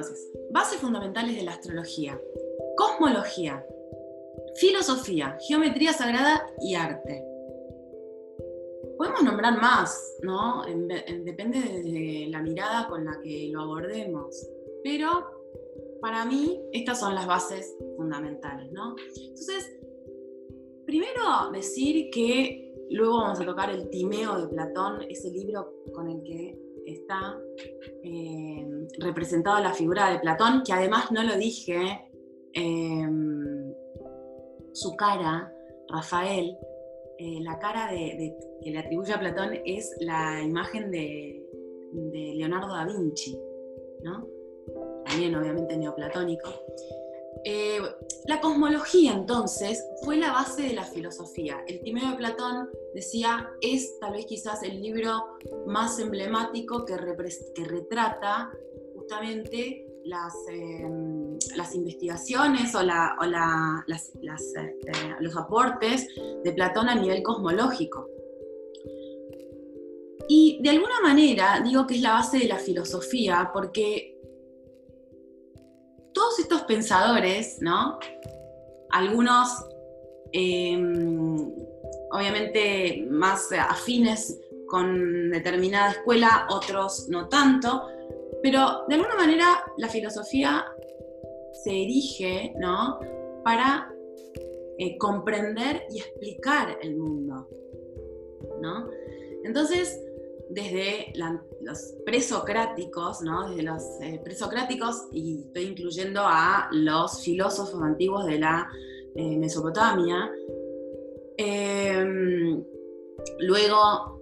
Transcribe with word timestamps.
Entonces, 0.00 0.32
bases 0.50 0.80
fundamentales 0.80 1.36
de 1.36 1.42
la 1.42 1.52
astrología. 1.52 2.18
Cosmología, 2.74 3.66
filosofía, 4.56 5.36
geometría 5.46 5.92
sagrada 5.92 6.46
y 6.58 6.74
arte. 6.74 7.22
Podemos 8.96 9.22
nombrar 9.22 9.60
más, 9.60 10.16
¿no? 10.22 10.64
depende 10.64 11.60
de 11.60 12.28
la 12.30 12.42
mirada 12.42 12.88
con 12.88 13.04
la 13.04 13.20
que 13.22 13.50
lo 13.52 13.60
abordemos. 13.60 14.48
Pero 14.82 15.08
para 16.00 16.24
mí, 16.24 16.62
estas 16.72 17.00
son 17.00 17.14
las 17.14 17.26
bases 17.26 17.76
fundamentales, 17.98 18.72
¿no? 18.72 18.96
Entonces, 19.16 19.78
primero 20.86 21.50
decir 21.52 22.08
que 22.10 22.74
luego 22.88 23.18
vamos 23.18 23.40
a 23.40 23.44
tocar 23.44 23.68
el 23.68 23.90
Timeo 23.90 24.40
de 24.40 24.48
Platón, 24.48 25.02
ese 25.10 25.30
libro 25.30 25.74
con 25.92 26.08
el 26.08 26.22
que 26.22 26.58
está 26.92 27.38
eh, 28.02 28.66
representada 28.98 29.60
la 29.60 29.72
figura 29.72 30.10
de 30.10 30.18
Platón, 30.18 30.62
que 30.64 30.72
además 30.72 31.10
no 31.12 31.22
lo 31.22 31.36
dije, 31.36 32.08
em, 32.52 33.72
su 34.72 34.96
cara, 34.96 35.52
Rafael, 35.88 36.56
eh, 37.18 37.38
la 37.42 37.58
cara 37.58 37.90
de, 37.90 38.34
que 38.62 38.70
le 38.70 38.78
atribuye 38.78 39.12
a 39.12 39.20
Platón 39.20 39.50
es 39.64 39.94
la 40.00 40.42
imagen 40.42 40.90
de, 40.90 41.36
Leonardo 42.36 42.72
da 42.72 42.86
Vinci, 42.86 43.36
¿no? 44.02 44.26
también 45.04 45.34
obviamente 45.34 45.76
neoplatónico. 45.76 46.48
Eh, 47.44 47.80
la 48.26 48.40
cosmología 48.40 49.14
entonces 49.14 49.82
fue 50.04 50.16
la 50.16 50.32
base 50.32 50.62
de 50.62 50.74
la 50.74 50.84
filosofía. 50.84 51.64
El 51.66 51.80
Timeo 51.80 52.10
de 52.10 52.16
Platón 52.16 52.68
decía 52.94 53.50
es 53.62 53.98
tal 53.98 54.12
vez 54.12 54.26
quizás 54.26 54.62
el 54.62 54.80
libro 54.80 55.24
más 55.66 55.98
emblemático 55.98 56.84
que, 56.84 56.96
que 57.54 57.64
retrata 57.64 58.50
justamente 58.94 59.86
las, 60.04 60.34
em, 60.50 61.38
las 61.56 61.74
investigaciones 61.74 62.74
o, 62.74 62.82
la, 62.82 63.16
o 63.20 63.24
las, 63.24 63.88
este, 63.88 65.16
los 65.20 65.36
aportes 65.36 66.08
de 66.44 66.52
Platón 66.52 66.88
a 66.88 66.94
nivel 66.94 67.22
cosmológico. 67.22 68.08
Y 70.28 70.60
de 70.62 70.70
alguna 70.70 71.00
manera 71.02 71.60
digo 71.64 71.86
que 71.86 71.94
es 71.96 72.02
la 72.02 72.12
base 72.12 72.38
de 72.38 72.46
la 72.46 72.58
filosofía 72.58 73.50
porque 73.52 74.19
todos 76.12 76.38
estos 76.38 76.62
pensadores, 76.62 77.58
¿no? 77.60 77.98
Algunos 78.90 79.48
em, 80.32 81.54
obviamente 82.10 83.06
más 83.10 83.50
afines 83.52 84.38
con 84.66 85.30
determinada 85.30 85.92
escuela, 85.92 86.46
otros 86.50 87.08
no 87.08 87.28
tanto, 87.28 87.86
pero 88.42 88.84
de 88.88 88.94
alguna 88.94 89.16
manera 89.16 89.64
la 89.76 89.88
filosofía 89.88 90.64
se 91.64 91.70
erige, 91.70 92.52
¿no? 92.58 92.98
Para 93.44 93.92
eh, 94.78 94.96
comprender 94.98 95.82
y 95.90 95.98
explicar 95.98 96.78
el 96.80 96.96
mundo, 96.96 97.48
¿no? 98.62 98.88
Entonces, 99.44 100.00
desde 100.50 101.12
los 101.60 101.94
presocráticos, 102.04 103.22
¿no? 103.22 103.48
desde 103.48 103.62
los 103.62 103.82
eh, 104.02 104.20
presocráticos, 104.22 105.06
y 105.12 105.44
estoy 105.46 105.64
incluyendo 105.64 106.22
a 106.24 106.68
los 106.72 107.22
filósofos 107.22 107.80
antiguos 107.82 108.26
de 108.26 108.40
la 108.40 108.68
eh, 109.14 109.36
Mesopotamia, 109.38 110.30
em, 111.36 112.64
luego 113.38 114.20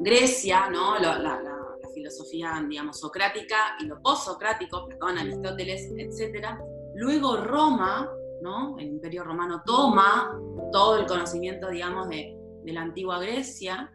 Grecia, 0.00 0.68
¿no? 0.70 0.98
La, 0.98 1.46
filosofía, 1.92 2.64
digamos, 2.68 3.00
socrática 3.00 3.56
y 3.80 3.86
lo 3.86 4.00
postsocrático, 4.00 4.86
Platón, 4.86 5.18
Aristóteles, 5.18 5.92
etc. 5.98 6.46
Luego 6.94 7.36
Roma, 7.36 8.08
¿no? 8.42 8.78
El 8.78 8.86
Imperio 8.86 9.24
Romano 9.24 9.62
toma 9.66 10.40
todo 10.72 10.98
el 10.98 11.06
conocimiento, 11.06 11.68
digamos, 11.68 12.08
de, 12.08 12.38
de 12.64 12.72
la 12.72 12.82
antigua 12.82 13.18
Grecia, 13.18 13.92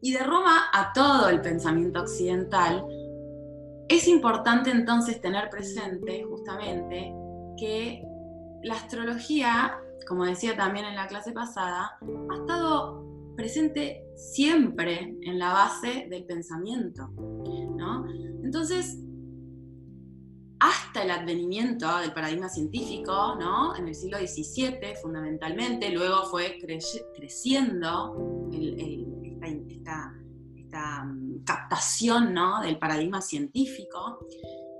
y 0.00 0.12
de 0.12 0.22
Roma 0.22 0.70
a 0.72 0.92
todo 0.92 1.28
el 1.28 1.40
pensamiento 1.40 2.00
occidental, 2.00 2.84
es 3.88 4.08
importante 4.08 4.70
entonces 4.70 5.20
tener 5.20 5.48
presente 5.48 6.24
justamente 6.24 7.14
que 7.56 8.02
la 8.62 8.74
astrología, 8.74 9.78
como 10.08 10.24
decía 10.24 10.56
también 10.56 10.86
en 10.86 10.96
la 10.96 11.06
clase 11.06 11.32
pasada, 11.32 11.98
ha 12.30 12.34
estado 12.34 13.04
presente 13.36 14.04
siempre 14.16 15.16
en 15.22 15.38
la 15.38 15.52
base 15.52 16.06
del 16.10 16.24
pensamiento. 16.24 17.10
Entonces, 18.42 18.98
hasta 20.58 21.02
el 21.02 21.10
advenimiento 21.10 21.98
del 21.98 22.12
paradigma 22.12 22.48
científico, 22.48 23.36
¿no? 23.38 23.76
en 23.76 23.88
el 23.88 23.94
siglo 23.94 24.18
XVII 24.18 24.96
fundamentalmente, 25.02 25.90
luego 25.90 26.24
fue 26.30 26.58
creciendo 27.14 28.48
el 28.52 29.05
mm, 31.04 31.44
captación 31.44 32.34
¿no? 32.34 32.60
del 32.60 32.78
paradigma 32.78 33.20
científico, 33.20 34.26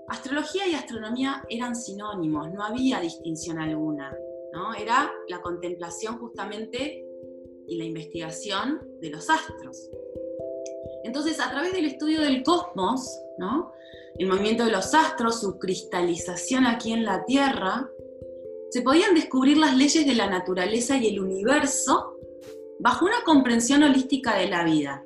astrología 0.09 0.67
y 0.67 0.75
astronomía 0.75 1.45
eran 1.49 1.75
sinónimos, 1.75 2.53
no 2.53 2.65
había 2.65 3.01
distinción 3.01 3.59
alguna. 3.59 4.15
¿no? 4.53 4.75
Era 4.75 5.13
la 5.29 5.41
contemplación 5.43 6.19
justamente 6.19 7.05
y 7.67 7.77
la 7.77 7.85
investigación 7.85 8.81
de 9.01 9.11
los 9.11 9.29
astros. 9.29 9.91
Entonces, 11.05 11.41
a 11.41 11.51
través 11.51 11.73
del 11.73 11.87
estudio 11.87 12.21
del 12.21 12.43
cosmos, 12.43 13.21
¿no? 13.39 13.73
el 14.19 14.29
movimiento 14.29 14.65
de 14.65 14.73
los 14.73 14.95
astros, 14.95 15.41
su 15.41 15.59
cristalización 15.59 16.67
aquí 16.67 16.93
en 16.93 17.05
la 17.05 17.25
Tierra, 17.25 17.89
se 18.71 18.83
podían 18.83 19.15
descubrir 19.15 19.59
las 19.59 19.77
leyes 19.77 20.07
de 20.07 20.15
la 20.15 20.29
naturaleza 20.29 20.97
y 20.97 21.09
el 21.09 21.21
universo 21.21 22.17
bajo 22.79 23.05
una 23.05 23.23
comprensión 23.25 23.83
holística 23.83 24.37
de 24.37 24.49
la 24.49 24.65
vida. 24.65 25.06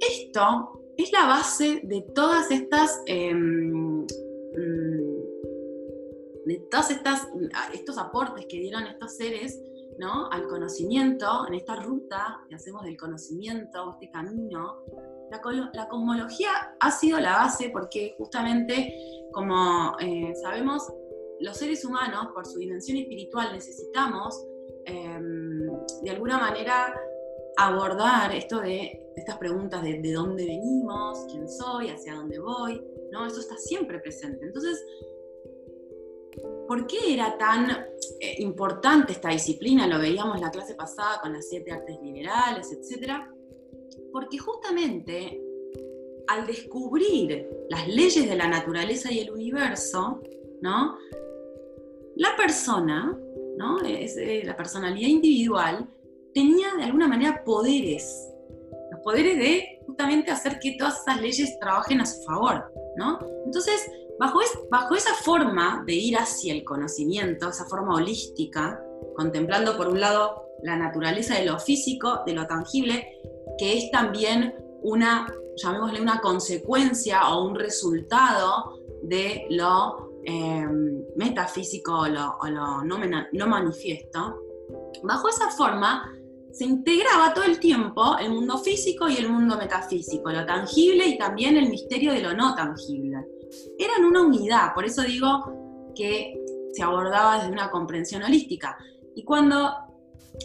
Esto 0.00 0.80
es 0.96 1.12
la 1.12 1.26
base 1.26 1.80
de 1.84 2.02
todas 2.14 2.50
estas, 2.50 3.00
mm, 3.06 4.06
de 6.46 6.68
estas, 6.90 7.28
estos 7.72 7.98
aportes 7.98 8.46
que 8.48 8.58
dieron 8.58 8.84
estos 8.84 9.16
seres 9.16 9.60
¿no? 9.98 10.30
al 10.30 10.46
conocimiento, 10.46 11.46
en 11.46 11.54
esta 11.54 11.76
ruta 11.76 12.40
que 12.48 12.54
hacemos 12.54 12.84
del 12.84 12.96
conocimiento, 12.96 13.92
este 13.92 14.10
camino. 14.10 14.84
La, 15.30 15.40
la 15.74 15.88
cosmología 15.88 16.48
ha 16.80 16.90
sido 16.90 17.20
la 17.20 17.32
base 17.34 17.70
porque 17.70 18.14
justamente, 18.16 18.94
como 19.32 19.96
eh, 20.00 20.32
sabemos, 20.40 20.90
los 21.40 21.56
seres 21.56 21.84
humanos, 21.84 22.28
por 22.32 22.46
su 22.46 22.58
dimensión 22.58 22.96
espiritual, 22.98 23.52
necesitamos 23.52 24.46
em, 24.86 25.66
de 26.02 26.10
alguna 26.10 26.38
manera 26.38 26.94
abordar 27.58 28.32
esto 28.34 28.60
de 28.60 29.00
estas 29.16 29.36
preguntas 29.36 29.82
de, 29.82 30.00
de 30.00 30.12
dónde 30.12 30.46
venimos, 30.46 31.26
quién 31.30 31.48
soy, 31.48 31.88
hacia 31.88 32.14
dónde 32.14 32.38
voy, 32.38 32.80
¿no? 33.10 33.26
Eso 33.26 33.40
está 33.40 33.56
siempre 33.56 33.98
presente. 33.98 34.46
Entonces, 34.46 34.84
¿por 36.68 36.86
qué 36.86 37.14
era 37.14 37.36
tan 37.36 37.68
eh, 38.20 38.36
importante 38.38 39.12
esta 39.12 39.30
disciplina? 39.30 39.88
Lo 39.88 39.98
veíamos 39.98 40.40
la 40.40 40.52
clase 40.52 40.74
pasada 40.74 41.20
con 41.20 41.32
las 41.32 41.48
siete 41.48 41.72
artes 41.72 41.98
liberales, 42.00 42.70
etc. 42.72 43.12
Porque 44.12 44.38
justamente 44.38 45.42
al 46.28 46.46
descubrir 46.46 47.48
las 47.70 47.88
leyes 47.88 48.28
de 48.28 48.36
la 48.36 48.48
naturaleza 48.48 49.12
y 49.12 49.18
el 49.18 49.32
universo, 49.32 50.20
¿no? 50.60 50.96
La 52.14 52.36
persona 52.36 53.18
¿no? 53.58 53.80
Es, 53.80 54.16
eh, 54.16 54.42
la 54.44 54.56
personalidad 54.56 55.08
individual 55.08 55.86
tenía 56.34 56.74
de 56.76 56.84
alguna 56.84 57.08
manera 57.08 57.42
poderes, 57.44 58.28
los 58.90 59.00
poderes 59.00 59.38
de 59.38 59.80
justamente 59.86 60.30
hacer 60.30 60.58
que 60.58 60.76
todas 60.78 61.00
esas 61.00 61.20
leyes 61.20 61.58
trabajen 61.58 62.00
a 62.00 62.06
su 62.06 62.22
favor, 62.22 62.72
¿no? 62.96 63.18
Entonces, 63.44 63.90
bajo, 64.18 64.40
esa 64.94 65.14
forma 65.14 65.82
de 65.86 65.94
ir 65.94 66.16
hacia 66.16 66.52
el 66.52 66.64
conocimiento, 66.64 67.48
esa 67.48 67.64
forma 67.66 67.94
holística, 67.94 68.80
contemplando 69.16 69.76
por 69.76 69.88
un 69.88 70.00
lado 70.00 70.44
la 70.62 70.76
naturaleza 70.76 71.34
de 71.34 71.46
lo 71.46 71.58
físico, 71.58 72.22
de 72.26 72.34
lo 72.34 72.46
tangible, 72.46 73.20
que 73.58 73.78
es 73.78 73.90
también 73.90 74.54
una, 74.82 75.32
llamémosle 75.56 76.00
una 76.00 76.20
consecuencia 76.20 77.28
o 77.28 77.46
un 77.46 77.54
resultado 77.54 78.80
de 79.02 79.46
lo 79.50 80.08
Em, 80.30 81.06
metafísico 81.16 82.00
o 82.00 82.06
lo, 82.06 82.84
no, 82.84 83.46
manifiesto, 83.46 84.42
bajo 85.02 85.28
esa 85.28 85.48
forma 85.48 86.12
se 86.58 86.64
integraba 86.64 87.32
todo 87.32 87.44
el 87.44 87.60
tiempo 87.60 88.18
el 88.18 88.32
mundo 88.32 88.58
físico 88.58 89.08
y 89.08 89.16
el 89.16 89.28
mundo 89.28 89.56
metafísico, 89.56 90.32
lo 90.32 90.44
tangible 90.44 91.06
y 91.06 91.16
también 91.16 91.56
el 91.56 91.70
misterio 91.70 92.12
de 92.12 92.20
lo 92.20 92.34
no 92.34 92.56
tangible. 92.56 93.16
Eran 93.78 94.04
una 94.04 94.22
unidad, 94.22 94.74
por 94.74 94.84
eso 94.84 95.02
digo 95.02 95.92
que 95.94 96.36
se 96.72 96.82
abordaba 96.82 97.38
desde 97.38 97.52
una 97.52 97.70
comprensión 97.70 98.24
holística. 98.24 98.76
Y 99.14 99.22
cuando 99.22 99.72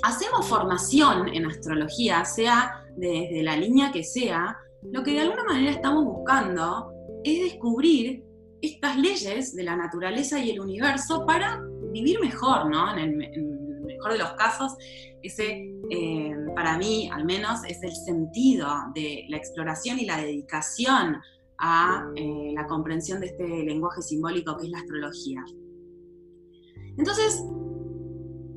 hacemos 0.03 0.47
formación 0.47 1.29
en 1.29 1.47
astrología, 1.47 2.23
sea 2.25 2.85
desde 2.95 3.41
la 3.41 3.57
línea 3.57 3.91
que 3.91 4.03
sea, 4.03 4.55
lo 4.83 5.01
que 5.01 5.13
de 5.13 5.21
alguna 5.21 5.45
manera 5.45 5.71
estamos 5.71 6.05
buscando 6.05 6.91
es 7.23 7.41
descubrir 7.41 8.23
estas 8.61 8.97
leyes 8.97 9.55
de 9.55 9.63
la 9.63 9.75
naturaleza 9.75 10.37
y 10.37 10.51
el 10.51 10.59
universo 10.59 11.25
para 11.25 11.59
vivir 11.91 12.19
mejor, 12.19 12.69
¿no? 12.69 12.95
En 12.95 13.19
el, 13.19 13.63
mejor 13.83 14.13
de 14.13 14.19
los 14.19 14.33
casos, 14.33 14.75
ese, 15.21 15.72
eh, 15.89 16.35
para 16.55 16.77
mí 16.77 17.09
al 17.11 17.25
menos, 17.25 17.63
es 17.67 17.81
el 17.83 17.95
sentido 17.95 18.69
de 18.95 19.25
la 19.29 19.37
exploración 19.37 19.99
y 19.99 20.05
la 20.05 20.17
dedicación 20.17 21.17
a 21.57 22.11
eh, 22.15 22.51
la 22.55 22.65
comprensión 22.67 23.19
de 23.19 23.27
este 23.27 23.47
lenguaje 23.63 24.01
simbólico 24.01 24.57
que 24.57 24.65
es 24.65 24.71
la 24.71 24.79
astrología. 24.79 25.43
Entonces, 26.97 27.43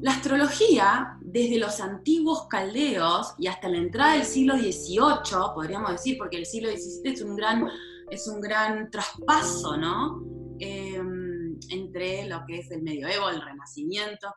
la 0.01 0.13
astrología, 0.13 1.19
desde 1.23 1.59
los 1.59 1.81
antiguos 1.81 2.47
caldeos 2.49 3.35
y 3.39 3.47
hasta 3.47 3.69
la 3.69 3.79
entrada 3.79 4.15
del 4.15 4.25
siglo 4.25 4.55
XVIII, 4.57 5.55
podríamos 5.55 5.93
decir, 5.93 6.19
porque 6.19 6.37
el 6.37 6.47
siglo 6.47 6.71
XVII 6.71 7.13
es 7.13 7.23
un 7.23 7.37
gran, 7.37 7.67
es 8.11 8.29
un 8.29 8.41
gran 8.41 8.91
traspaso, 8.91 9.77
¿no? 9.77 10.23
Em, 10.59 11.59
entre 11.71 12.29
lo 12.29 12.45
que 12.47 12.59
es 12.59 12.71
el 12.71 12.83
medioevo, 12.83 13.31
el 13.31 13.41
renacimiento, 13.41 14.29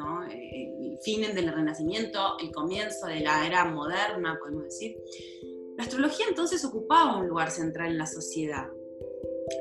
¿no? 0.00 0.24
Eh, 0.24 0.92
el 0.92 0.98
fin 1.02 1.22
del 1.34 1.52
renacimiento, 1.52 2.38
el 2.40 2.50
comienzo 2.52 3.06
de 3.06 3.20
la 3.20 3.46
era 3.46 3.64
moderna, 3.66 4.38
podemos 4.40 4.64
decir. 4.64 4.96
La 5.76 5.84
astrología 5.84 6.26
entonces 6.28 6.64
ocupaba 6.64 7.18
un 7.18 7.28
lugar 7.28 7.50
central 7.50 7.90
en 7.90 7.98
la 7.98 8.06
sociedad 8.06 8.68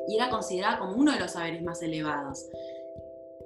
y 0.08 0.16
era 0.16 0.30
considerada 0.30 0.80
como 0.80 0.96
uno 0.96 1.12
de 1.12 1.20
los 1.20 1.32
saberes 1.32 1.62
más 1.62 1.82
elevados. 1.82 2.46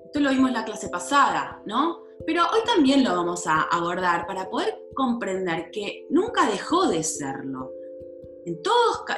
Esto 0.06 0.20
lo 0.20 0.30
vimos 0.30 0.50
en 0.50 0.56
la 0.56 0.66
clase 0.66 0.90
pasada, 0.90 1.62
¿no? 1.66 2.04
Pero 2.26 2.44
hoy 2.44 2.62
también 2.66 3.04
lo 3.04 3.16
vamos 3.16 3.48
a 3.48 3.64
abordar 3.64 4.28
para 4.28 4.50
poder 4.50 4.76
comprender 4.94 5.72
que 5.72 6.06
nunca 6.10 6.50
dejó 6.50 6.88
de 6.88 7.04
serlo. 7.04 7.72
En, 8.46 8.60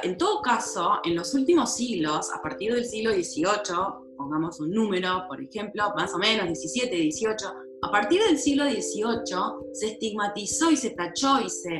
en 0.02 0.16
todo 0.16 0.40
caso, 0.40 1.00
en 1.04 1.14
los 1.14 1.34
últimos 1.34 1.74
siglos, 1.74 2.30
a 2.32 2.40
partir 2.40 2.72
del 2.72 2.86
siglo 2.86 3.12
XVIII, 3.12 4.06
pongamos 4.16 4.60
un 4.60 4.70
número, 4.70 5.24
por 5.28 5.40
ejemplo, 5.40 5.92
más 5.94 6.14
o 6.14 6.18
menos 6.18 6.46
17, 6.46 6.94
18, 6.94 7.54
a 7.82 7.90
partir 7.90 8.20
del 8.22 8.38
siglo 8.38 8.64
XVIII 8.64 9.72
se 9.72 9.86
estigmatizó 9.86 10.70
y 10.70 10.76
se 10.76 10.90
tachó 10.90 11.40
y 11.44 11.50
se, 11.50 11.74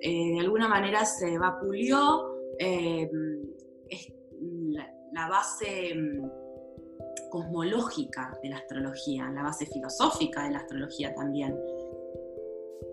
eh, 0.00 0.32
de 0.34 0.40
alguna 0.40 0.68
manera 0.68 1.04
se 1.04 1.38
vapuleó 1.38 2.36
eh, 2.58 3.08
la 5.12 5.28
base 5.28 5.94
mm, 5.94 6.30
cosmológica 7.30 8.38
de 8.42 8.50
la 8.50 8.56
astrología, 8.56 9.30
la 9.30 9.42
base 9.42 9.66
filosófica 9.66 10.44
de 10.44 10.50
la 10.50 10.58
astrología 10.58 11.14
también. 11.14 11.58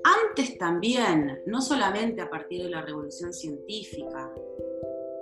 Antes 0.03 0.57
también, 0.57 1.41
no 1.47 1.61
solamente 1.61 2.21
a 2.21 2.29
partir 2.29 2.63
de 2.63 2.69
la 2.69 2.81
revolución 2.81 3.33
científica, 3.33 4.31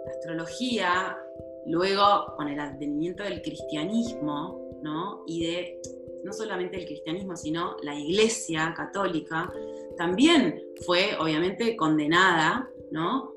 la 0.05 0.11
astrología, 0.11 1.17
luego 1.65 2.33
con 2.35 2.47
el 2.47 2.59
advenimiento 2.59 3.23
del 3.23 3.41
cristianismo, 3.41 4.79
¿no? 4.83 5.23
y 5.25 5.47
de 5.47 5.81
no 6.25 6.33
solamente 6.33 6.77
el 6.77 6.85
cristianismo, 6.85 7.35
sino 7.37 7.77
la 7.83 7.93
iglesia 7.93 8.73
católica, 8.75 9.53
también 9.95 10.61
fue 10.85 11.15
obviamente 11.19 11.75
condenada, 11.75 12.67
¿no? 12.91 13.31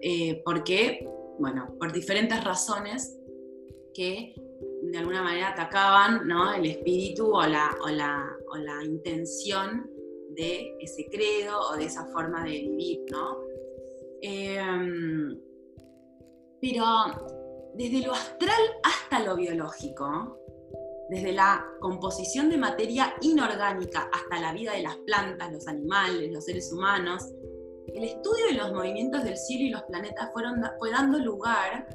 Eh, 0.00 0.42
porque 0.44 1.08
bueno, 1.38 1.74
por 1.78 1.92
diferentes 1.92 2.42
razones 2.44 3.18
que 3.92 4.34
de 4.82 4.98
alguna 4.98 5.22
manera 5.22 5.48
atacaban 5.48 6.28
el 6.56 6.66
espíritu 6.66 7.34
o 7.34 7.46
la, 7.46 7.74
o, 7.82 7.88
la, 7.88 8.84
intención 8.84 9.90
de 10.30 10.76
ese 10.80 11.06
credo 11.10 11.58
o 11.70 11.76
de 11.76 11.86
esa 11.86 12.06
forma 12.06 12.44
de 12.44 12.50
vivir, 12.50 13.00
¿no? 13.10 13.38
Em, 14.20 15.40
pero 16.60 16.84
desde 17.74 18.06
lo 18.06 18.12
astral 18.12 18.62
hasta 18.82 19.24
lo 19.24 19.36
biológico, 19.36 20.38
desde 21.08 21.32
la 21.32 21.66
composición 21.80 22.48
de 22.50 22.56
materia 22.56 23.14
inorgánica 23.20 24.08
hasta 24.12 24.40
la 24.40 24.52
vida 24.52 24.72
de 24.72 24.82
las 24.82 24.96
plantas, 24.98 25.52
los 25.52 25.68
animales, 25.68 26.32
los 26.32 26.44
seres 26.44 26.72
humanos, 26.72 27.30
el 27.94 28.04
estudio 28.04 28.46
de 28.46 28.54
los 28.54 28.72
movimientos 28.72 29.22
del 29.24 29.36
cielo 29.36 29.64
y 29.64 29.70
los 29.70 29.82
planetas 29.82 30.30
fueron, 30.32 30.62
fue 30.78 30.90
dando 30.90 31.18
lugar 31.18 31.86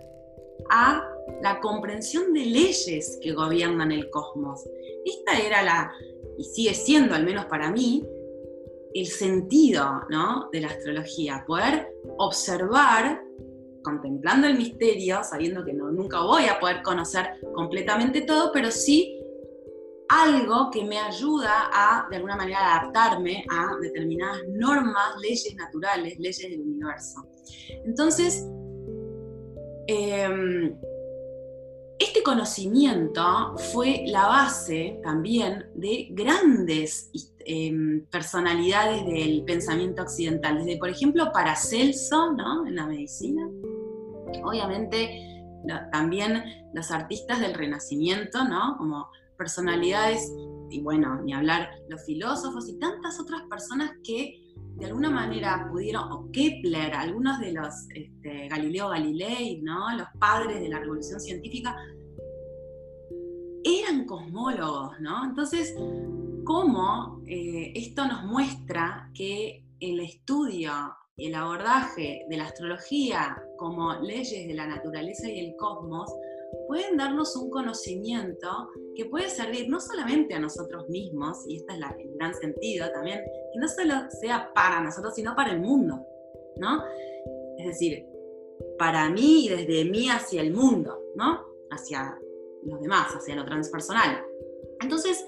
a 0.69 1.03
la 1.41 1.59
comprensión 1.59 2.33
de 2.33 2.45
leyes 2.45 3.19
que 3.21 3.33
gobiernan 3.33 3.91
el 3.91 4.09
cosmos. 4.09 4.63
Esta 5.05 5.39
era 5.39 5.63
la, 5.63 5.91
y 6.37 6.43
sigue 6.43 6.73
siendo, 6.73 7.15
al 7.15 7.25
menos 7.25 7.45
para 7.45 7.71
mí, 7.71 8.05
el 8.93 9.07
sentido 9.07 10.01
¿no? 10.09 10.49
de 10.51 10.61
la 10.61 10.67
astrología, 10.69 11.43
poder 11.45 11.93
observar, 12.17 13.23
contemplando 13.83 14.47
el 14.47 14.57
misterio, 14.57 15.23
sabiendo 15.23 15.63
que 15.63 15.73
no, 15.73 15.91
nunca 15.91 16.21
voy 16.21 16.45
a 16.45 16.59
poder 16.59 16.81
conocer 16.81 17.39
completamente 17.53 18.21
todo, 18.21 18.51
pero 18.51 18.71
sí 18.71 19.19
algo 20.09 20.71
que 20.71 20.83
me 20.83 20.97
ayuda 20.97 21.69
a, 21.71 22.07
de 22.09 22.15
alguna 22.15 22.35
manera, 22.35 22.77
adaptarme 22.77 23.45
a 23.49 23.75
determinadas 23.79 24.41
normas, 24.49 25.15
leyes 25.21 25.55
naturales, 25.55 26.17
leyes 26.17 26.49
del 26.49 26.61
universo. 26.61 27.23
Entonces, 27.85 28.43
em, 29.87 30.75
este 31.99 32.23
conocimiento 32.23 33.55
fue 33.71 34.03
la 34.07 34.25
base 34.25 34.99
también 35.03 35.65
de 35.75 36.07
grandes 36.11 37.11
em, 37.45 38.05
personalidades 38.05 39.05
del 39.05 39.43
pensamiento 39.43 40.01
occidental, 40.01 40.63
desde 40.63 40.79
por 40.79 40.89
ejemplo 40.89 41.31
Paracelso, 41.31 42.31
¿no? 42.33 42.65
en 42.65 42.75
la 42.75 42.87
medicina, 42.87 43.47
obviamente 44.43 45.25
también 45.91 46.43
los 46.73 46.91
artistas 46.91 47.39
del 47.39 47.53
Renacimiento, 47.53 48.43
¿no? 48.45 48.75
como 48.77 49.07
personalidades, 49.37 50.31
y 50.69 50.81
bueno, 50.81 51.21
ni 51.21 51.33
hablar 51.33 51.69
los 51.89 52.05
filósofos 52.05 52.69
y 52.69 52.77
tantas 52.79 53.19
otras 53.19 53.41
personas 53.49 53.91
que 54.03 54.45
de 54.75 54.85
alguna 54.85 55.09
manera 55.09 55.67
pudieron, 55.71 56.11
o 56.11 56.29
Kepler, 56.31 56.93
algunos 56.93 57.39
de 57.39 57.53
los 57.53 57.73
este, 57.93 58.47
Galileo 58.47 58.89
Galilei, 58.89 59.61
¿no? 59.61 59.95
los 59.97 60.07
padres 60.19 60.61
de 60.61 60.69
la 60.69 60.79
revolución 60.79 61.19
científica, 61.19 61.75
eran 63.63 64.05
cosmólogos, 64.05 64.99
¿no? 65.01 65.25
Entonces, 65.25 65.75
¿cómo 66.45 67.21
eh, 67.27 67.73
esto 67.75 68.07
nos 68.07 68.23
muestra 68.23 69.11
que 69.13 69.65
el 69.81 69.99
estudio 69.99 70.71
el 71.19 71.35
abordaje 71.35 72.25
de 72.29 72.37
la 72.37 72.45
astrología 72.45 73.37
como 73.59 73.93
leyes 74.01 74.47
de 74.47 74.53
la 74.53 74.65
naturaleza 74.65 75.29
y 75.29 75.39
el 75.39 75.55
cosmos 75.57 76.11
pueden 76.67 76.97
darnos 76.97 77.35
un 77.35 77.49
conocimiento 77.49 78.47
que 78.95 79.05
puede 79.05 79.29
servir 79.29 79.69
no 79.69 79.79
solamente 79.79 80.33
a 80.33 80.39
nosotros 80.39 80.87
mismos, 80.89 81.45
y 81.47 81.57
este 81.57 81.73
es 81.73 81.79
el 81.99 82.15
gran 82.15 82.33
sentido 82.33 82.89
también, 82.91 83.21
que 83.53 83.59
no 83.59 83.67
solo 83.67 84.09
sea 84.21 84.51
para 84.53 84.81
nosotros, 84.81 85.13
sino 85.13 85.35
para 85.35 85.51
el 85.51 85.59
mundo, 85.59 85.99
¿no? 86.57 86.83
Es 87.57 87.67
decir, 87.67 88.05
para 88.77 89.09
mí 89.09 89.45
y 89.45 89.49
desde 89.49 89.85
mí 89.85 90.09
hacia 90.09 90.41
el 90.41 90.53
mundo, 90.53 90.99
¿no? 91.15 91.45
Hacia 91.69 92.17
los 92.63 92.81
demás, 92.81 93.13
hacia 93.13 93.35
lo 93.35 93.45
transpersonal. 93.45 94.23
Entonces, 94.81 95.25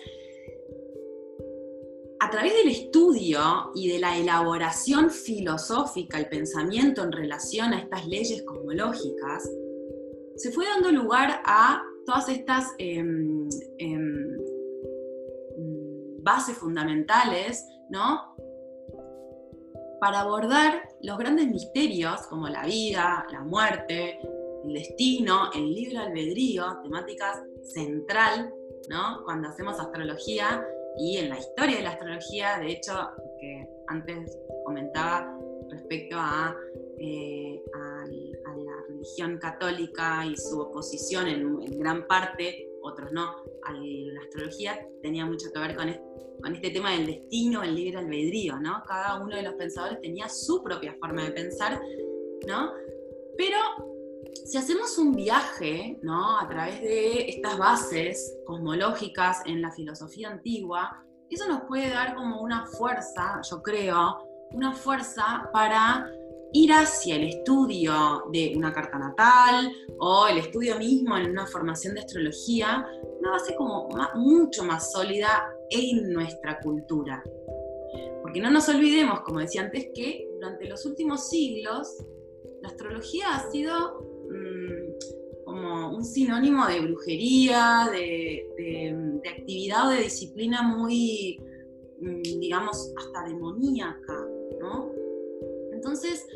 a 2.22 2.30
través 2.30 2.54
del 2.54 2.68
estudio 2.68 3.72
y 3.74 3.90
de 3.92 3.98
la 3.98 4.16
elaboración 4.16 5.10
filosófica, 5.10 6.20
el 6.20 6.30
pensamiento 6.30 7.04
en 7.04 7.12
relación 7.12 7.74
a 7.74 7.80
estas 7.80 8.06
leyes 8.06 8.44
cosmológicas, 8.44 9.50
se 10.36 10.52
fue 10.52 10.66
dando 10.68 10.92
lugar 10.92 11.42
a 11.44 11.82
todas 12.06 12.30
estas 12.30 12.76
em, 12.78 13.50
em, 13.80 14.38
bases 16.22 16.56
fundamentales, 16.60 17.66
¿no? 17.90 18.36
Para 20.00 20.20
abordar 20.20 20.90
los 21.02 21.18
grandes 21.18 21.48
misterios 21.48 22.22
como 22.28 22.48
la 22.50 22.66
vida, 22.66 23.26
la 23.32 23.42
muerte, 23.42 24.20
el 24.64 24.74
destino, 24.74 25.50
el 25.56 25.74
libre 25.74 25.98
albedrío, 25.98 26.82
temáticas 26.84 27.42
central, 27.64 28.54
¿no? 28.92 29.24
Cuando 29.26 29.48
hacemos 29.48 29.80
astrología 29.80 30.64
y 30.98 31.18
en 31.18 31.30
la 31.30 31.40
historia 31.40 31.78
de 31.78 31.84
la 31.84 31.92
astrología, 31.92 32.60
de 32.60 32.72
hecho, 32.72 32.94
que 33.40 33.68
antes 33.88 34.38
comentaba 34.66 35.38
respecto 35.70 36.16
a, 36.18 36.56
eh, 37.00 37.62
religión 38.88 39.40
católica 39.40 40.26
y 40.26 40.36
su 40.36 40.60
oposición 40.60 41.28
en, 41.28 41.80
gran 41.80 42.06
parte, 42.08 42.70
otros 42.84 43.12
no, 43.12 43.24
a 43.64 43.74
la 43.74 44.22
astrología, 44.22 44.80
tenía 45.02 45.26
mucho 45.26 45.48
que 45.52 45.60
ver 45.60 45.76
con 45.76 45.90
este, 45.90 46.04
con 46.42 46.56
este 46.56 46.70
tema 46.70 46.92
del 46.92 47.08
destino, 47.08 47.64
el 47.64 47.76
libre 47.76 48.00
albedrío, 48.00 48.60
¿no? 48.60 48.84
Cada 48.88 49.22
uno 49.22 49.36
de 49.36 49.44
los 49.44 49.54
pensadores 49.56 50.02
tenía 50.02 50.28
su 50.30 50.62
propia 50.64 50.96
forma 51.00 51.26
de 51.26 51.32
pensar, 51.32 51.82
¿no? 52.48 52.72
Pero 53.38 53.58
si 54.46 54.58
hacemos 54.58 54.98
un 54.98 55.14
viaje, 55.14 56.00
¿no? 56.02 56.40
A 56.40 56.48
través 56.48 56.82
de 56.82 57.30
estas 57.30 57.58
bases 57.58 58.38
cosmológicas 58.46 59.42
en 59.46 59.62
la 59.62 59.72
filosofía 59.72 60.30
antigua, 60.30 61.04
eso 61.30 61.48
nos 61.48 61.62
puede 61.62 61.90
dar 61.90 62.16
como 62.16 62.42
una 62.42 62.66
fuerza, 62.66 63.40
yo 63.50 63.62
creo, 63.62 64.28
una 64.52 64.74
fuerza 64.74 65.50
para 65.54 66.10
ir 66.54 66.72
hacia 66.74 67.16
el 67.16 67.30
estudio 67.30 68.26
de 68.34 68.54
una 68.58 68.74
carta 68.74 69.00
natal 69.00 69.72
o 70.00 70.28
el 70.28 70.40
estudio 70.40 70.78
mismo 70.78 71.18
en 71.18 71.32
una 71.32 71.48
formación 71.48 71.96
de 71.96 72.02
astrología, 72.02 72.86
una 73.20 73.32
base 73.32 73.56
como 73.56 73.88
mucho 74.16 74.66
más 74.66 74.92
sólida 74.92 75.48
en 75.70 76.12
nuestra 76.12 76.60
cultura. 76.60 77.24
Porque 78.22 78.42
no 78.42 78.52
nos 78.52 78.68
olvidemos, 78.68 79.22
como 79.22 79.40
decía 79.40 79.62
antes, 79.62 79.88
que 79.96 80.28
durante 80.36 80.68
los 80.68 80.86
últimos 80.86 81.30
siglos 81.30 82.04
la 82.62 82.68
astrología 82.70 83.36
ha 83.36 83.50
sido 83.50 84.11
mm, 84.32 85.44
como 85.46 85.96
un 85.96 86.06
sinónimo 86.06 86.66
de 86.68 86.80
brujería, 86.80 87.90
de, 87.92 88.48
actividad 89.30 89.88
o 89.88 89.92
de 89.92 90.04
disciplina 90.04 90.62
muy, 90.62 91.40
mm, 92.00 92.40
digamos, 92.40 92.94
hasta 92.98 93.28
demoníaca, 93.28 94.28
¿no? 94.60 94.92
Entonces, 95.72 96.28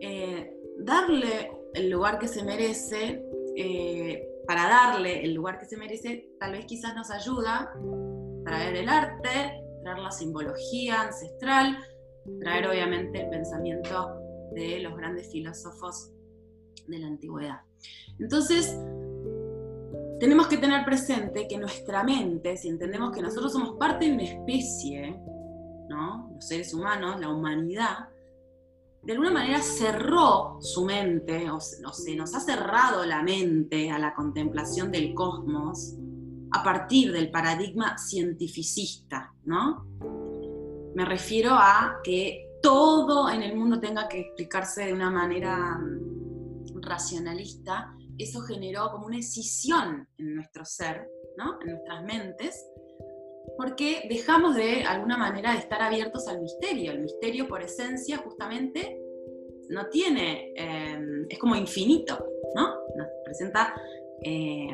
eh, 0.00 0.54
darle 0.78 1.50
el 1.74 1.90
lugar 1.90 2.18
que 2.18 2.28
se 2.28 2.44
merece, 2.44 3.22
eh, 3.56 4.28
para 4.46 4.68
darle 4.68 5.24
el 5.24 5.34
lugar 5.34 5.58
que 5.58 5.66
se 5.66 5.76
merece, 5.76 6.30
tal 6.38 6.52
vez 6.52 6.64
quizás 6.66 6.94
nos 6.94 7.10
ayuda 7.10 7.72
traer 8.48 8.76
el 8.76 8.88
arte, 8.88 9.62
traer 9.82 9.98
la 9.98 10.10
simbología 10.10 11.02
ancestral, 11.02 11.76
traer 12.40 12.66
obviamente 12.66 13.22
el 13.22 13.30
pensamiento 13.30 14.18
de 14.52 14.80
los 14.80 14.96
grandes 14.96 15.30
filósofos 15.30 16.12
de 16.88 16.98
la 16.98 17.06
antigüedad. 17.06 17.60
Entonces, 18.18 18.76
tenemos 20.18 20.48
que 20.48 20.56
tener 20.56 20.84
presente 20.84 21.46
que 21.48 21.58
nuestra 21.58 22.02
mente, 22.02 22.56
si 22.56 22.68
entendemos 22.68 23.12
que 23.12 23.22
nosotros 23.22 23.52
somos 23.52 23.76
parte 23.78 24.06
de 24.06 24.12
una 24.12 24.24
especie, 24.24 25.20
¿no? 25.88 26.30
los 26.34 26.46
seres 26.46 26.74
humanos, 26.74 27.20
la 27.20 27.28
humanidad, 27.28 28.08
de 29.02 29.12
alguna 29.12 29.30
manera 29.30 29.62
cerró 29.62 30.58
su 30.60 30.84
mente, 30.84 31.50
o, 31.50 31.60
se 31.60 32.16
nos 32.16 32.34
ha 32.34 32.40
cerrado 32.40 33.06
la 33.06 33.22
mente 33.22 33.90
a 33.90 33.98
la 33.98 34.14
contemplación 34.14 34.90
del 34.90 35.14
cosmos 35.14 35.94
a 36.50 36.62
partir 36.64 37.12
del 37.12 37.30
paradigma 37.30 37.96
cientificista, 37.98 39.32
¿no? 39.44 39.86
Me 40.94 41.04
refiero 41.04 41.52
a 41.52 42.00
que 42.02 42.58
todo 42.62 43.30
en 43.30 43.42
el 43.42 43.56
mundo 43.56 43.78
tenga 43.78 44.08
que 44.08 44.20
explicarse 44.20 44.86
de 44.86 44.92
una 44.92 45.10
manera 45.10 45.78
racionalista, 46.82 47.94
eso 48.18 48.40
generó 48.40 48.90
como 48.90 49.06
una 49.06 49.18
escisión 49.18 50.08
en 50.18 50.34
nuestro 50.34 50.64
ser, 50.64 51.08
¿no? 51.36 51.58
en 51.62 51.72
nuestras 51.72 52.04
mentes, 52.04 52.66
porque 53.56 54.06
dejamos 54.08 54.56
de 54.56 54.84
alguna 54.84 55.16
manera 55.16 55.52
de 55.52 55.58
estar 55.58 55.80
abiertos 55.82 56.28
al 56.28 56.40
misterio. 56.40 56.92
El 56.92 57.00
misterio 57.00 57.48
por 57.48 57.62
esencia 57.62 58.18
justamente 58.18 59.00
no 59.68 59.88
tiene, 59.88 60.52
em, 60.56 61.26
es 61.28 61.38
como 61.38 61.56
infinito, 61.56 62.18
¿no? 62.54 62.74
Nos 62.96 63.08
presenta 63.24 63.74
eh, 64.22 64.68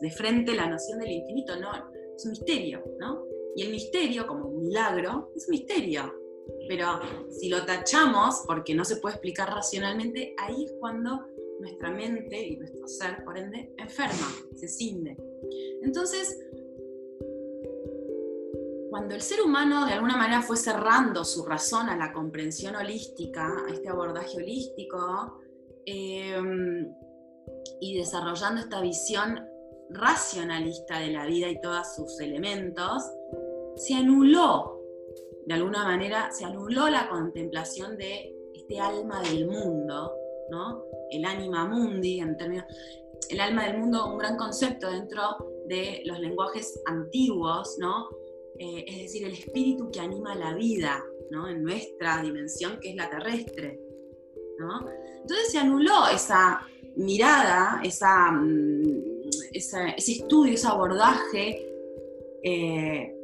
de 0.00 0.10
frente 0.10 0.54
la 0.54 0.68
noción 0.68 0.98
del 0.98 1.10
infinito, 1.12 1.56
¿no? 1.56 1.70
Es 2.16 2.24
un 2.24 2.32
misterio, 2.32 2.84
¿no? 2.98 3.24
Y 3.54 3.62
el 3.62 3.70
misterio, 3.70 4.26
como 4.26 4.48
un 4.48 4.64
milagro, 4.64 5.32
es 5.34 5.46
un 5.48 5.52
misterio. 5.52 6.12
Pero 6.68 7.00
si 7.30 7.48
lo 7.48 7.64
tachamos 7.64 8.42
porque 8.46 8.74
no 8.74 8.84
se 8.84 8.96
puede 8.96 9.14
explicar 9.14 9.48
racionalmente, 9.48 10.34
ahí 10.38 10.64
es 10.64 10.72
cuando 10.78 11.26
nuestra 11.60 11.90
mente 11.90 12.38
y 12.46 12.56
nuestro 12.56 12.86
ser, 12.86 13.24
por 13.24 13.38
ende, 13.38 13.72
enferma, 13.78 14.28
se 14.54 14.68
cinde. 14.68 15.16
Entonces, 15.82 16.38
cuando 18.90 19.14
el 19.14 19.20
ser 19.20 19.42
humano 19.42 19.86
de 19.86 19.92
alguna 19.92 20.16
manera 20.16 20.42
fue 20.42 20.56
cerrando 20.56 21.24
su 21.24 21.44
razón 21.44 21.88
a 21.88 21.96
la 21.96 22.12
comprensión 22.12 22.76
holística, 22.76 23.64
a 23.66 23.70
este 23.70 23.88
abordaje 23.88 24.36
holístico, 24.36 25.40
em, 25.84 26.92
y 27.80 27.98
desarrollando 27.98 28.60
esta 28.60 28.80
visión 28.80 29.44
racionalista 29.90 30.98
de 30.98 31.08
la 31.08 31.26
vida 31.26 31.48
y 31.48 31.60
todos 31.60 31.94
sus 31.94 32.20
elementos, 32.20 33.02
se 33.76 33.94
anuló, 33.94 34.75
de 35.46 35.54
alguna 35.54 35.84
manera, 35.84 36.30
se 36.32 36.44
anuló 36.44 36.88
la 36.88 37.08
contemplación 37.08 37.96
de 37.96 38.34
este 38.52 38.80
alma 38.80 39.22
del 39.22 39.46
mundo, 39.46 40.12
¿no? 40.50 40.84
El 41.10 41.24
anima 41.24 41.66
mundi, 41.66 42.18
en 42.18 42.36
términos, 42.36 42.64
el 43.30 43.40
alma 43.40 43.64
del 43.66 43.78
mundo, 43.78 44.10
un 44.10 44.18
gran 44.18 44.36
concepto 44.36 44.90
dentro 44.90 45.22
de 45.68 46.02
los 46.04 46.18
lenguajes 46.18 46.80
antiguos, 46.86 47.76
¿no? 47.78 48.08
Eh, 48.58 48.84
es 48.88 48.98
decir, 49.02 49.24
el 49.24 49.34
espíritu 49.34 49.88
que 49.90 50.00
anima 50.00 50.34
la 50.34 50.52
vida, 50.54 51.04
¿no? 51.30 51.48
En 51.48 51.62
nuestra 51.62 52.22
dimensión 52.22 52.80
que 52.80 52.90
es 52.90 52.96
la 52.96 53.08
terrestre, 53.08 53.80
¿no? 54.58 54.84
Entonces 55.20 55.52
se 55.52 55.58
anuló 55.58 56.08
esa 56.12 56.60
mirada, 56.96 57.80
esa, 57.84 58.32
mm, 58.32 59.30
ese 59.52 59.94
estudio, 59.96 60.54
ese 60.54 60.66
abordaje, 60.66 61.72
eh, 62.42 63.15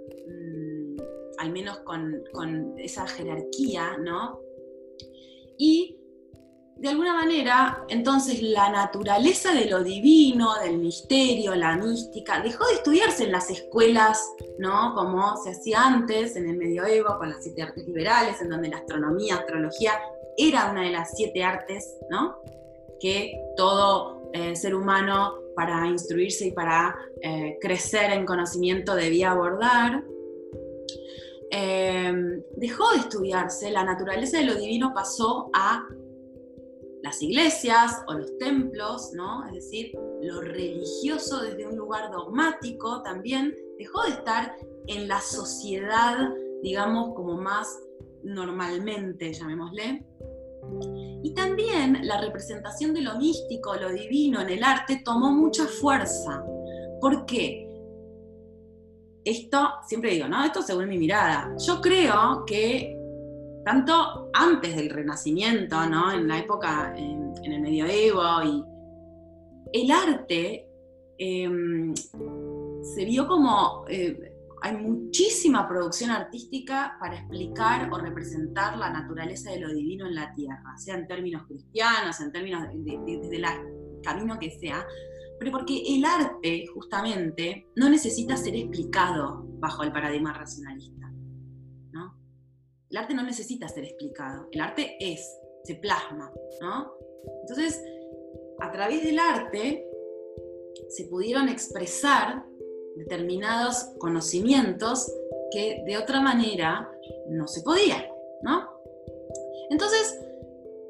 al 1.43 1.51
menos 1.51 1.81
con, 1.81 2.23
con, 2.33 2.79
esa 2.79 3.07
jerarquía, 3.07 3.97
¿no? 3.99 4.41
Y 5.59 5.97
de 6.77 6.89
alguna 6.89 7.15
manera, 7.15 7.85
entonces 7.89 8.43
la 8.43 8.71
naturaleza 8.71 9.53
de 9.53 9.67
lo 9.67 9.83
divino, 9.83 10.59
del 10.63 10.79
misterio, 10.79 11.55
la 11.55 11.77
mística, 11.77 12.41
dejó 12.41 12.67
de 12.67 12.75
estudiarse 12.75 13.25
en 13.25 13.33
las 13.33 13.51
escuelas, 13.51 14.25
¿no? 14.59 14.95
Como 14.95 15.37
se 15.37 15.51
hacía 15.51 15.85
antes 15.85 16.37
en 16.37 16.49
el 16.49 16.57
medioevo 16.57 17.19
con 17.19 17.31
las 17.31 17.43
siete 17.43 17.63
artes 17.63 17.87
liberales, 17.87 18.41
en 18.41 18.49
donde 18.49 18.69
la 18.69 18.79
astronomía, 18.79 19.37
astrología 19.37 19.93
era 20.37 20.71
una 20.71 20.83
de 20.83 20.91
las 20.91 21.11
siete 21.17 21.43
artes, 21.43 21.99
¿no? 22.09 22.37
Que 23.01 23.33
todo 23.57 24.31
eh, 24.33 24.57
ser 24.57 24.75
humano 24.75 25.35
para 25.55 25.87
instruirse 25.87 26.47
y 26.47 26.53
para 26.53 26.97
eh, 27.21 27.59
crecer 27.61 28.13
en 28.13 28.25
conocimiento 28.25 28.95
debía 28.95 29.33
abordar. 29.33 30.03
Eh, 31.55 32.43
dejó 32.57 32.91
de 32.93 33.01
estudiarse, 33.01 33.71
la 33.71 33.85
naturaleza 33.85 34.39
de 34.39 34.45
lo 34.45 34.55
divino 34.55 34.93
pasó 34.95 35.51
a 35.53 35.87
las 37.03 37.21
iglesias 37.21 38.03
o 38.09 38.15
los 38.15 38.39
templos, 38.39 39.11
¿no? 39.13 39.45
Es 39.47 39.55
decir, 39.55 39.93
lo 40.23 40.41
religioso 40.41 41.43
desde 41.43 41.67
un 41.67 41.77
lugar 41.77 42.11
dogmático 42.11 43.03
también 43.03 43.55
dejó 43.79 44.03
de 44.05 44.11
estar 44.11 44.57
en 44.87 45.09
la 45.09 45.21
sociedad, 45.21 46.31
digamos, 46.63 47.15
como 47.15 47.37
más 47.37 47.79
normalmente, 48.23 49.33
llamémosle. 49.33 50.07
Y 51.23 51.35
también 51.35 52.07
la 52.07 52.21
representación 52.21 52.95
de 52.95 53.03
lo 53.03 53.19
místico, 53.19 53.75
lo 53.75 53.91
divino 53.93 54.41
en 54.41 54.49
el 54.49 54.65
arte 54.65 55.03
tomó 55.05 55.33
mucha 55.33 55.67
fuerza. 55.67 56.43
¿Por 57.01 57.27
qué? 57.27 57.69
Esto, 59.25 59.75
siempre 59.87 60.13
digo, 60.13 60.29
¿no? 60.29 60.45
Esto 60.45 60.63
según 60.63 60.89
mi 60.89 60.99
mirada. 60.99 61.55
Yo 61.65 61.81
creo 61.81 62.45
que 62.47 62.97
tanto 63.65 64.31
antes 64.33 64.77
del 64.77 64.91
Renacimiento, 64.91 65.87
¿no? 65.87 66.13
en 66.13 66.29
la 66.29 66.39
época, 66.39 66.95
en, 66.97 67.33
el 67.45 67.61
medioevo, 67.61 68.23
y 68.45 68.65
el 69.73 69.91
arte 69.91 70.69
em, 71.19 71.95
se 71.95 73.05
vio 73.05 73.27
como, 73.27 73.85
eh, 73.89 74.33
hay 74.63 74.77
muchísima 74.77 75.69
producción 75.69 76.11
artística 76.11 76.97
para 77.01 77.17
explicar 77.17 77.89
o 77.93 77.99
representar 77.99 78.79
la 78.79 78.91
naturaleza 78.91 79.51
de 79.51 79.61
lo 79.61 79.73
divino 79.73 80.07
en 80.07 80.15
la 80.15 80.33
tierra, 80.35 80.77
sea 80.77 80.95
en 80.95 81.09
términos 81.09 81.43
cristianos, 81.49 82.21
en 82.21 82.31
términos 82.31 82.69
del 82.69 83.45
camino 84.03 84.39
que 84.39 84.51
sea, 84.51 84.87
pero 85.43 85.59
porque 85.59 85.83
el 85.97 86.05
arte 86.05 86.67
justamente 86.73 87.67
no 87.75 87.91
necesita 87.91 88.37
ser 88.37 88.55
explicado 88.55 89.45
bajo 89.59 89.83
el 89.83 89.91
paradigma 89.91 90.33
racionalista. 90.33 91.13
El 92.91 92.99
arte 92.99 93.15
no 93.15 93.23
necesita 93.23 93.67
ser 93.69 93.85
explicado, 93.85 94.49
el 94.53 94.61
arte 94.61 94.99
es, 95.01 95.27
se 95.65 95.77
plasma, 95.77 96.31
¿no? 96.61 96.93
Entonces, 97.41 97.83
a 98.61 98.71
través 98.71 99.03
del 99.03 99.19
arte 99.19 99.85
se 100.91 101.07
pudieron 101.07 101.49
expresar 101.49 102.45
determinados 102.97 103.95
conocimientos 103.99 105.11
que 105.51 105.83
de 105.87 105.97
otra 105.97 106.21
manera 106.21 106.87
no 107.31 107.49
se 107.49 107.63
podían, 107.63 108.05
¿no? 108.43 108.69
Entonces, 109.71 110.21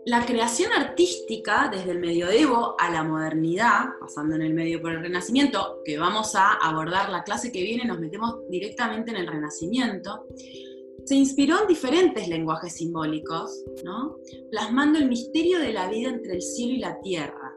la 0.05 0.27
creación 0.27 0.73
artística 0.73 1.69
desde 1.71 1.93
el 1.93 2.01
medioevo 2.01 2.75
a 2.79 2.91
la 2.91 3.05
modernidad, 3.05 3.85
pasando 4.01 4.35
en 4.35 4.43
el 4.43 4.55
medio 4.55 4.83
por 4.83 4.93
el 4.93 5.01
renacimiento, 5.01 5.81
que 5.85 5.97
vamos 5.97 6.35
a 6.35 6.55
abordar 6.55 7.09
la 7.09 7.23
clase 7.23 7.53
que 7.53 7.63
viene, 7.63 7.85
nos 7.85 8.01
metemos 8.01 8.37
directamente 8.51 9.13
en 9.13 9.19
el 9.19 9.29
renacimiento, 9.29 10.27
se 11.05 11.15
inspiró 11.15 11.63
en 11.63 11.69
diferentes 11.69 12.29
lenguajes 12.29 12.75
simbólicos, 12.75 13.65
¿no? 13.85 14.17
plasmando 14.51 14.99
el 14.99 15.09
misterio 15.09 15.61
de 15.61 15.73
la 15.73 15.89
vida 15.89 16.11
entre 16.11 16.35
el 16.35 16.43
cielo 16.43 16.75
y 16.75 16.79
la 16.79 17.01
tierra, 17.01 17.53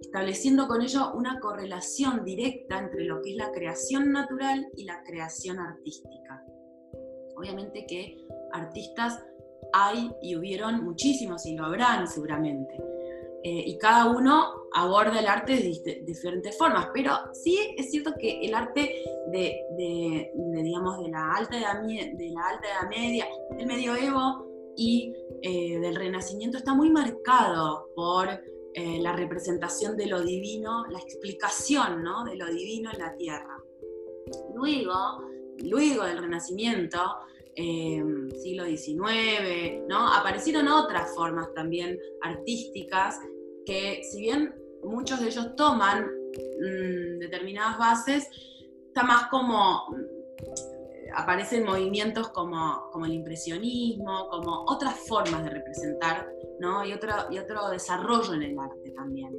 estableciendo 0.00 0.68
con 0.68 0.80
ello 0.80 1.12
una 1.14 1.38
correlación 1.38 2.24
directa 2.24 2.78
entre 2.78 3.04
lo 3.04 3.20
que 3.20 3.32
es 3.32 3.36
la 3.36 3.52
creación 3.52 4.10
natural 4.10 4.66
y 4.74 4.84
la 4.84 5.02
creación 5.02 5.58
artística. 5.58 6.42
Obviamente 7.36 7.86
que 7.86 8.26
artistas 8.52 9.22
hay 9.72 10.10
y 10.22 10.36
hubieron 10.36 10.84
muchísimos 10.84 11.44
y 11.46 11.56
lo 11.56 11.64
habrán 11.64 12.08
seguramente. 12.08 12.74
Eh, 13.44 13.64
y 13.66 13.78
cada 13.78 14.10
uno 14.10 14.66
aborda 14.72 15.20
el 15.20 15.26
arte 15.26 15.52
de, 15.56 16.02
diferentes 16.04 16.58
formas, 16.58 16.88
pero 16.92 17.12
sí 17.32 17.56
es 17.76 17.90
cierto 17.90 18.14
que 18.18 18.40
el 18.40 18.54
arte 18.54 19.04
de, 19.30 20.32
digamos, 20.36 21.02
de 21.02 21.08
la 21.08 21.32
alta 21.34 21.56
edad, 21.56 21.82
de 21.82 22.30
la 22.34 22.48
alta 22.48 22.66
edad 22.66 22.90
media, 22.90 23.26
del 23.56 23.66
medioevo 23.66 24.44
y 24.76 25.14
eh, 25.42 25.78
del 25.78 25.94
renacimiento 25.94 26.58
está 26.58 26.74
muy 26.74 26.90
marcado 26.90 27.90
por 27.94 28.28
eh, 28.74 29.00
la 29.00 29.12
representación 29.12 29.96
de 29.96 30.06
lo 30.06 30.22
divino, 30.22 30.86
la 30.88 30.98
explicación 30.98 32.02
¿no? 32.02 32.24
de 32.24 32.36
lo 32.36 32.46
divino 32.46 32.90
en 32.92 32.98
la 32.98 33.16
tierra. 33.16 33.62
Luego, 34.54 35.24
luego 35.64 36.04
del 36.04 36.18
renacimiento, 36.18 37.00
siglo 38.40 38.64
XIX, 38.64 39.82
¿no? 39.88 40.12
aparecieron 40.12 40.68
otras 40.68 41.14
formas 41.14 41.52
también 41.54 41.98
artísticas 42.22 43.18
que 43.66 44.02
si 44.04 44.20
bien 44.20 44.54
muchos 44.82 45.20
de 45.20 45.26
ellos 45.26 45.56
toman 45.56 46.04
mm, 46.04 47.18
determinadas 47.18 47.78
bases, 47.78 48.28
está 48.86 49.02
más 49.02 49.26
como 49.28 49.88
mm, 49.90 51.14
aparecen 51.16 51.64
movimientos 51.64 52.28
como, 52.28 52.88
como, 52.92 53.06
el 53.06 53.12
impresionismo, 53.12 54.28
como 54.30 54.64
otras 54.68 54.94
formas 55.08 55.42
de 55.42 55.50
representar, 55.50 56.30
¿no? 56.60 56.84
y, 56.84 56.92
otro, 56.92 57.12
y 57.30 57.38
otro 57.38 57.70
desarrollo 57.70 58.34
en 58.34 58.42
el 58.42 58.58
arte 58.58 58.90
también. 58.92 59.36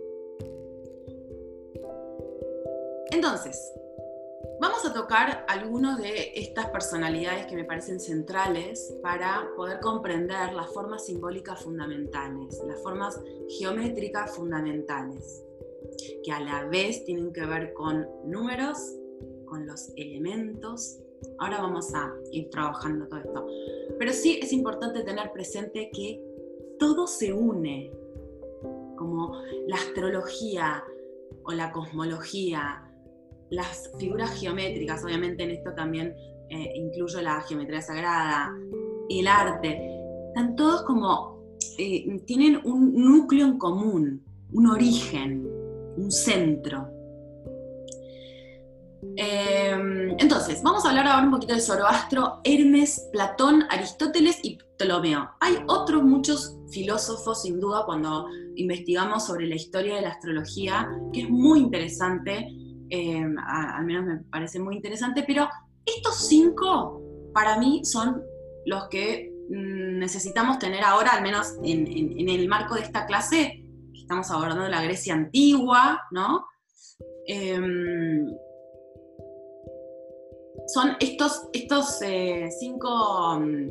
Entonces, 3.11 3.73
Vamos 4.61 4.85
a 4.85 4.93
tocar 4.93 5.45
algunas 5.47 5.97
de 5.99 6.33
estas 6.35 6.69
personalidades 6.69 7.47
que 7.47 7.55
me 7.55 7.63
parecen 7.63 7.97
centrales 7.97 8.93
para 9.01 9.49
poder 9.55 9.79
comprender 9.79 10.51
las 10.51 10.73
formas 10.73 11.05
simbólicas 11.05 11.63
fundamentales, 11.63 12.61
las 12.67 12.81
formas 12.83 13.21
geométricas 13.57 14.35
fundamentales, 14.35 15.45
que 16.25 16.31
a 16.33 16.41
la 16.41 16.65
vez 16.65 17.05
tienen 17.05 17.31
que 17.31 17.45
ver 17.45 17.73
con 17.73 18.05
números, 18.25 18.77
con 19.45 19.65
los 19.65 19.93
elementos. 19.95 20.99
Ahora 21.37 21.61
vamos 21.61 21.93
a 21.95 22.13
ir 22.33 22.49
trabajando 22.49 23.07
todo 23.07 23.19
esto. 23.21 23.47
Pero 23.97 24.11
sí 24.11 24.39
es 24.41 24.51
importante 24.51 25.03
tener 25.03 25.31
presente 25.31 25.89
que 25.93 26.21
todo 26.77 27.07
se 27.07 27.31
une, 27.31 27.93
como 28.97 29.41
la 29.67 29.77
astrología 29.77 30.83
o 31.43 31.53
la 31.53 31.71
cosmología, 31.71 32.88
las 33.50 33.91
figuras 33.98 34.39
geométricas, 34.39 35.03
obviamente 35.03 35.44
en 35.44 35.51
esto 35.51 35.74
también 35.74 36.15
eh, 36.50 36.74
incluyo 36.75 37.22
la 37.22 37.41
geometría 37.41 37.82
sagrada, 37.82 38.51
el 39.10 39.27
arte, 39.27 39.79
están 40.29 40.56
todos 40.56 40.84
como, 40.84 41.39
eh, 41.77 42.22
tienen 42.25 42.60
un 42.63 42.94
núcleo 42.94 43.46
en 43.46 43.58
común, 43.58 44.24
un 44.51 44.68
origen, 44.68 45.48
un 45.98 46.12
centro. 46.12 46.88
Em, 49.15 50.15
entonces, 50.18 50.62
vamos 50.63 50.86
a 50.86 50.89
hablar 50.89 51.08
ahora 51.08 51.25
un 51.25 51.32
poquito 51.32 51.53
de 51.53 51.62
Zoroastro, 51.62 52.41
Hermes, 52.44 53.10
Platón, 53.12 53.63
Aristóteles 53.70 54.39
y 54.44 54.58
Ptolomeo. 54.77 55.29
Hay 55.39 55.58
otros 55.68 56.03
muchos 56.03 56.58
filósofos, 56.72 57.41
sin 57.41 57.60
duda, 57.60 57.84
cuando 57.86 58.27
investigamos 58.56 59.25
sobre 59.25 59.48
la 59.48 59.56
historia 59.56 59.96
de 59.96 60.01
la 60.01 60.10
astrología, 60.10 60.89
que 61.13 61.22
es 61.22 61.29
muy 61.29 61.60
interesante 61.60 62.48
Em, 62.89 63.38
al 63.38 63.86
menos 63.86 64.05
me 64.05 64.17
parece 64.31 64.60
muy 64.60 64.75
interesante, 64.75 65.24
pero 65.25 65.48
estos 65.86 66.27
cinco 66.27 67.01
para 67.34 67.58
mí 67.58 67.81
son 67.84 68.24
los 68.65 68.88
que 68.89 69.31
mm, 69.50 70.00
necesitamos 70.00 70.59
tener 70.59 70.83
ahora, 70.83 71.11
al 71.11 71.24
menos 71.24 71.55
en, 71.63 72.29
el 72.29 72.48
marco 72.48 72.75
de 72.75 72.81
esta 72.81 73.05
clase, 73.05 73.63
estamos 73.94 74.29
abordando 74.31 74.68
la 74.68 74.83
Grecia 74.83 75.13
antigua, 75.13 76.01
¿no? 76.11 76.46
Em, 77.27 78.27
son 80.68 80.96
estos, 81.00 81.48
estos 81.53 82.01
eh, 82.01 82.50
cinco 82.59 83.40
mm, 83.40 83.70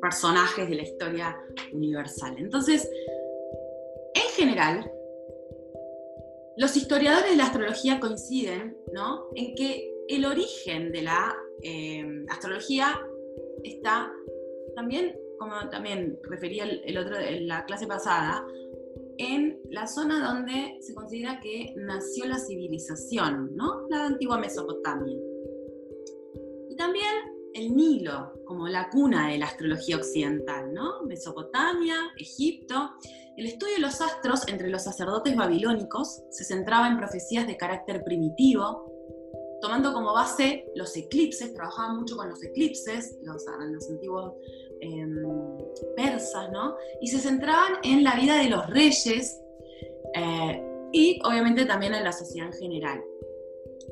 personajes 0.00 0.68
de 0.68 0.74
la 0.74 0.82
historia 0.82 1.36
universal. 1.72 2.36
Entonces, 2.38 2.88
en 4.14 4.30
general, 4.36 4.90
los 6.56 6.76
historiadores 6.76 7.30
de 7.30 7.36
la 7.36 7.44
astrología 7.44 8.00
coinciden 8.00 8.76
¿no? 8.92 9.28
en 9.34 9.54
que 9.54 9.92
el 10.08 10.24
origen 10.24 10.92
de 10.92 11.02
la 11.02 11.34
eh, 11.62 12.04
astrología 12.28 13.00
está 13.62 14.12
también, 14.76 15.16
como 15.38 15.68
también 15.70 16.18
refería 16.22 16.64
el, 16.64 16.98
otro 16.98 17.18
en 17.18 17.48
la 17.48 17.64
clase 17.64 17.86
pasada, 17.86 18.46
en 19.16 19.60
la 19.70 19.86
zona 19.86 20.26
donde 20.26 20.76
se 20.80 20.94
considera 20.94 21.40
que 21.40 21.72
nació 21.76 22.26
la 22.26 22.38
civilización, 22.38 23.54
¿no? 23.54 23.86
la 23.88 24.06
antigua 24.06 24.38
Mesopotamia. 24.38 25.16
Y 26.68 26.76
también 26.76 27.34
el 27.54 27.74
Nilo, 27.74 28.32
como 28.44 28.68
la 28.68 28.90
cuna 28.90 29.28
de 29.28 29.38
la 29.38 29.46
astrología 29.46 29.96
occidental, 29.96 30.74
¿no? 30.74 31.04
Mesopotamia, 31.04 31.94
Egipto. 32.18 32.90
El 33.36 33.46
estudio 33.46 33.74
de 33.74 33.80
los 33.80 34.00
astros 34.00 34.46
entre 34.46 34.68
los 34.68 34.82
sacerdotes 34.84 35.34
babilónicos 35.34 36.22
se 36.30 36.44
centraba 36.44 36.86
en 36.86 36.98
profecías 36.98 37.46
de 37.48 37.56
carácter 37.56 38.04
primitivo, 38.04 38.92
tomando 39.60 39.92
como 39.92 40.12
base 40.12 40.66
los 40.76 40.96
eclipses, 40.96 41.52
trabajaban 41.52 41.96
mucho 41.98 42.16
con 42.16 42.28
los 42.28 42.42
eclipses, 42.44 43.18
los, 43.22 43.44
antiguos 43.48 44.34
em, 44.80 45.16
persas, 45.96 46.50
¿no? 46.52 46.76
Y 47.00 47.08
se 47.08 47.18
centraban 47.18 47.78
en 47.82 48.04
la 48.04 48.14
vida 48.14 48.36
de 48.36 48.50
los 48.50 48.70
reyes 48.70 49.40
eh, 50.14 50.62
y 50.92 51.18
obviamente 51.24 51.66
también 51.66 51.94
en 51.94 52.04
la 52.04 52.12
sociedad 52.12 52.52
en 52.52 52.58
general. 52.60 53.02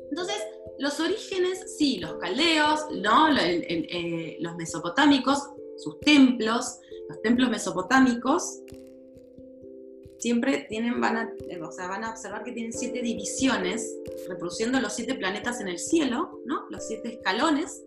Entonces, 0.09 0.37
los 0.79 0.97
orígenes, 1.01 1.75
sí, 1.77 1.99
los 1.99 2.13
caldeos, 2.13 2.85
¿no? 3.01 3.27
Eh, 3.37 4.37
los 4.39 4.55
mesopotámicos, 4.55 5.49
sus 5.75 5.99
templos, 5.99 6.79
los 7.09 7.21
templos 7.21 7.49
mesopotámicos, 7.49 8.61
siempre 10.23 10.65
tienen, 10.69 11.01
van 11.01 11.17
a, 11.17 11.33
eh, 11.49 11.61
o 11.61 11.69
sea, 11.69 11.87
van 11.87 12.05
a 12.05 12.11
observar 12.11 12.45
que 12.45 12.53
tienen 12.53 12.71
siete 12.71 13.01
divisiones, 13.01 13.93
reproduciendo 14.29 14.79
los 14.79 14.93
siete 14.93 15.15
planetas 15.15 15.59
en 15.59 15.67
el 15.67 15.77
cielo, 15.77 16.39
¿no? 16.45 16.65
los 16.69 16.87
siete 16.87 17.15
escalones. 17.15 17.83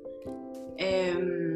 Em, 0.76 1.54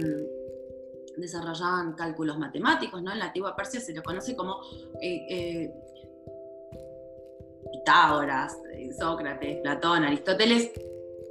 desarrollaban 1.18 1.92
cálculos 1.92 2.38
matemáticos, 2.38 3.02
¿no? 3.02 3.12
En 3.12 3.18
la 3.18 3.26
antigua 3.26 3.54
Persia 3.54 3.78
se 3.78 3.92
lo 3.92 4.02
conoce 4.02 4.34
como 4.34 4.62
eh, 5.02 5.26
eh, 5.28 5.74
Pitágoras, 7.72 8.56
Sócrates, 8.98 9.58
Platón, 9.60 10.04
Aristóteles, 10.04 10.70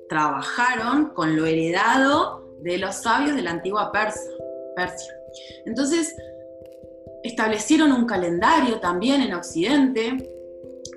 trabajaron 0.08 1.10
con 1.16 1.36
lo 1.36 1.48
heredado 1.48 2.56
de 2.62 2.78
los 2.78 2.98
sabios 2.98 3.36
de 3.36 3.42
la 3.42 3.50
antigua 3.50 3.92
Persia. 3.92 4.30
Persia. 4.76 5.14
Entonces, 5.66 6.16
establecieron 7.24 7.92
un 7.92 8.06
calendario 8.06 8.80
también 8.80 9.22
en 9.22 9.34
Occidente 9.34 10.32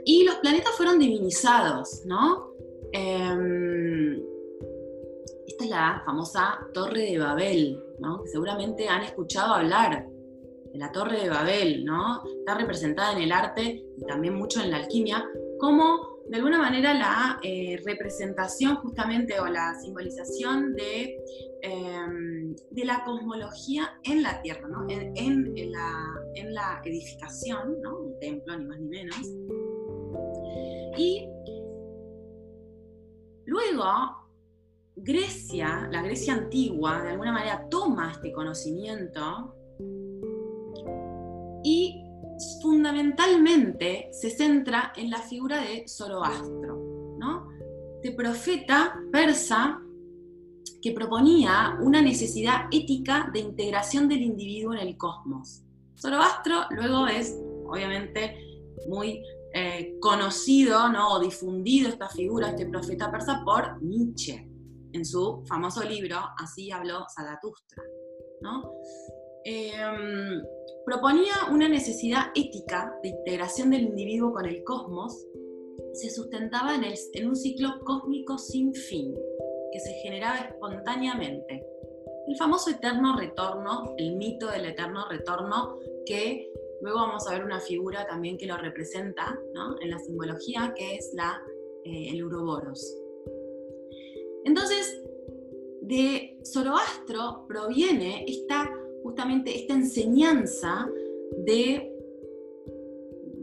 y 0.05 0.25
los 0.25 0.37
planetas 0.37 0.73
fueron 0.77 0.99
divinizados, 0.99 2.03
¿no? 2.05 2.53
Em, 2.93 4.21
esta 5.47 5.65
es 5.65 5.71
la 5.71 6.03
famosa 6.05 6.59
Torre 6.73 7.03
de 7.03 7.19
Babel, 7.19 7.83
¿no? 7.99 8.23
Seguramente 8.27 8.89
han 8.89 9.03
escuchado 9.03 9.55
hablar 9.55 10.07
de 10.73 10.79
la 10.79 10.91
Torre 10.93 11.23
de 11.23 11.29
Babel, 11.29 11.85
¿no? 11.85 12.23
Está 12.39 12.55
representada 12.55 13.13
en 13.13 13.23
el 13.23 13.33
arte 13.33 13.85
y 13.97 14.05
también 14.07 14.35
mucho 14.35 14.61
en 14.61 14.71
la 14.71 14.79
alquimia 14.79 15.25
como 15.59 16.12
de 16.33 16.39
alguna 16.39 16.57
manera 16.57 16.95
la 16.95 17.39
eh, 17.43 17.79
representación 17.85 18.77
justamente 18.77 19.39
o 19.39 19.47
la 19.49 19.75
simbolización 19.83 20.75
de, 20.75 21.23
em, 21.61 22.57
de 22.71 22.85
la 22.87 23.05
cosmología 23.05 24.01
en 24.03 24.23
la 24.23 24.41
Tierra, 24.41 24.67
¿no? 24.67 24.87
en, 24.89 25.53
la, 25.71 26.81
edificación, 26.87 27.83
¿no? 27.83 27.99
un 27.99 28.19
templo 28.19 28.57
ni 28.57 28.65
más 28.65 28.81
ni 28.81 28.89
menos. 28.89 29.17
Y 30.97 31.29
luego 33.45 33.85
Grecia, 34.97 35.87
la 35.93 36.01
Grecia 36.01 36.33
antigua, 36.33 37.03
de 37.03 37.11
alguna 37.11 37.33
manera 37.33 37.69
toma 37.69 38.13
este 38.13 38.33
conocimiento 38.33 39.55
fundamentalmente 42.63 44.09
se 44.13 44.31
centra 44.31 44.93
en 44.97 45.11
la 45.11 45.19
figura 45.19 45.61
de 45.61 45.85
Zoroastro, 45.89 47.17
¿no? 47.19 47.49
de 48.03 48.13
profeta 48.13 49.01
persa 49.13 49.81
que 50.81 50.93
proponía 50.93 51.79
una 51.81 52.01
necesidad 52.01 52.67
ética 52.71 53.31
de 53.33 53.41
integración 53.41 54.09
del 54.09 54.23
individuo 54.23 54.75
en 54.75 54.81
el 54.81 54.97
cosmos. 54.97 55.63
Zoroastro 55.97 56.67
luego 56.71 57.07
es, 57.07 57.39
obviamente, 57.67 58.37
muy 58.89 59.23
eh, 59.55 59.97
conocido 60.01 60.89
¿no? 60.89 61.15
o 61.15 61.21
difundido 61.21 61.89
esta 61.89 62.09
figura, 62.09 62.49
este 62.49 62.67
profeta 62.67 63.11
persa, 63.11 63.43
por 63.45 63.83
Nietzsche, 63.83 64.49
en 64.93 65.05
su 65.05 65.43
famoso 65.47 65.85
libro 65.85 66.19
Así 66.39 66.71
habló 66.71 67.07
Zaratustra. 67.15 67.83
Em, 69.45 70.41
proponía 70.85 71.33
una 71.51 71.69
necesidad 71.69 72.27
ética 72.35 72.99
de 73.03 73.11
integración 73.11 73.71
del 73.71 73.83
individuo 73.83 74.33
con 74.33 74.47
el 74.47 74.63
cosmos 74.65 75.27
se 75.93 76.11
sustentaba 76.11 76.75
en, 76.75 76.85
en 76.85 77.29
un 77.29 77.37
ciclo 77.37 77.81
cósmico 77.85 78.39
sin 78.39 78.75
fin, 78.75 79.15
que 79.73 79.81
se 79.81 79.93
generaba 80.03 80.39
espontáneamente. 80.39 81.67
El 82.27 82.37
famoso 82.37 82.71
eterno 82.71 83.17
retorno, 83.17 83.95
el 83.99 84.17
mito 84.17 84.49
del 84.51 84.67
eterno 84.67 85.09
retorno, 85.09 85.79
que 86.07 86.51
luego 86.81 86.99
vamos 86.99 87.27
a 87.27 87.33
ver 87.33 87.45
una 87.45 87.61
figura 87.61 88.07
también 88.07 88.39
que 88.39 88.47
lo 88.47 88.57
representa 88.57 89.39
en 89.81 89.91
la 89.91 89.99
simbología, 89.99 90.73
que 90.77 90.97
es 90.97 91.13
la, 91.15 91.43
eh, 91.85 92.11
el 92.11 92.25
Uroboros. 92.25 92.97
Entonces, 94.45 95.01
de 95.81 96.39
Zoroastro 96.45 97.45
proviene 97.49 98.25
esta, 98.27 98.71
justamente 99.03 99.59
esta 99.59 99.75
enseñanza 99.75 100.89
de, 101.45 101.93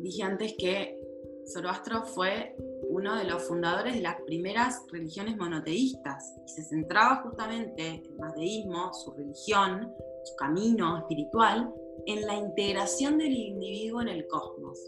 dije 0.01 0.23
antes 0.23 0.55
que 0.57 0.99
Zoroastro 1.47 2.03
fue 2.03 2.55
uno 2.89 3.15
de 3.15 3.23
los 3.25 3.43
fundadores 3.43 3.95
de 3.95 4.01
las 4.01 4.21
primeras 4.21 4.85
religiones 4.91 5.37
monoteístas 5.37 6.35
y 6.45 6.49
se 6.49 6.63
centraba 6.63 7.21
justamente 7.23 8.03
el 8.05 8.17
mazdeísmo, 8.17 8.93
su 8.93 9.11
religión, 9.13 9.93
su 10.23 10.35
camino 10.35 10.97
espiritual, 10.97 11.73
en 12.05 12.25
la 12.25 12.35
integración 12.35 13.17
del 13.17 13.33
individuo 13.33 14.01
en 14.01 14.07
el 14.09 14.27
cosmos. 14.27 14.79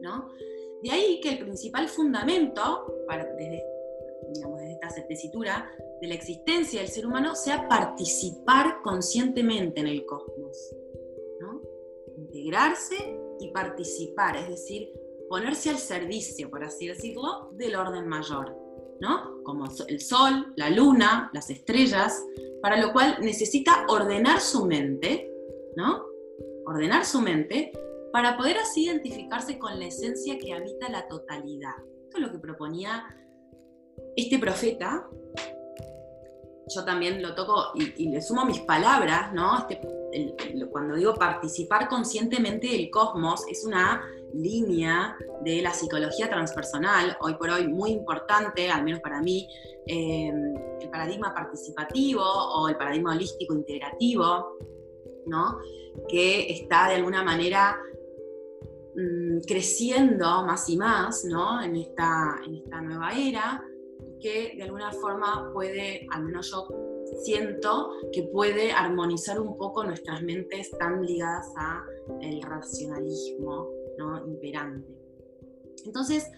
¿no? 0.00 0.28
De 0.82 0.90
ahí 0.90 1.20
que 1.20 1.30
el 1.30 1.38
principal 1.38 1.88
fundamento, 1.88 2.86
desde, 3.08 3.62
digamos, 4.34 4.60
desde 4.60 4.72
esta 4.72 5.06
tesitura, 5.06 5.70
de 6.00 6.08
la 6.08 6.14
existencia 6.14 6.80
del 6.80 6.90
ser 6.90 7.06
humano 7.06 7.34
sea 7.34 7.68
participar 7.68 8.82
conscientemente 8.82 9.80
en 9.80 9.86
el 9.86 10.04
cosmos. 10.04 10.74
¿no? 11.40 11.62
Integrarse 12.16 12.96
y 13.40 13.50
participar, 13.52 14.36
es 14.36 14.48
decir, 14.48 14.92
ponerse 15.28 15.70
al 15.70 15.78
servicio, 15.78 16.50
por 16.50 16.64
así 16.64 16.86
decirlo, 16.86 17.50
del 17.52 17.76
orden 17.76 18.06
mayor, 18.06 18.56
¿no? 19.00 19.42
Como 19.42 19.66
el 19.88 20.00
sol, 20.00 20.52
la 20.56 20.70
luna, 20.70 21.30
las 21.32 21.50
estrellas, 21.50 22.24
para 22.62 22.80
lo 22.80 22.92
cual 22.92 23.18
necesita 23.20 23.84
ordenar 23.88 24.40
su 24.40 24.64
mente, 24.64 25.30
¿no? 25.76 26.04
Ordenar 26.66 27.04
su 27.04 27.20
mente 27.20 27.72
para 28.12 28.36
poder 28.36 28.56
así 28.58 28.84
identificarse 28.84 29.58
con 29.58 29.78
la 29.78 29.86
esencia 29.86 30.38
que 30.38 30.54
habita 30.54 30.88
la 30.88 31.06
totalidad. 31.06 31.74
Esto 32.04 32.18
es 32.18 32.22
lo 32.22 32.32
que 32.32 32.38
proponía 32.38 33.04
este 34.16 34.38
profeta. 34.38 35.06
Yo 36.74 36.84
también 36.84 37.22
lo 37.22 37.34
toco 37.34 37.72
y, 37.74 38.08
le 38.08 38.20
sumo 38.20 38.44
mis 38.44 38.60
palabras, 38.60 39.32
¿no? 39.32 39.66
Este, 39.68 39.80
cuando 40.70 40.96
digo 40.96 41.14
participar 41.14 41.88
conscientemente 41.88 42.68
del 42.68 42.90
cosmos, 42.90 43.44
es 43.48 43.64
una 43.64 44.02
línea 44.34 45.16
de 45.42 45.62
la 45.62 45.72
psicología 45.72 46.28
transpersonal, 46.28 47.16
hoy 47.20 47.34
por 47.34 47.50
hoy 47.50 47.68
muy 47.68 47.90
importante, 47.90 48.70
al 48.70 48.84
menos 48.84 49.00
para 49.00 49.22
mí, 49.22 49.48
em, 49.86 50.54
el 50.80 50.90
paradigma 50.90 51.32
participativo 51.34 52.22
o 52.22 52.68
el 52.68 52.76
paradigma 52.76 53.12
holístico 53.12 53.54
integrativo, 53.54 54.56
¿no? 55.26 55.58
que 56.08 56.52
está 56.52 56.88
de 56.88 56.96
alguna 56.96 57.22
manera 57.22 57.78
mm, 58.94 59.40
creciendo 59.46 60.44
más 60.44 60.68
y 60.68 60.76
más 60.76 61.24
¿no? 61.24 61.62
en, 61.62 61.76
esta, 61.76 62.40
en 62.46 62.56
esta 62.56 62.80
nueva 62.80 63.12
era, 63.12 63.64
que 64.20 64.54
de 64.56 64.62
alguna 64.62 64.92
forma 64.92 65.50
puede, 65.52 66.06
al 66.12 66.24
menos 66.24 66.50
yo 66.50 66.68
siento 67.22 67.90
que 68.12 68.24
puede 68.24 68.72
armonizar 68.72 69.40
un 69.40 69.56
poco 69.56 69.84
nuestras 69.84 70.22
mentes 70.22 70.70
tan 70.78 71.04
ligadas 71.04 71.52
a 71.56 71.84
el 72.20 72.42
racionalismo 72.42 73.68
¿no? 73.98 74.26
imperante. 74.26 74.88
Entonces, 75.84 76.30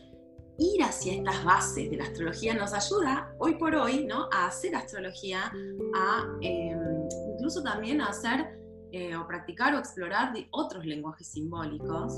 ir 0.58 0.82
hacia 0.82 1.14
estas 1.14 1.44
bases 1.44 1.90
de 1.90 1.96
la 1.96 2.04
astrología 2.04 2.54
nos 2.54 2.72
ayuda 2.72 3.34
hoy 3.38 3.54
por 3.54 3.74
hoy 3.74 4.04
¿no? 4.04 4.28
a 4.32 4.46
hacer 4.46 4.74
astrología, 4.74 5.52
a 5.94 6.38
em, 6.40 7.08
incluso 7.34 7.62
también 7.62 8.00
a 8.00 8.08
hacer 8.08 8.58
eh, 8.90 9.14
o 9.16 9.26
practicar 9.26 9.74
o 9.74 9.78
explorar 9.78 10.32
otros 10.50 10.84
lenguajes 10.84 11.28
simbólicos. 11.28 12.12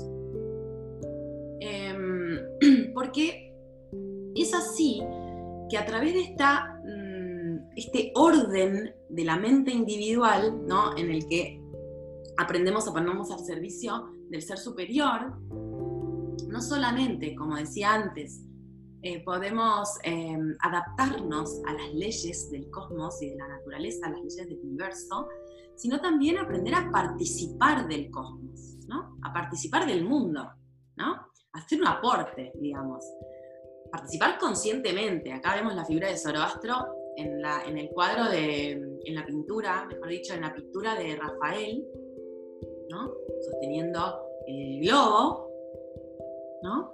Em, 1.59 2.39
porque 2.93 3.53
es 4.35 4.53
así 4.53 5.03
que 5.71 5.77
a 5.77 5.85
través 5.85 6.13
de 6.13 6.21
esta, 6.21 6.81
mm, 6.83 7.71
este 7.77 8.11
orden 8.15 8.93
de 9.09 9.23
la 9.23 9.37
mente 9.37 9.71
individual, 9.71 10.67
¿no? 10.67 10.97
en 10.97 11.09
el 11.09 11.25
que 11.27 11.61
aprendemos 12.37 12.87
a 12.87 12.91
ponernos 12.91 13.31
al 13.31 13.39
servicio 13.39 14.11
del 14.29 14.41
ser 14.41 14.57
superior, 14.57 15.33
no 16.49 16.61
solamente, 16.61 17.33
como 17.35 17.55
decía 17.55 17.93
antes, 17.93 18.41
eh, 19.01 19.23
podemos 19.23 19.97
em, 20.03 20.55
adaptarnos 20.59 21.61
a 21.65 21.73
las 21.73 21.93
leyes 21.93 22.51
del 22.51 22.69
cosmos 22.69 23.21
y 23.21 23.29
de 23.29 23.37
la 23.37 23.47
naturaleza, 23.47 24.07
a 24.07 24.09
las 24.09 24.19
leyes 24.19 24.35
del 24.35 24.59
universo, 24.59 25.29
sino 25.75 26.01
también 26.01 26.37
aprender 26.37 26.75
a 26.75 26.91
participar 26.91 27.87
del 27.87 28.11
cosmos, 28.11 28.77
¿no? 28.87 29.17
a 29.23 29.31
participar 29.31 29.87
del 29.87 30.03
mundo, 30.03 30.51
¿no? 30.97 31.31
hacer 31.53 31.81
un 31.81 31.87
aporte, 31.87 32.51
digamos. 32.59 33.05
Participar 33.91 34.37
conscientemente. 34.39 35.31
Acá 35.33 35.55
vemos 35.55 35.75
la 35.75 35.85
figura 35.85 36.09
de 36.09 36.17
Zoroastro 36.17 36.75
en, 37.17 37.77
el 37.77 37.89
cuadro 37.89 38.29
de, 38.29 38.71
en 38.71 39.15
la 39.15 39.25
pintura, 39.25 39.85
mejor 39.85 40.07
dicho, 40.07 40.33
en 40.33 40.41
la 40.41 40.53
pintura 40.53 40.95
de 40.95 41.15
Rafael, 41.15 41.85
sosteniendo 43.41 44.21
el 44.47 44.81
globo, 44.81 45.49
¿no? 46.63 46.93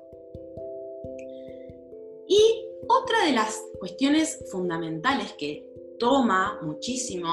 Y 2.27 2.65
otra 2.87 3.25
de 3.25 3.33
las 3.33 3.61
cuestiones 3.79 4.43
fundamentales 4.51 5.33
que 5.33 5.65
toma 5.97 6.59
muchísimo 6.61 7.27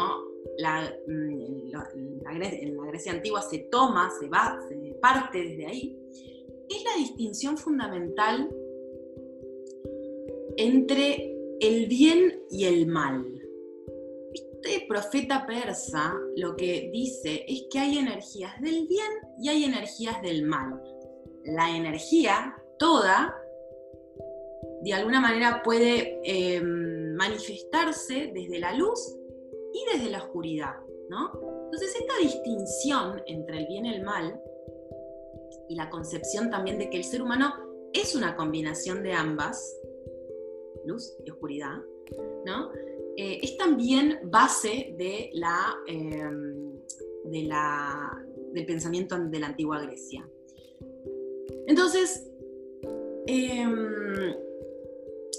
la, 0.59 0.83
mm, 1.07 1.71
en 1.95 2.77
la 2.77 2.87
Grecia 2.87 3.13
antigua 3.13 3.43
se 3.43 3.59
toma, 3.71 4.11
se 4.19 4.29
va, 4.29 4.59
se 4.69 4.95
parte 5.01 5.39
desde 5.39 5.67
ahí, 5.67 5.99
es 6.69 6.85
la 6.85 6.97
distinción 6.97 7.59
fundamental 7.59 8.49
entre 10.57 11.37
el 11.61 11.87
bien 11.87 12.43
y 12.51 12.65
el 12.65 12.87
mal 12.87 13.35
este 14.65 14.87
profeta 14.87 15.45
persa 15.47 16.15
lo 16.37 16.57
que 16.57 16.89
dice 16.91 17.45
es 17.47 17.67
que 17.71 17.79
hay 17.79 17.99
energías 17.99 18.59
del 18.63 18.87
bien 18.87 19.13
y 19.39 19.51
hay 19.51 19.65
energías 19.65 20.23
del 20.23 20.45
mal. 20.45 20.81
La 21.45 21.77
energía 21.77 22.57
toda, 22.79 23.37
de 24.83 24.95
alguna 24.95 25.21
manera, 25.21 25.63
puede 25.63 26.19
em, 26.25 27.15
manifestarse 27.15 28.33
desde 28.35 28.59
la 28.59 28.73
luz 28.73 29.19
y 29.75 29.93
desde 29.93 30.11
la 30.11 30.23
oscuridad, 30.23 30.77
¿no? 31.11 31.31
Entonces, 31.65 31.95
esta 32.01 32.17
distinción 32.23 33.23
entre 33.27 33.59
el 33.59 33.67
bien 33.67 33.85
y 33.85 33.95
el 33.95 34.03
mal, 34.03 34.41
y 35.69 35.75
la 35.75 35.91
concepción 35.91 36.51
también 36.51 36.79
de 36.79 36.89
que 36.89 36.97
el 36.97 37.05
ser 37.05 37.21
humano 37.21 37.53
es 37.93 38.15
una 38.15 38.35
combinación 38.35 39.03
de 39.03 39.13
ambas, 39.13 39.79
luz 40.87 41.17
y 41.25 41.31
oscuridad, 41.31 41.77
¿no? 42.45 42.71
Eh, 43.17 43.39
es 43.43 43.57
también 43.57 44.19
base 44.25 44.95
de 44.99 45.31
la, 45.35 45.77
em, 45.87 46.73
de 47.25 47.43
la, 47.45 48.25
del 48.53 48.67
pensamiento 48.67 49.19
de 49.19 49.39
la 49.39 49.47
antigua 49.47 49.81
Grecia. 49.81 50.29
Entonces, 51.67 52.29
em, 53.27 54.35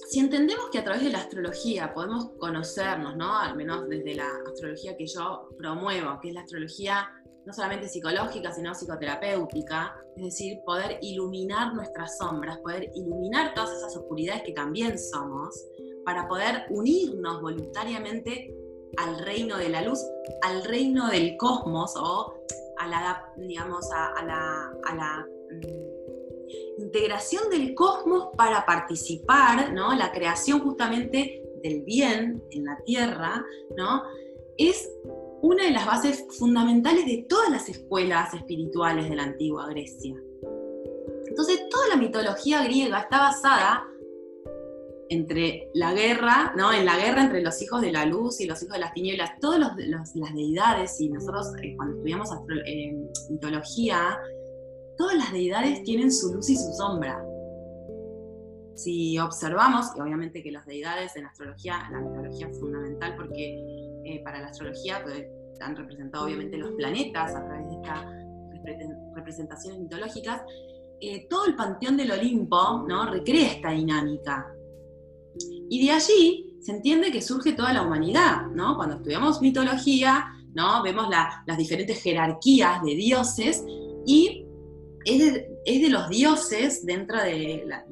si 0.08 0.20
entendemos 0.20 0.70
que 0.72 0.78
a 0.78 0.84
través 0.84 1.04
de 1.04 1.10
la 1.10 1.20
astrología 1.20 1.94
podemos 1.94 2.32
conocernos, 2.38 3.18
¿no? 3.18 3.38
al 3.38 3.56
menos 3.56 3.90
desde 3.90 4.16
la 4.16 4.30
astrología 4.48 4.96
que 4.96 5.08
yo 5.08 5.50
promuevo, 5.58 6.20
que 6.22 6.30
es 6.30 6.34
la 6.34 6.42
astrología 6.42 7.10
no 7.46 7.54
solamente 7.54 7.88
psicológica, 7.88 8.52
sino 8.52 8.74
psicoterapéutica, 8.74 9.96
es 10.18 10.24
decir, 10.24 10.60
poder 10.66 10.98
iluminar 11.02 11.74
nuestras 11.74 12.18
sombras, 12.18 12.58
poder 12.60 12.90
iluminar 12.96 13.54
todas 13.54 13.72
esas 13.78 13.96
oscuridades 13.96 14.44
que 14.44 14.54
también 14.54 14.98
somos, 14.98 15.66
para 16.04 16.28
poder 16.28 16.66
unirnos 16.70 17.42
voluntariamente 17.42 18.54
al 18.98 19.20
reino 19.20 19.58
de 19.58 19.70
la 19.70 19.82
luz, 19.82 20.00
al 20.42 20.64
reino 20.64 21.10
del 21.10 21.38
cosmos 21.38 21.94
o 21.98 22.34
a 22.78 22.88
la, 22.88 23.34
digamos, 23.38 23.90
a, 23.92 24.24
la, 24.24 25.28
mm, 25.52 26.84
integración 26.84 27.50
del 27.50 27.74
cosmos 27.74 28.30
para 28.38 28.66
participar, 28.66 29.74
¿no? 29.74 29.94
La 29.96 30.12
creación 30.12 30.60
justamente 30.60 31.44
del 31.64 31.84
bien 31.84 32.44
en 32.52 32.66
la 32.66 32.78
tierra, 32.86 33.44
¿no? 33.76 34.04
Es 34.58 34.90
una 35.46 35.66
de 35.66 35.72
las 35.72 35.86
bases 35.86 36.26
fundamentales 36.40 37.06
de 37.06 37.26
todas 37.30 37.52
las 37.52 37.70
escuelas 37.70 38.34
espirituales 38.34 39.08
de 39.08 39.16
la 39.16 39.24
antigua 39.24 39.68
Grecia. 39.70 40.16
Entonces, 41.28 41.70
toda 41.70 41.90
la 41.90 41.98
mitología 41.98 42.64
griega 42.64 43.02
está 43.02 43.20
basada 43.20 43.84
entre 45.10 45.70
la 45.76 45.94
guerra, 45.94 46.54
¿no? 46.58 46.74
En 46.74 46.84
la 46.84 46.98
guerra 46.98 47.26
entre 47.26 47.44
los 47.44 47.62
hijos 47.62 47.82
de 47.82 47.92
la 47.92 48.06
luz 48.06 48.42
y 48.42 48.48
los 48.48 48.62
hijos 48.64 48.74
de 48.74 48.80
las 48.80 48.94
tinieblas, 48.94 49.40
todas 49.40 49.60
las 49.60 50.34
deidades, 50.34 51.00
y 51.00 51.10
nosotros 51.10 51.52
eh, 51.62 51.76
cuando 51.76 51.98
estudiamos 51.98 52.30
eh, 52.66 52.98
mitología, 53.30 54.18
todas 54.98 55.16
las 55.16 55.32
deidades 55.32 55.84
tienen 55.84 56.12
su 56.12 56.34
luz 56.34 56.50
y 56.50 56.56
su 56.56 56.74
sombra. 56.74 57.24
Si 58.74 59.20
observamos, 59.20 59.92
y 59.96 60.02
obviamente 60.02 60.42
que 60.42 60.52
las 60.52 60.66
deidades 60.66 61.16
en 61.16 61.26
astrología, 61.28 61.88
la 61.92 62.00
mitología 62.00 62.48
es 62.48 62.60
fundamental 62.60 63.16
porque 63.16 63.85
eh, 64.06 64.22
para 64.24 64.40
la 64.40 64.48
astrología 64.48 65.02
pues, 65.04 65.26
han 65.60 65.76
representado 65.76 66.26
obviamente 66.26 66.58
los 66.58 66.72
planetas 66.72 67.36
a 67.36 67.46
través 67.46 67.68
de 67.68 67.76
estas 67.76 68.06
representaciones 69.16 69.80
mitológicas, 69.80 70.42
todo 71.30 71.46
el 71.46 71.56
panteón 71.56 71.98
del 71.98 72.12
Olimpo 72.12 72.86
recrea 73.12 73.52
esta 73.52 73.72
dinámica. 73.72 74.48
Y 75.70 75.86
de 75.86 75.92
allí 75.92 76.58
se 76.62 76.72
entiende 76.72 77.12
que 77.12 77.22
surge 77.22 77.54
toda 77.54 77.74
la 77.74 77.84
humanidad. 77.84 78.48
Cuando 78.76 78.96
estudiamos 78.96 79.42
mitología. 79.42 80.32
Vemos 80.84 81.10
las 81.10 81.58
diferentes 81.58 82.02
jerarquías 82.02 82.82
de 82.82 82.96
dioses 82.96 83.64
y 84.06 84.46
es 85.04 85.34
de, 85.82 85.90
los 85.90 86.08
dioses 86.10 86.86
dentro 86.86 87.22
de 87.22 87.64
la, 87.66 87.86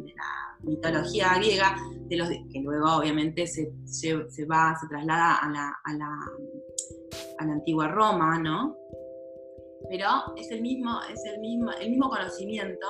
mitología 0.63 1.36
griega, 1.38 1.76
de 2.08 2.17
los, 2.17 2.30
que 2.30 2.60
luego 2.62 2.97
obviamente 2.97 3.47
se, 3.47 3.71
va, 4.45 4.76
se 4.80 4.88
traslada 4.88 5.38
a 5.38 5.49
la, 5.49 5.73
a 5.84 5.93
la, 5.93 7.54
antigua 7.54 7.89
Roma, 7.89 8.39
¿no? 8.39 8.78
Pero 9.89 10.08
es 10.38 10.49
el 10.52 10.62
mismo, 10.62 10.99
es 11.12 11.23
el 11.26 11.39
mismo, 11.39 11.71
el 11.71 11.89
mismo 11.89 12.10
conocimiento. 12.10 12.88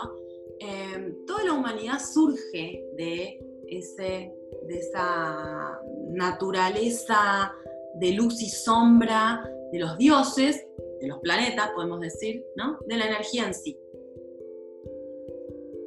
Eh, 0.59 1.15
toda 1.25 1.43
la 1.43 1.53
humanidad 1.53 1.99
surge 1.99 2.83
de 2.95 3.39
ese 3.67 4.31
de 4.67 4.77
esa 4.77 5.79
naturaleza 6.11 7.53
de 7.95 8.11
luz 8.11 8.41
y 8.41 8.49
sombra 8.49 9.43
de 9.71 9.79
los 9.79 9.97
dioses, 9.97 10.65
de 11.01 11.07
los 11.07 11.19
planetas, 11.19 11.71
podemos 11.71 11.99
decir, 11.99 12.45
¿no? 12.55 12.79
De 12.87 12.97
la 12.97 13.07
energía 13.07 13.47
en 13.47 13.53
sí. 13.53 13.77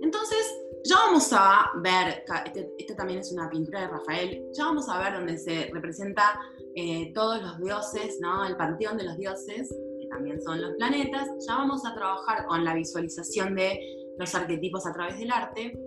Entonces, 0.03 0.56
ya 0.89 0.97
vamos 0.97 1.33
a 1.33 1.71
ver, 1.83 2.25
este, 2.45 2.71
este 2.79 2.95
también 2.95 3.21
es 3.21 3.33
una 3.33 3.49
pintura 3.49 3.83
de 3.83 3.89
Rafael, 3.89 4.47
ya 4.53 4.65
vamos 4.65 4.89
a 4.89 4.99
ver 4.99 5.15
donde 5.15 5.39
se 5.39 5.71
representa 5.73 6.41
eh, 6.75 7.13
todos 7.15 7.43
los 7.43 7.59
dioses, 7.59 8.19
¿no? 8.21 8.45
El 8.47 8.57
panteón 8.57 8.97
de 8.97 9.05
los 9.05 9.17
dioses, 9.17 9.69
que 10.01 10.07
también 10.09 10.41
son 10.43 10.61
los 10.61 10.75
planetas. 10.77 11.29
Ya 11.47 11.57
vamos 11.57 11.87
a 11.87 11.95
trabajar 11.95 12.47
con 12.47 12.65
la 12.65 12.75
visualización 12.75 13.55
de 13.55 13.81
los 14.19 14.35
arquetipos 14.35 14.87
a 14.87 14.93
través 14.93 15.19
del 15.19 15.31
arte 15.31 15.79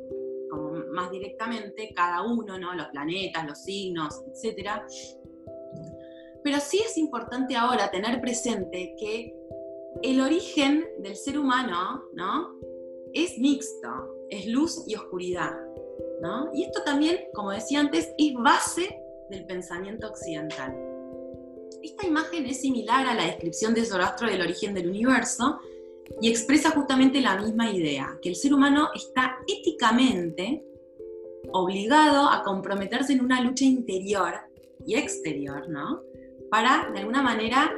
más 0.91 1.11
directamente 1.11 1.93
cada 1.95 2.23
uno, 2.23 2.57
¿no? 2.57 2.73
los 2.73 2.87
planetas, 2.87 3.45
los 3.47 3.59
signos, 3.59 4.21
etc. 4.27 4.81
Pero 6.43 6.59
sí 6.59 6.81
es 6.85 6.97
importante 6.97 7.55
ahora 7.55 7.91
tener 7.91 8.19
presente 8.21 8.95
que 8.99 9.35
el 10.01 10.21
origen 10.21 10.85
del 10.99 11.15
ser 11.15 11.37
humano 11.37 12.03
¿no? 12.13 12.59
es 13.13 13.37
mixto, 13.37 13.87
es 14.29 14.47
luz 14.47 14.83
y 14.87 14.95
oscuridad. 14.95 15.51
¿no? 16.21 16.49
Y 16.53 16.63
esto 16.63 16.83
también, 16.83 17.17
como 17.33 17.51
decía 17.51 17.79
antes, 17.79 18.13
es 18.17 18.33
base 18.33 18.99
del 19.29 19.45
pensamiento 19.45 20.07
occidental. 20.07 20.75
Esta 21.81 22.05
imagen 22.05 22.45
es 22.45 22.61
similar 22.61 23.07
a 23.07 23.13
la 23.13 23.25
descripción 23.25 23.73
de 23.73 23.85
Zoroastro 23.85 24.29
del 24.29 24.41
origen 24.41 24.73
del 24.73 24.89
universo 24.89 25.59
y 26.21 26.29
expresa 26.29 26.71
justamente 26.71 27.21
la 27.21 27.37
misma 27.37 27.71
idea, 27.71 28.17
que 28.21 28.29
el 28.29 28.35
ser 28.35 28.53
humano 28.53 28.89
está 28.95 29.37
éticamente 29.47 30.63
obligado 31.51 32.29
a 32.29 32.43
comprometerse 32.43 33.13
en 33.13 33.21
una 33.21 33.41
lucha 33.41 33.65
interior 33.65 34.33
y 34.85 34.95
exterior, 34.95 35.69
¿no? 35.69 36.01
Para, 36.49 36.89
de 36.91 36.99
alguna 36.99 37.21
manera, 37.21 37.71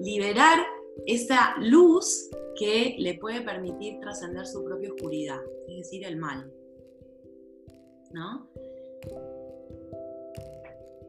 liberar 0.00 0.58
esa 1.04 1.54
luz 1.58 2.30
que 2.58 2.96
le 2.98 3.14
puede 3.14 3.42
permitir 3.42 4.00
trascender 4.00 4.46
su 4.46 4.64
propia 4.64 4.90
oscuridad, 4.90 5.40
es 5.68 5.76
decir, 5.76 6.04
el 6.04 6.16
mal. 6.16 6.50
¿No? 8.12 8.48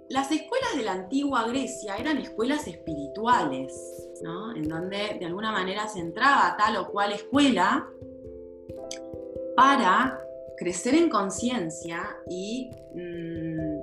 Las 0.10 0.32
escuelas 0.32 0.76
de 0.78 0.84
la 0.84 0.94
antigua 0.94 1.48
Grecia 1.48 1.98
eran 1.98 2.18
escuelas 2.18 2.68
espirituales, 2.68 4.10
¿no? 4.24 4.56
en 4.56 4.68
donde 4.68 5.18
de 5.20 5.26
alguna 5.26 5.52
manera 5.52 5.88
se 5.88 6.00
entraba 6.00 6.56
tal 6.58 6.78
o 6.78 6.92
cual 6.92 7.12
escuela 7.12 7.88
para 9.56 10.18
crecer 10.58 10.96
en 10.96 11.10
conciencia 11.10 12.18
y, 12.30 12.70
mm, 12.96 13.80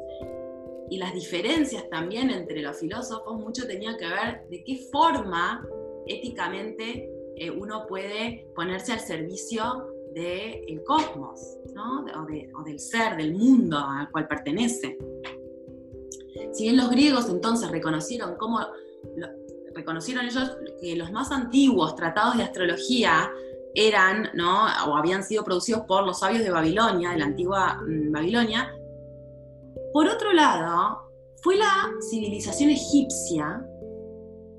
y 0.90 0.98
las 0.98 1.12
diferencias 1.12 1.88
también 1.90 2.30
entre 2.30 2.62
los 2.62 2.78
filósofos 2.78 3.38
mucho 3.38 3.66
tenían 3.66 3.96
que 3.96 4.06
ver 4.06 4.48
de 4.48 4.64
qué 4.64 4.76
forma 4.90 5.66
éticamente 6.06 7.10
eh, 7.36 7.50
uno 7.50 7.86
puede 7.86 8.46
ponerse 8.54 8.92
al 8.92 9.00
servicio 9.00 9.88
del 10.12 10.82
cosmos, 10.84 11.58
¿no? 11.74 12.04
o, 12.04 12.62
del 12.62 12.78
ser, 12.78 13.16
del 13.16 13.34
mundo 13.34 13.78
al 13.78 14.10
cual 14.10 14.28
pertenece. 14.28 14.96
Si 16.52 16.64
bien 16.64 16.76
los 16.76 16.88
griegos 16.90 17.28
entonces 17.28 17.70
reconocieron 17.70 18.36
cómo, 18.36 18.60
reconocieron 19.74 20.24
ellos 20.26 20.56
que 20.80 20.94
los 20.94 21.10
más 21.10 21.32
antiguos 21.32 21.96
tratados 21.96 22.36
de 22.36 22.44
astrología 22.44 23.30
eran, 23.74 24.30
¿no? 24.34 24.66
o 24.86 24.96
habían 24.96 25.24
sido 25.24 25.42
producidos 25.42 25.84
por 25.86 26.06
los 26.06 26.20
sabios 26.20 26.44
de 26.44 26.50
Babilonia, 26.50 27.10
de 27.10 27.18
la 27.18 27.24
antigua 27.24 27.80
mm, 27.84 28.12
Babilonia. 28.12 28.72
Por 29.92 30.06
otro 30.06 30.32
lado, 30.32 31.10
fue 31.42 31.56
la 31.56 31.90
civilización 32.08 32.70
egipcia 32.70 33.66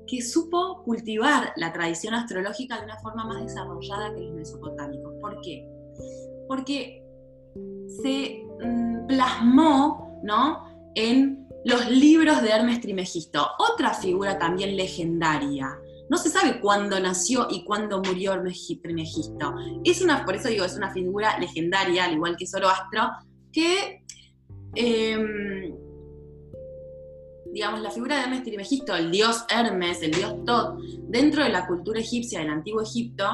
que 0.06 0.22
supo 0.22 0.82
cultivar 0.84 1.52
la 1.56 1.72
tradición 1.72 2.14
astrológica 2.14 2.78
de 2.78 2.84
una 2.84 2.98
forma 2.98 3.24
más 3.24 3.42
desarrollada 3.42 4.14
que 4.14 4.20
los 4.20 4.34
mesopotámicos. 4.34 5.14
¿Por 5.20 5.40
qué? 5.40 5.68
Porque 6.48 7.02
se 8.02 8.44
mm, 8.64 9.06
plasmó 9.06 10.20
¿no? 10.22 10.64
en 10.94 11.46
los 11.64 11.90
libros 11.90 12.42
de 12.42 12.50
Hermes 12.50 12.80
Trimegisto, 12.80 13.46
otra 13.58 13.92
figura 13.94 14.38
también 14.38 14.76
legendaria, 14.76 15.76
no 16.08 16.16
se 16.16 16.30
sabe 16.30 16.60
cuándo 16.60 17.00
nació 17.00 17.48
y 17.50 17.64
cuándo 17.64 18.00
murió 18.00 18.40
Trimegisto. 18.82 19.54
Es 19.84 20.00
una, 20.00 20.24
por 20.24 20.36
eso 20.36 20.48
digo, 20.48 20.64
es 20.64 20.76
una 20.76 20.92
figura 20.92 21.38
legendaria, 21.38 22.04
al 22.04 22.14
igual 22.14 22.36
que 22.36 22.46
Zoroastro, 22.46 23.10
que, 23.52 24.04
em, 24.74 25.26
digamos, 27.56 27.80
la 27.80 27.90
figura 27.90 28.16
de 28.16 28.22
Hermes 28.24 28.42
Trimegisto, 28.42 28.94
el 28.94 29.10
dios 29.10 29.46
Hermes, 29.48 30.02
el 30.02 30.10
dios 30.10 30.44
Tot, 30.44 30.78
dentro 31.08 31.42
de 31.42 31.48
la 31.48 31.66
cultura 31.66 31.98
egipcia 31.98 32.40
del 32.40 32.50
antiguo 32.50 32.82
Egipto, 32.82 33.24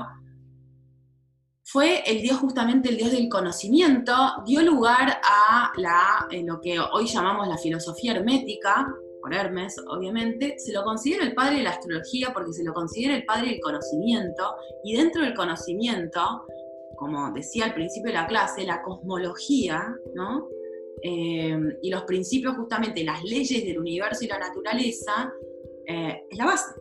fue 1.64 2.04
el 2.06 2.22
dios 2.22 2.38
justamente 2.38 2.90
el 2.90 2.98
dios 2.98 3.10
del 3.10 3.28
conocimiento, 3.28 4.14
dio 4.46 4.62
lugar 4.62 5.20
a 5.24 5.72
la, 5.76 6.28
lo 6.44 6.60
que 6.60 6.78
hoy 6.78 7.06
llamamos 7.06 7.48
la 7.48 7.58
filosofía 7.58 8.12
hermética, 8.12 8.94
por 9.20 9.34
Hermes, 9.34 9.74
obviamente, 9.88 10.54
se 10.56 10.72
lo 10.72 10.84
considera 10.84 11.24
el 11.24 11.34
padre 11.34 11.56
de 11.56 11.62
la 11.64 11.70
astrología 11.70 12.32
porque 12.32 12.52
se 12.52 12.62
lo 12.62 12.72
considera 12.72 13.16
el 13.16 13.24
padre 13.24 13.48
del 13.48 13.60
conocimiento, 13.60 14.54
y 14.84 14.96
dentro 14.96 15.22
del 15.22 15.34
conocimiento, 15.34 16.46
como 16.96 17.32
decía 17.32 17.64
al 17.64 17.74
principio 17.74 18.12
de 18.12 18.18
la 18.18 18.28
clase, 18.28 18.62
la 18.62 18.82
cosmología, 18.82 19.92
¿no? 20.14 20.46
Eh, 21.02 21.78
y 21.82 21.90
los 21.90 22.02
principios, 22.04 22.56
justamente, 22.56 23.02
las 23.04 23.22
leyes 23.24 23.64
del 23.64 23.78
universo 23.78 24.24
y 24.24 24.28
la 24.28 24.38
naturaleza, 24.38 25.32
eh, 25.86 26.26
es 26.30 26.38
la 26.38 26.46
base, 26.46 26.74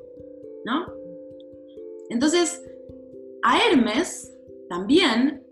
¿no? 0.63 0.86
Entonces, 2.10 2.62
a 3.43 3.60
Hermes 3.60 4.31
también, 4.69 5.43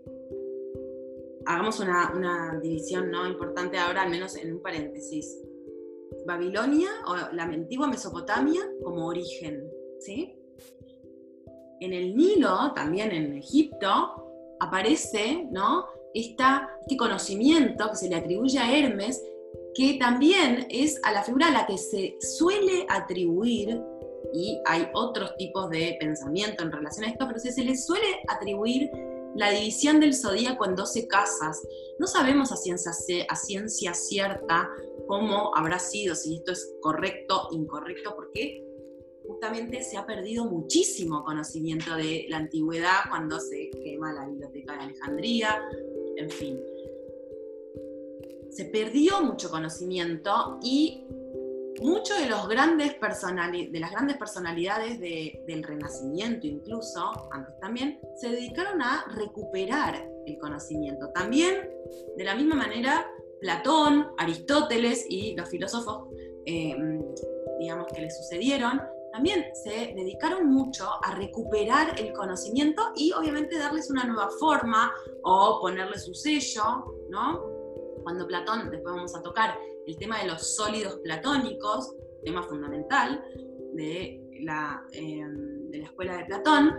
hagamos 1.46 1.80
una, 1.80 2.12
una 2.14 2.60
división 2.62 3.10
¿no? 3.10 3.26
importante 3.26 3.76
ahora, 3.78 4.02
al 4.02 4.10
menos 4.10 4.36
en 4.36 4.54
un 4.54 4.62
paréntesis, 4.62 5.40
Babilonia 6.26 6.88
o 7.06 7.16
la 7.34 7.44
antigua 7.44 7.88
Mesopotamia 7.88 8.60
como 8.82 9.06
origen. 9.06 9.68
¿sí? 10.00 10.34
En 11.80 11.92
el 11.92 12.16
Nilo, 12.16 12.72
también 12.74 13.10
en 13.10 13.38
Egipto, 13.38 14.56
aparece 14.60 15.48
¿no? 15.50 15.86
Este 16.14 16.96
conocimiento 16.96 17.90
que 17.90 17.96
se 17.96 18.08
le 18.08 18.16
atribuye 18.16 18.58
a 18.58 18.76
Hermes, 18.76 19.22
que 19.74 19.94
también 19.98 20.66
es 20.70 21.00
a 21.04 21.12
la 21.12 21.22
figura 21.22 21.48
a 21.48 21.52
la 21.52 21.66
que 21.66 21.78
se 21.78 22.16
suele 22.20 22.86
atribuir, 22.88 23.80
y 24.32 24.60
hay 24.66 24.86
otros 24.94 25.36
tipos 25.36 25.70
de 25.70 25.96
pensamiento 25.98 26.62
en 26.62 26.72
relación 26.72 27.04
a 27.04 27.08
esto, 27.08 27.26
pero 27.26 27.38
se 27.38 27.64
le 27.64 27.76
suele 27.76 28.06
atribuir 28.28 28.90
la 29.34 29.50
división 29.50 30.00
del 30.00 30.14
zodíaco 30.14 30.64
en 30.66 30.74
12 30.74 31.06
casas. 31.08 31.60
No 31.98 32.06
sabemos 32.06 32.52
a 32.52 32.56
ciencia, 32.56 32.92
a 33.28 33.36
ciencia 33.36 33.94
cierta 33.94 34.68
cómo 35.06 35.56
habrá 35.56 35.78
sido, 35.78 36.14
si 36.14 36.36
esto 36.36 36.52
es 36.52 36.74
correcto, 36.80 37.48
incorrecto, 37.52 38.14
porque 38.14 38.64
justamente 39.26 39.82
se 39.82 39.96
ha 39.96 40.06
perdido 40.06 40.44
muchísimo 40.44 41.24
conocimiento 41.24 41.94
de 41.96 42.26
la 42.28 42.38
antigüedad 42.38 43.00
cuando 43.08 43.38
se 43.38 43.70
quema 43.82 44.12
la 44.12 44.26
biblioteca 44.26 44.74
de 44.74 44.80
Alejandría, 44.80 45.62
en 46.16 46.30
fin. 46.30 46.60
se 48.50 48.64
perdió 48.66 49.22
mucho 49.22 49.50
conocimiento 49.50 50.58
y 50.62 51.06
muchos 51.80 52.20
de, 52.20 52.28
los 52.28 52.48
grandes 52.48 52.96
de 53.00 53.80
las 53.80 53.90
grandes 53.90 54.16
personalidades 54.16 55.00
del 55.00 55.62
Renacimiento 55.62 56.46
incluso, 56.46 57.28
antes 57.32 57.58
también, 57.60 57.98
se 58.16 58.28
dedicaron 58.28 58.82
a 58.82 59.04
recuperar 59.16 60.08
el 60.26 60.38
conocimiento. 60.38 61.08
También, 61.14 61.70
de 62.16 62.24
la 62.24 62.34
misma 62.34 62.56
manera, 62.56 63.10
Platón, 63.40 64.08
Aristóteles 64.18 65.06
y 65.08 65.34
los 65.34 65.48
filósofos, 65.48 66.08
eh, 66.44 66.76
digamos, 67.58 67.86
que 67.92 68.02
le 68.02 68.10
sucedieron, 68.10 68.80
también 69.12 69.44
se 69.54 69.92
dedicaron 69.94 70.48
mucho 70.48 70.88
a 71.02 71.14
recuperar 71.14 71.98
el 71.98 72.12
conocimiento 72.12 72.92
y 72.94 73.12
obviamente 73.12 73.58
darles 73.58 73.90
una 73.90 74.04
nueva 74.04 74.28
forma 74.38 74.92
o 75.22 75.58
ponerle 75.60 75.98
su 75.98 76.14
sello, 76.14 76.62
¿no? 77.10 77.42
Cuando 78.02 78.26
Platón, 78.26 78.70
después 78.70 78.94
vamos 78.94 79.14
a 79.14 79.22
tocar 79.22 79.58
el 79.86 79.96
tema 79.96 80.20
de 80.20 80.28
los 80.28 80.54
sólidos 80.54 80.98
platónicos, 81.02 81.94
tema 82.24 82.42
fundamental 82.42 83.22
de 83.74 84.22
la, 84.42 84.84
em, 84.92 85.72
escuela 85.72 86.16
de 86.16 86.24
Platón, 86.24 86.74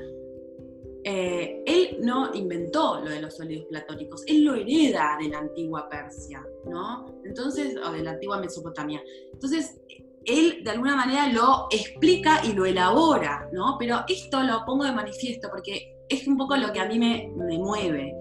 eh, 1.04 1.64
él 1.66 1.98
no 2.02 2.34
inventó 2.34 3.02
lo 3.02 3.10
de 3.10 3.22
los 3.22 3.36
sólidos 3.36 3.66
platónicos, 3.66 4.24
él 4.28 4.44
lo 4.44 4.54
hereda 4.54 5.18
de 5.20 5.30
la 5.30 5.40
antigua 5.40 5.90
Persia, 5.90 6.46
¿no? 6.66 7.22
Entonces, 7.26 7.76
o 7.84 7.92
de 7.92 8.04
la 8.04 8.12
antigua 8.12 8.40
Mesopotamia. 8.40 9.02
Entonces, 9.34 9.80
él 10.26 10.64
de 10.64 10.72
alguna 10.72 10.96
manera 10.96 11.28
lo 11.28 11.68
explica 11.72 12.42
y 12.46 12.54
lo 12.54 12.66
elabora, 12.66 13.50
¿no? 13.52 13.78
Pero 13.80 14.04
esto 14.08 14.44
lo 14.44 14.64
pongo 14.66 14.86
de 14.86 14.92
manifiesto 14.92 15.50
porque 15.50 15.96
es 16.10 16.28
un 16.28 16.38
poco 16.38 16.56
lo 16.58 16.72
que 16.72 16.80
a 16.80 16.88
mí 16.88 17.00
me, 17.00 17.32
mueve. 17.58 18.14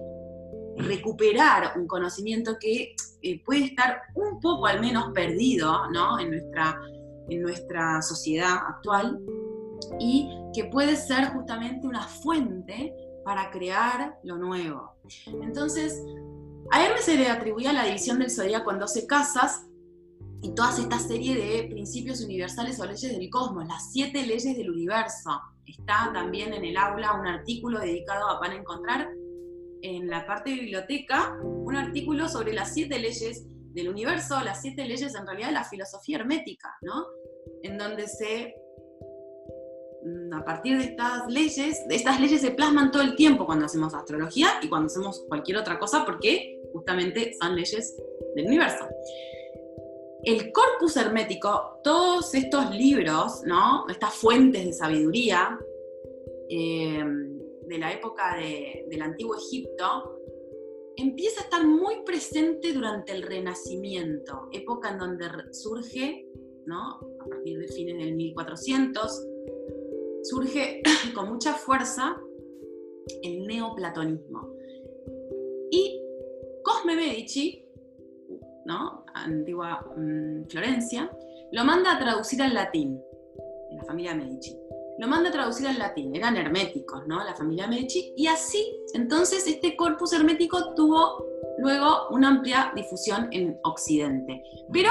Recuperar 0.77 1.77
un 1.77 1.85
conocimiento 1.85 2.57
que 2.59 2.95
eh, 3.21 3.43
puede 3.43 3.65
estar 3.65 4.01
un 4.15 4.39
poco 4.39 4.65
al 4.65 4.79
menos 4.79 5.11
perdido, 5.13 5.89
¿no? 5.91 6.19
En 6.19 6.31
nuestra, 6.31 6.79
en 7.29 7.41
nuestra 7.41 8.01
sociedad 8.01 8.55
actual 8.67 9.19
y 9.99 10.29
que 10.53 10.65
puede 10.65 10.95
ser 10.95 11.25
justamente 11.33 11.87
una 11.87 12.03
fuente 12.07 12.93
para 13.23 13.51
crear 13.51 14.17
lo 14.23 14.37
nuevo. 14.37 14.95
Entonces, 15.41 16.01
a 16.71 16.83
Hermes 16.83 17.05
se 17.05 17.17
le 17.17 17.29
atribuía 17.29 17.73
la 17.73 17.83
división 17.83 18.19
del 18.19 18.31
zodíaco 18.31 18.71
en 18.71 18.79
12 18.79 19.05
casas 19.05 19.67
y 20.41 20.55
toda 20.55 20.71
esta 20.71 20.97
serie 20.97 21.35
de 21.35 21.67
principios 21.69 22.21
universales 22.21 22.79
o 22.79 22.85
leyes 22.85 23.11
del 23.11 23.29
cosmos, 23.29 23.67
las 23.67 23.91
siete 23.91 24.25
leyes 24.25 24.57
del 24.57 24.71
universo. 24.71 25.29
Está 25.67 26.11
también 26.13 26.53
en 26.53 26.65
el 26.65 26.77
aula 26.77 27.13
un 27.13 27.27
artículo 27.27 27.79
dedicado, 27.79 28.27
a, 28.27 28.39
van 28.39 28.51
a 28.51 28.55
encontrar 28.55 29.09
en 29.83 30.07
la 30.09 30.25
parte 30.25 30.49
de 30.49 30.57
biblioteca, 30.57 31.37
un 31.43 31.75
artículo 31.75 32.27
sobre 32.27 32.53
las 32.53 32.73
siete 32.73 32.99
leyes 32.99 33.45
del 33.73 33.89
universo, 33.89 34.41
las 34.43 34.61
siete 34.61 34.85
leyes 34.85 35.15
en 35.15 35.25
realidad 35.25 35.47
de 35.47 35.53
la 35.53 35.63
filosofía 35.63 36.17
hermética, 36.17 36.75
¿no? 36.81 37.05
En 37.63 37.77
donde 37.77 38.07
se, 38.07 38.55
mm, 40.03 40.33
a 40.33 40.43
partir 40.43 40.77
de 40.77 40.85
estas 40.85 41.27
leyes, 41.27 41.79
estas 41.89 42.19
leyes 42.19 42.41
se 42.41 42.51
plasman 42.51 42.91
todo 42.91 43.03
el 43.03 43.15
tiempo 43.15 43.45
cuando 43.45 43.65
hacemos 43.65 43.93
astrología 43.93 44.49
y 44.61 44.69
cuando 44.69 44.87
hacemos 44.87 45.23
cualquier 45.27 45.57
otra 45.57 45.79
cosa, 45.79 46.03
porque 46.03 46.59
justamente 46.73 47.33
son 47.39 47.55
leyes 47.55 47.95
del 48.35 48.47
universo 48.47 48.87
el 50.23 50.51
corpus 50.51 50.97
hermético, 50.97 51.79
todos 51.83 52.33
estos 52.35 52.75
libros, 52.75 53.41
¿no? 53.45 53.85
estas 53.89 54.13
fuentes 54.13 54.65
de 54.65 54.73
sabiduría 54.73 55.59
eh, 56.49 57.03
de 57.67 57.77
la 57.77 57.93
época 57.93 58.37
del 58.37 59.01
antiguo 59.01 59.35
Egipto, 59.35 60.19
empieza 60.95 61.41
a 61.41 61.43
estar 61.45 61.65
muy 61.65 62.03
presente 62.03 62.73
durante 62.73 63.13
el 63.13 63.23
Renacimiento, 63.23 64.49
época 64.51 64.91
en 64.91 64.99
donde 64.99 65.25
surge, 65.51 66.27
¿no? 66.65 66.99
a 67.19 67.27
partir 67.27 67.57
de 67.57 67.67
fines 67.69 67.97
del 67.97 68.15
1400, 68.15 69.27
surge 70.23 70.81
con 71.15 71.29
mucha 71.29 71.53
fuerza 71.53 72.21
el 73.23 73.47
neoplatonismo. 73.47 74.53
Y 75.71 75.99
Cosme 76.63 76.95
Medici 76.95 77.65
¿no? 78.65 79.00
Antigua 79.23 79.85
mm, 79.95 80.45
Florencia, 80.49 81.11
lo 81.51 81.63
manda 81.65 81.95
a 81.95 81.99
traducir 81.99 82.41
al 82.41 82.53
latín, 82.53 83.01
en 83.69 83.77
la 83.77 83.83
familia 83.83 84.15
Medici. 84.15 84.57
Lo 84.99 85.07
manda 85.07 85.29
a 85.29 85.31
traducir 85.31 85.67
al 85.67 85.79
latín, 85.79 86.15
eran 86.15 86.37
herméticos, 86.37 87.07
¿no? 87.07 87.23
La 87.23 87.35
familia 87.35 87.67
Medici, 87.67 88.13
y 88.15 88.27
así, 88.27 88.63
entonces, 88.93 89.47
este 89.47 89.75
corpus 89.75 90.13
hermético 90.13 90.73
tuvo 90.75 91.25
luego 91.57 92.09
una 92.11 92.29
amplia 92.29 92.71
difusión 92.75 93.27
en 93.31 93.57
Occidente. 93.63 94.43
Pero 94.71 94.89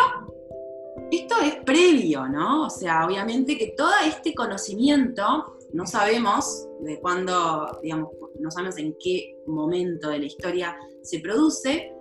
esto 1.10 1.34
es 1.42 1.56
previo, 1.64 2.26
¿no? 2.28 2.66
O 2.66 2.70
sea, 2.70 3.06
obviamente 3.06 3.56
que 3.56 3.74
todo 3.76 3.90
este 4.06 4.34
conocimiento, 4.34 5.56
no 5.72 5.86
sabemos 5.86 6.66
de 6.80 7.00
cuándo, 7.00 7.78
digamos, 7.82 8.10
no 8.38 8.50
sabemos 8.50 8.78
en 8.78 8.96
qué 8.98 9.36
momento 9.46 10.08
de 10.08 10.18
la 10.20 10.26
historia 10.26 10.76
se 11.02 11.20
produce, 11.20 11.92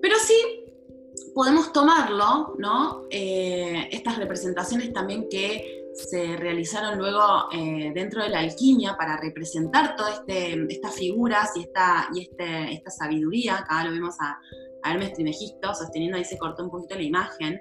pero 0.00 0.16
sí 0.18 0.63
podemos 1.34 1.72
tomarlo, 1.72 2.54
¿no? 2.58 3.02
Eh, 3.10 3.88
estas 3.90 4.16
representaciones 4.18 4.92
también 4.92 5.28
que 5.28 5.84
se 5.94 6.36
realizaron 6.36 6.98
luego 6.98 7.48
eh, 7.52 7.92
dentro 7.94 8.22
de 8.22 8.28
la 8.28 8.40
alquimia 8.40 8.96
para 8.96 9.16
representar 9.16 9.96
todas 9.96 10.20
este, 10.20 10.64
estas 10.72 10.94
figuras 10.94 11.50
y, 11.56 11.62
esta, 11.62 12.08
y 12.14 12.22
este, 12.22 12.72
esta 12.72 12.90
sabiduría, 12.90 13.58
acá 13.58 13.84
lo 13.84 13.92
vemos 13.92 14.14
a, 14.20 14.38
Hermes 14.86 15.14
Trimegisto 15.14 15.74
sosteniendo, 15.74 16.18
ahí 16.18 16.26
se 16.26 16.36
cortó 16.36 16.62
un 16.62 16.70
poquito 16.70 16.94
la 16.94 17.02
imagen, 17.02 17.58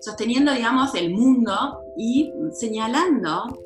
sosteniendo, 0.00 0.50
digamos, 0.50 0.94
el 0.94 1.10
mundo 1.10 1.82
y 1.94 2.32
señalando 2.52 3.62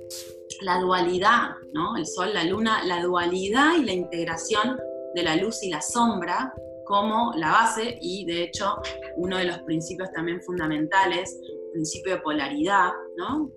la 0.62 0.80
dualidad, 0.80 1.50
¿no? 1.72 1.96
El 1.96 2.06
sol, 2.06 2.34
la 2.34 2.42
luna, 2.42 2.82
la 2.82 3.00
dualidad 3.00 3.76
y 3.78 3.84
la 3.84 3.92
integración 3.92 4.76
de 5.14 5.22
la 5.22 5.36
luz 5.36 5.62
y 5.62 5.70
la 5.70 5.80
sombra 5.80 6.52
como 6.88 7.32
la 7.36 7.52
base 7.52 7.98
y 8.00 8.24
de 8.24 8.44
hecho 8.44 8.80
uno 9.16 9.36
de 9.36 9.44
los 9.44 9.58
principios 9.60 10.10
también 10.12 10.40
fundamentales, 10.42 11.38
principio 11.72 12.14
de 12.14 12.20
polaridad, 12.22 12.90
¿no? 13.16 13.50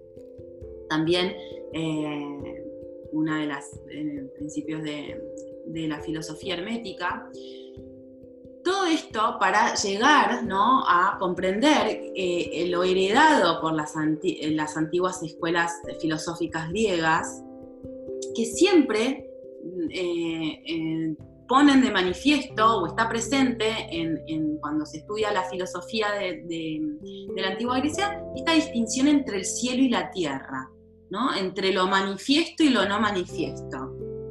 También 0.89 1.33
eh, 1.73 2.65
uno 3.13 3.35
de 3.37 3.45
los 3.47 3.65
eh, 3.89 4.29
principios 4.35 4.83
de, 4.83 5.19
la 5.87 6.01
filosofía 6.01 6.55
hermética. 6.55 7.29
Todo 8.63 8.85
esto 8.85 9.37
para 9.39 9.73
llegar 9.75 10.43
¿no? 10.43 10.83
a 10.85 11.17
comprender 11.17 12.11
eh, 12.13 12.67
lo 12.69 12.83
heredado 12.83 13.61
por 13.61 13.73
las, 13.73 13.93
las 13.95 14.77
antiguas 14.77 15.23
escuelas 15.23 15.71
filosóficas 16.01 16.69
griegas, 16.69 17.41
que 18.35 18.45
siempre 18.45 19.27
ponen 21.51 21.81
de 21.81 21.91
manifiesto 21.91 22.77
o 22.77 22.87
está 22.87 23.09
presente 23.09 23.65
en, 23.91 24.57
cuando 24.61 24.85
se 24.85 24.99
estudia 24.99 25.33
la 25.33 25.43
filosofía 25.49 26.07
de, 26.13 26.81
la 27.35 27.49
antigua 27.49 27.79
Grecia, 27.79 28.23
esta 28.37 28.53
distinción 28.53 29.09
entre 29.09 29.39
el 29.39 29.43
cielo 29.43 29.83
y 29.83 29.89
la 29.89 30.09
tierra, 30.11 30.69
¿no? 31.09 31.35
entre 31.35 31.73
lo 31.73 31.87
manifiesto 31.87 32.63
y 32.63 32.69
lo 32.69 32.87
no 32.87 33.01
manifiesto. 33.01 33.77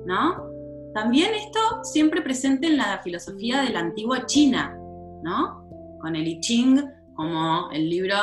¿no? 0.06 0.50
También 0.94 1.35
esto 1.35 1.61
siempre 1.83 2.22
presente 2.22 2.68
en 2.68 2.78
la 2.78 3.02
filosofía 3.04 3.61
de 3.64 3.68
la 3.68 3.80
antigua 3.80 4.24
China, 4.24 4.74
¿no? 5.22 5.68
con 6.00 6.16
el 6.16 6.26
I 6.26 6.40
Ching 6.40 6.83
como 7.16 7.70
el 7.70 7.90
libro 7.90 8.16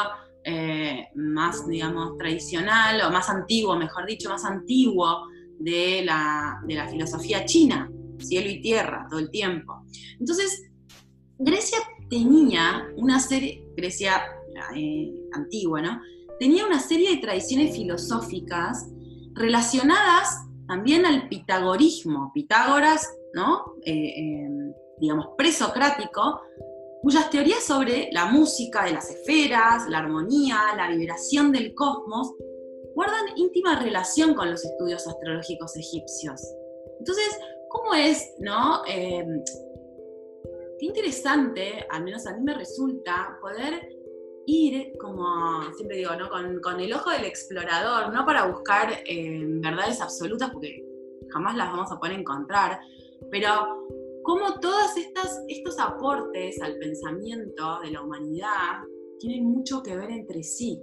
eh, 0.43 1.05
más, 1.13 1.67
digamos, 1.67 2.17
tradicional, 2.17 2.99
o 3.01 3.11
más 3.11 3.29
antiguo, 3.29 3.75
mejor 3.75 4.07
dicho, 4.07 4.27
más 4.27 4.43
antiguo 4.43 5.27
de 5.59 6.01
la, 6.03 6.59
de 6.65 6.73
la 6.73 6.87
filosofía 6.87 7.45
china 7.45 7.91
cielo 8.19 8.49
y 8.49 8.61
tierra 8.61 9.07
todo 9.09 9.19
el 9.19 9.29
tiempo. 9.29 9.83
Entonces, 10.19 10.69
Grecia 11.37 11.77
tenía 12.09 12.87
una 12.95 13.19
serie, 13.19 13.65
Grecia 13.75 14.23
eh, 14.75 15.13
antigua, 15.33 15.81
¿no? 15.81 16.01
Tenía 16.39 16.65
una 16.65 16.79
serie 16.79 17.11
de 17.11 17.17
tradiciones 17.17 17.75
filosóficas 17.75 18.87
relacionadas 19.33 20.47
también 20.67 21.05
al 21.05 21.29
pitagorismo. 21.29 22.31
Pitágoras, 22.33 23.07
¿no? 23.33 23.75
Eh, 23.83 24.13
em, 24.17 24.73
digamos, 24.99 25.29
presocrático, 25.37 26.41
cuyas 27.01 27.29
teorías 27.29 27.63
sobre 27.63 28.09
la 28.11 28.25
música 28.25 28.85
de 28.85 28.93
las 28.93 29.09
esferas, 29.09 29.87
la 29.89 29.99
armonía, 29.99 30.57
la 30.75 30.89
vibración 30.89 31.51
del 31.51 31.73
cosmos, 31.73 32.33
guardan 32.95 33.37
íntima 33.37 33.79
relación 33.79 34.33
con 34.33 34.49
los 34.49 34.65
estudios 34.65 35.07
astrológicos 35.07 35.77
egipcios. 35.77 36.41
Entonces, 36.99 37.37
¿Cómo 37.77 37.93
es, 37.93 38.33
no? 38.39 38.81
Em, 38.87 39.43
qué 40.79 40.85
interesante, 40.85 41.85
al 41.91 42.03
menos 42.03 42.25
a 42.25 42.35
mí 42.35 42.43
me 42.43 42.55
resulta, 42.55 43.37
poder 43.39 43.95
ir, 44.47 44.93
como 44.99 45.61
siempre 45.75 45.97
digo, 45.97 46.15
¿no? 46.15 46.29
con, 46.61 46.79
el 46.79 46.93
ojo 46.93 47.11
del 47.11 47.25
explorador, 47.25 48.11
no 48.11 48.25
para 48.25 48.47
buscar 48.47 48.89
em, 49.05 49.61
verdades 49.61 50.01
absolutas, 50.01 50.49
porque 50.51 50.83
jamás 51.29 51.55
las 51.55 51.71
vamos 51.71 51.91
a 51.91 51.99
poder 51.99 52.17
encontrar, 52.17 52.79
pero 53.29 53.85
cómo 54.23 54.59
todos 54.59 54.91
estos 55.47 55.79
aportes 55.79 56.59
al 56.61 56.77
pensamiento 56.77 57.79
de 57.81 57.91
la 57.91 58.01
humanidad 58.01 58.81
tienen 59.19 59.45
mucho 59.45 59.83
que 59.83 59.95
ver 59.95 60.09
entre 60.09 60.41
sí. 60.41 60.81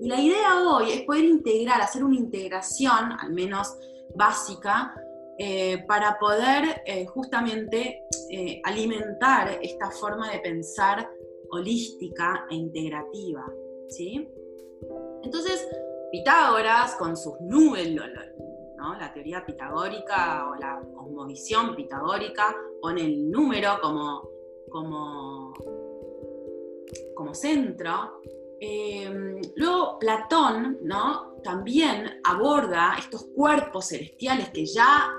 Y 0.00 0.08
la 0.08 0.20
idea 0.20 0.68
hoy 0.68 0.90
es 0.90 1.02
poder 1.02 1.24
integrar, 1.24 1.80
hacer 1.80 2.02
una 2.02 2.16
integración, 2.16 3.12
al 3.20 3.32
menos 3.32 3.76
básica, 4.16 4.94
eh, 5.38 5.84
para 5.86 6.18
poder 6.18 6.80
eh, 6.86 7.04
justamente 7.04 8.04
eh, 8.30 8.62
alimentar 8.64 9.58
esta 9.60 9.90
forma 9.90 10.30
de 10.30 10.38
pensar 10.38 11.10
holística 11.50 12.46
e 12.50 12.54
integrativa. 12.54 13.44
¿sí? 13.88 14.26
Entonces, 15.22 15.68
Pitágoras, 16.10 16.94
con 16.94 17.18
sus 17.18 17.38
nubes, 17.40 17.94
la 18.98 19.12
teoría 19.12 19.44
pitagórica 19.44 20.48
o 20.48 20.54
la 20.54 20.80
cosmovisión 20.94 21.76
pitagórica, 21.76 22.56
pone 22.80 23.02
el 23.02 23.30
número 23.30 23.78
como, 23.82 24.26
como, 24.70 25.52
como 27.14 27.34
centro. 27.34 28.22
luego 29.56 29.98
Platón 29.98 30.78
¿no? 30.82 31.34
también 31.42 32.20
aborda 32.24 32.96
estos 32.98 33.24
cuerpos 33.34 33.88
celestiales 33.88 34.48
que 34.50 34.64
ya 34.64 35.12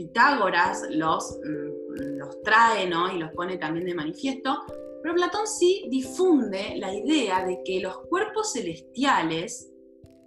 Pitágoras 0.00 0.86
los, 0.88 1.38
mm, 1.44 2.16
los 2.16 2.40
trae 2.42 2.88
¿no? 2.88 3.14
y 3.14 3.18
los 3.18 3.30
pone 3.32 3.58
también 3.58 3.84
de 3.84 3.94
manifiesto, 3.94 4.64
pero 5.02 5.14
Platón 5.14 5.46
sí 5.46 5.84
difunde 5.90 6.76
la 6.78 6.94
idea 6.94 7.44
de 7.44 7.60
que 7.62 7.80
los 7.80 7.98
cuerpos 8.08 8.54
celestiales 8.54 9.70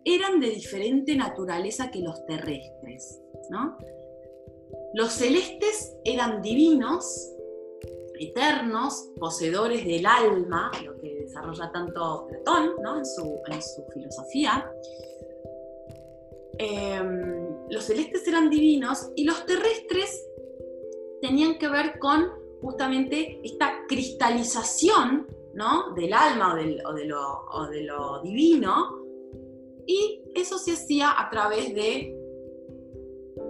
eran 0.06 0.40
de 0.40 0.52
diferente 0.52 1.16
naturaleza 1.16 1.90
que 1.90 2.02
los 2.02 2.24
terrestres. 2.28 3.20
¿no? 3.50 3.76
Los 4.94 5.14
celestes 5.14 5.96
eran 6.04 6.44
divinos, 6.44 7.32
eternos, 8.20 9.10
poseedores 9.20 9.86
del 9.86 10.06
alma, 10.06 10.70
lo 10.86 10.96
que 11.00 11.16
desarrolla 11.16 11.72
tanto 11.72 12.28
Platón 12.28 12.76
¿no? 12.84 13.00
en, 13.00 13.06
su, 13.08 13.42
en, 13.48 13.60
su, 13.60 13.84
filosofía. 13.92 14.72
Em, 16.60 17.43
los 17.74 17.86
celestes 17.86 18.28
eran 18.28 18.50
divinos 18.50 19.12
y 19.16 19.26
los 19.26 19.46
terrestres 19.46 20.26
tenían 21.22 21.58
que 21.58 21.68
ver 21.68 22.00
con 22.00 22.30
justamente 22.62 23.40
esta 23.44 23.86
cristalización 23.88 25.28
¿no? 25.54 25.94
del 25.94 26.14
alma 26.14 26.54
o, 26.54 26.56
de 26.56 27.06
lo, 27.06 27.70
de, 27.70 27.84
lo, 27.84 28.22
divino, 28.22 29.02
y 29.86 30.24
eso 30.34 30.58
se 30.58 30.72
hacía 30.72 31.20
a 31.20 31.30
través 31.30 31.74
de 31.76 32.16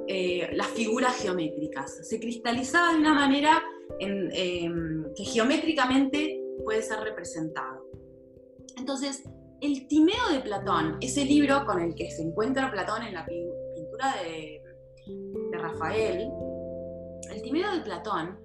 eh, 0.07 0.49
las 0.53 0.67
figuras 0.67 1.15
geométricas. 1.21 2.07
Se 2.07 2.19
cristalizaba 2.19 2.93
de 2.93 2.99
una 2.99 3.13
manera 3.13 3.63
em, 3.99 5.13
que 5.15 5.23
geométricamente 5.23 6.41
puede 6.63 6.81
ser 6.81 6.99
representado. 6.99 7.85
Entonces, 8.77 9.23
el 9.61 9.87
Timeo 9.87 10.29
de 10.31 10.39
Platón, 10.39 10.97
ese 10.99 11.23
libro 11.23 11.65
con 11.65 11.79
el 11.79 11.95
que 11.95 12.11
se 12.11 12.23
encuentra 12.23 12.71
Platón 12.71 13.03
en 13.03 13.13
la 13.13 13.25
de, 14.11 14.61
Rafael, 15.51 16.29
el 17.31 17.41
Timeo 17.41 17.71
de 17.71 17.81
Platón 17.81 18.39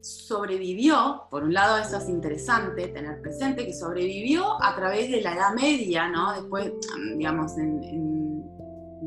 sobrevivió, 0.00 1.22
por 1.30 1.44
un 1.44 1.54
lado 1.54 1.78
eso 1.78 1.96
es 1.96 2.08
interesante 2.08 2.88
tener 2.88 3.20
presente, 3.20 3.64
que 3.64 3.72
sobrevivió 3.72 4.62
a 4.62 4.74
través 4.76 5.10
de 5.10 5.22
la 5.22 5.34
Edad 5.34 5.54
Media, 5.54 6.08
¿no? 6.08 6.32
Después, 6.34 6.72
digamos, 7.16 7.56
en, 7.56 7.82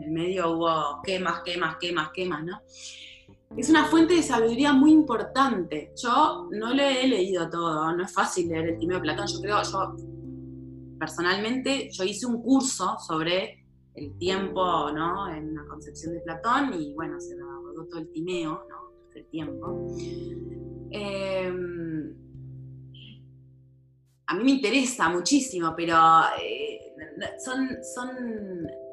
el 0.02 0.12
medio 0.12 0.52
hubo 0.52 1.02
quemas, 1.04 1.42
quemas, 1.44 1.78
quemas, 1.78 2.10
quemas, 2.14 2.44
¿no? 2.44 2.62
Es 3.56 3.70
una 3.70 3.86
fuente 3.86 4.16
de 4.16 4.24
sabiduría 4.24 4.74
muy 4.74 4.92
importante. 4.92 5.94
Yo 5.96 6.50
no 6.52 6.74
le 6.74 7.04
he 7.04 7.08
leído 7.08 7.50
todo, 7.50 7.96
no 7.96 8.04
es 8.04 8.14
fácil 8.14 8.50
leer 8.50 8.70
el 8.70 8.78
Timeo 8.78 8.98
de 8.98 9.04
Platón. 9.04 9.28
Yo 9.28 9.40
creo, 9.40 9.64
yo 9.64 9.96
personalmente, 11.00 11.90
yo 11.92 12.04
hice 12.04 12.26
un 12.26 12.42
curso 12.42 12.98
sobre 13.00 13.67
el 13.98 14.16
tiempo, 14.18 14.92
¿no? 14.92 15.28
En 15.34 15.56
la 15.56 15.66
concepción 15.66 16.14
de 16.14 16.22
Platón 16.22 16.74
y 16.80 16.94
bueno, 16.94 17.20
se 17.20 17.34
abordó 17.34 17.86
todo 17.88 18.00
el 18.00 18.12
Timeo, 18.12 18.64
¿no? 18.70 18.94
El 19.16 19.26
tiempo. 19.26 19.88
Em, 20.92 22.16
a 24.28 24.36
mí 24.36 24.44
me 24.44 24.52
interesa 24.52 25.10
muchísimo, 25.10 25.74
pero 25.76 25.96
eh, 26.40 26.94
son, 27.44 27.70
son 27.96 28.10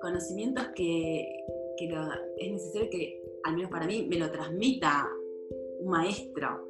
conocimientos 0.01 0.69
que, 0.75 1.45
es 2.39 2.53
necesario 2.53 2.89
que, 2.91 3.23
al 3.45 3.57
menos 3.57 3.71
para 3.71 3.87
mí, 3.87 4.07
me 4.09 4.19
lo 4.19 4.31
transmita 4.31 5.07
un 5.81 5.91
maestro. 5.91 6.67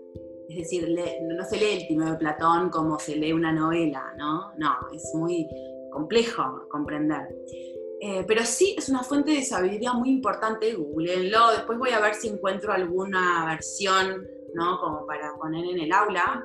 Es 0.48 0.56
decir, 0.56 0.88
no 0.88 1.44
se 1.44 1.56
lee 1.56 1.82
el 1.82 1.86
Timeo 1.86 2.10
de 2.12 2.18
Platón 2.18 2.68
como 2.70 2.98
se 2.98 3.14
lee 3.14 3.32
una 3.32 3.52
novela, 3.52 4.12
¿no? 4.18 4.52
No, 4.58 4.74
es 4.92 5.12
muy 5.14 5.46
complejo 5.92 6.66
comprender. 6.68 7.28
Eh, 8.06 8.24
pero 8.28 8.44
sí 8.44 8.74
es 8.76 8.90
una 8.90 9.02
fuente 9.02 9.30
de 9.30 9.42
sabiduría 9.42 9.94
muy 9.94 10.10
importante, 10.10 10.74
googleenlo, 10.74 11.52
después 11.52 11.78
voy 11.78 11.90
a 11.90 12.00
ver 12.00 12.14
si 12.14 12.28
encuentro 12.28 12.70
alguna 12.70 13.46
versión 13.46 14.26
¿no? 14.54 14.78
Como 14.78 15.06
para 15.06 15.36
poner 15.36 15.64
en 15.66 15.80
el 15.80 15.92
aula, 15.92 16.44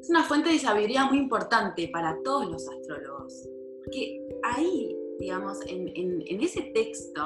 es 0.00 0.10
una 0.10 0.22
fuente 0.22 0.50
de 0.50 0.58
sabiduría 0.58 1.06
muy 1.06 1.18
importante 1.18 1.88
para 1.92 2.16
todos 2.22 2.48
los 2.50 2.68
astrólogos. 2.68 3.48
Porque 3.82 4.20
ahí, 4.44 4.96
digamos, 5.18 5.58
en, 5.66 6.42
ese 6.42 6.62
texto, 6.74 7.22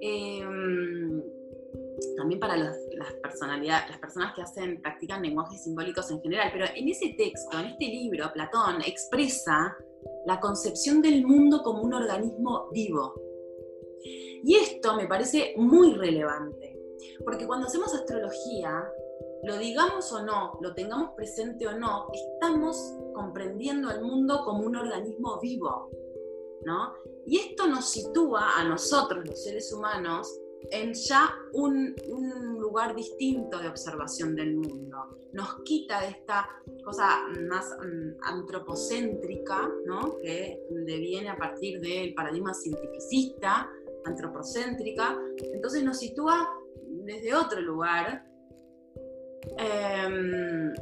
em, 0.00 1.22
también 2.16 2.38
para 2.38 2.56
las 2.56 2.76
personalidades, 3.22 3.90
las 3.90 3.98
personas 3.98 4.34
que 4.34 4.42
hacen, 4.42 4.80
practican 4.82 5.22
lenguajes 5.22 5.64
simbólicos 5.64 6.10
en 6.10 6.20
general, 6.20 6.50
pero 6.52 6.66
en 6.74 6.88
ese 6.88 7.14
texto, 7.16 7.58
en 7.58 7.66
este 7.66 7.86
libro, 7.86 8.32
Platón 8.32 8.82
expresa 8.82 9.76
la 10.30 10.38
concepción 10.38 11.02
del 11.02 11.26
mundo 11.26 11.60
como 11.64 11.82
un 11.82 11.92
organismo 11.92 12.68
vivo. 12.70 13.20
Y 14.44 14.54
esto 14.54 14.94
me 14.94 15.08
parece 15.08 15.54
muy 15.56 15.94
relevante, 15.94 16.78
porque 17.24 17.48
cuando 17.48 17.66
hacemos 17.66 17.92
astrología, 17.92 18.88
lo 19.42 19.58
digamos 19.58 20.12
o 20.12 20.22
no, 20.22 20.56
lo 20.60 20.72
tengamos 20.72 21.14
presente 21.16 21.66
o 21.66 21.76
no, 21.76 22.06
estamos 22.12 22.76
comprendiendo 23.12 23.88
al 23.88 24.02
mundo 24.02 24.42
como 24.44 24.64
un 24.64 24.76
organismo 24.76 25.40
vivo, 25.40 25.90
¿no? 26.64 26.94
Y 27.26 27.38
esto 27.38 27.66
nos 27.66 27.86
sitúa 27.86 28.56
a 28.56 28.62
nosotros, 28.62 29.26
los 29.26 29.42
seres 29.42 29.72
humanos, 29.72 30.32
en 30.70 30.94
ya 30.94 31.34
un, 31.52 31.94
lugar 32.58 32.94
distinto 32.94 33.58
de 33.58 33.68
observación 33.68 34.36
del 34.36 34.54
mundo. 34.54 35.18
Nos 35.32 35.62
quita 35.64 36.02
de 36.02 36.08
esta 36.08 36.48
cosa 36.84 37.22
más 37.48 37.76
mm, 37.78 38.22
antropocéntrica, 38.22 39.68
¿no? 39.86 40.18
que 40.22 40.60
deviene 40.86 41.30
a 41.30 41.36
partir 41.36 41.80
del 41.80 42.14
paradigma 42.14 42.54
cientificista, 42.54 43.68
antropocéntrica, 44.04 45.18
entonces 45.52 45.82
nos 45.82 45.98
sitúa 45.98 46.48
desde 47.04 47.34
otro 47.34 47.60
lugar. 47.60 48.24
Em, 49.58 50.72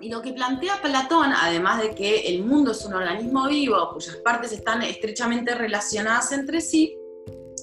y 0.00 0.08
lo 0.08 0.20
que 0.20 0.32
plantea 0.32 0.80
Platón, 0.82 1.30
además 1.32 1.80
de 1.80 1.94
que 1.94 2.26
el 2.26 2.44
mundo 2.44 2.72
es 2.72 2.84
un 2.84 2.94
organismo 2.94 3.46
vivo 3.48 3.90
cuyas 3.92 4.16
partes 4.16 4.52
están 4.52 4.82
estrechamente 4.82 5.54
relacionadas 5.54 6.32
entre 6.32 6.60
sí, 6.60 6.98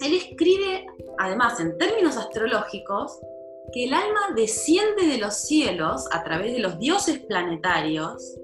él 0.02 0.14
escribe, 0.14 0.86
además 1.18 1.60
en 1.60 1.78
términos 1.78 2.18
astrológicos, 2.18 3.20
que 3.72 3.86
el 3.86 3.94
alma 3.94 4.34
desciende 4.36 5.08
de 5.08 5.18
los 5.18 5.36
cielos 5.36 6.08
a 6.12 6.24
través 6.24 6.54
de 6.54 6.60
los 6.60 6.78
dioses 6.80 7.20
planetarios 7.20 8.38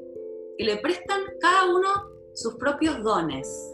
que 0.57 0.63
le 0.63 0.77
prestan 0.77 1.21
cada 1.39 1.65
uno 1.73 1.89
sus 2.33 2.55
propios 2.55 3.03
dones. 3.03 3.73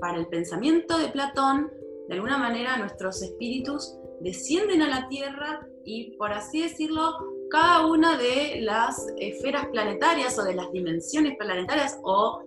Para 0.00 0.18
el 0.18 0.28
pensamiento 0.28 0.96
de 0.98 1.08
Platón, 1.08 1.70
de 2.08 2.14
alguna 2.14 2.38
manera 2.38 2.78
nuestros 2.78 3.20
espíritus 3.20 3.98
descienden 4.20 4.80
a 4.80 4.88
la 4.88 5.08
Tierra 5.08 5.66
y, 5.84 6.16
por 6.16 6.32
así 6.32 6.62
decirlo, 6.62 7.12
cada 7.50 7.86
una 7.86 8.16
de 8.16 8.60
las 8.62 9.06
esferas 9.18 9.66
planetarias 9.66 10.38
o 10.38 10.44
de 10.44 10.54
las 10.54 10.72
dimensiones 10.72 11.36
planetarias 11.36 11.98
o 12.02 12.42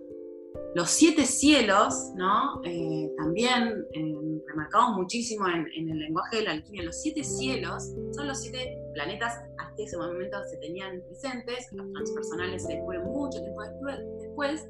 los 0.74 0.90
siete 0.90 1.24
cielos, 1.24 2.12
¿no? 2.16 2.60
Eh, 2.64 3.08
también 3.16 3.86
eh, 3.92 4.40
remarcamos 4.48 4.96
muchísimo 4.96 5.46
en, 5.48 5.88
el 5.88 5.98
lenguaje 5.98 6.38
de 6.38 6.42
la 6.42 6.50
alquimia, 6.52 6.82
los 6.82 7.00
siete 7.00 7.22
cielos 7.22 7.92
son 8.12 8.26
los 8.26 8.40
siete 8.40 8.76
planetas 8.92 9.34
hasta 9.58 9.82
ese 9.82 9.96
momento 9.96 10.36
se 10.50 10.56
tenían 10.56 11.00
presentes, 11.06 11.72
los 11.72 11.92
transpersonales 11.92 12.64
se 12.64 12.74
descubren 12.74 13.04
mucho 13.04 13.40
tiempo 13.40 13.62
después, 14.20 14.68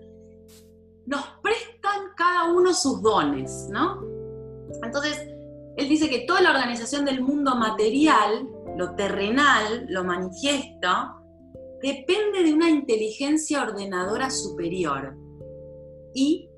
nos 1.06 1.22
prestan 1.42 2.00
cada 2.16 2.52
uno 2.52 2.74
sus 2.74 3.00
dones, 3.02 3.68
¿no? 3.70 4.02
Entonces, 4.82 5.26
él 5.76 5.88
dice 5.88 6.10
que 6.10 6.20
toda 6.26 6.42
la 6.42 6.50
organización 6.50 7.06
del 7.06 7.22
mundo 7.22 7.56
material, 7.56 8.46
lo 8.76 8.94
terrenal, 8.94 9.86
lo 9.88 10.04
manifiesto, 10.04 10.88
depende 11.82 12.42
de 12.42 12.52
una 12.52 12.68
inteligencia 12.68 13.62
ordenadora 13.62 14.28
superior 14.30 15.23
y, 16.14 16.48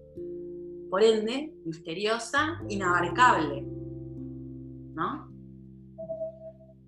por 0.91 1.03
ende, 1.03 1.53
misteriosa, 1.65 2.63
inabarcable. 2.69 3.63
¿No? 4.95 5.31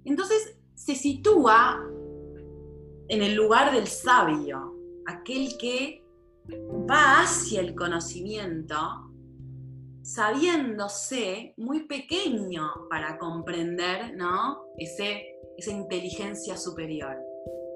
Entonces 0.05 0.57
se 0.75 0.95
sitúa 0.95 1.85
en 3.09 3.23
el 3.23 3.35
lugar 3.35 3.73
del 3.75 3.87
sabio, 3.87 4.75
aquel 5.07 5.57
que 5.59 6.05
va 6.89 7.23
hacia 7.23 7.61
el 7.61 7.75
conocimiento 7.75 8.77
sabiéndose 10.03 11.53
muy 11.59 11.87
pequeño 11.87 12.89
para 12.89 13.19
comprender 13.19 14.17
¿no? 14.17 14.63
Ese, 14.79 15.37
esa 15.59 15.71
inteligencia 15.71 16.57
superior. 16.57 17.15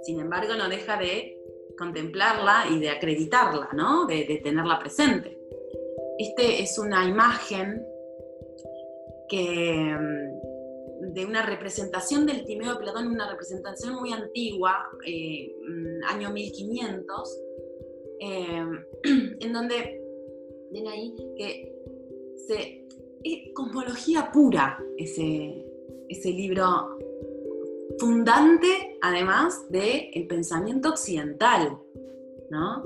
Sin 0.03 0.19
embargo, 0.19 0.55
no 0.55 0.69
deja 0.71 0.97
de 0.97 1.37
contemplarla 1.83 2.67
y 2.71 2.79
de 2.79 2.91
acreditarla, 2.91 3.69
¿no? 3.73 4.07
de, 4.07 4.41
tenerla 4.43 4.79
presente. 4.79 5.37
Este 6.17 6.63
es 6.63 6.79
una 6.79 7.09
imagen 7.09 7.85
que, 9.29 9.97
mm, 9.99 11.13
de 11.13 11.27
una 11.27 11.45
representación 11.45 12.25
del 12.25 12.45
Timeo 12.45 12.75
de 12.75 12.79
Platón, 12.79 13.09
una 13.09 13.29
representación 13.29 13.95
muy 13.97 14.13
antigua, 14.13 14.89
eh, 15.05 15.53
mm, 15.61 16.05
año 16.05 16.31
1500, 16.31 17.41
eh, 18.21 18.65
en 19.41 19.53
donde 19.53 20.01
ven 20.71 20.87
ahí 20.87 21.15
que 21.37 21.75
se, 22.47 22.87
es 23.25 23.53
cosmología 23.55 24.31
pura 24.33 24.79
ese, 24.97 25.67
ese 26.09 26.31
libro 26.31 26.97
fundante 27.99 28.99
además 29.01 29.69
del 29.71 30.11
el 30.13 30.27
pensamiento 30.27 30.91
occidental, 30.91 31.79
¿no? 32.51 32.85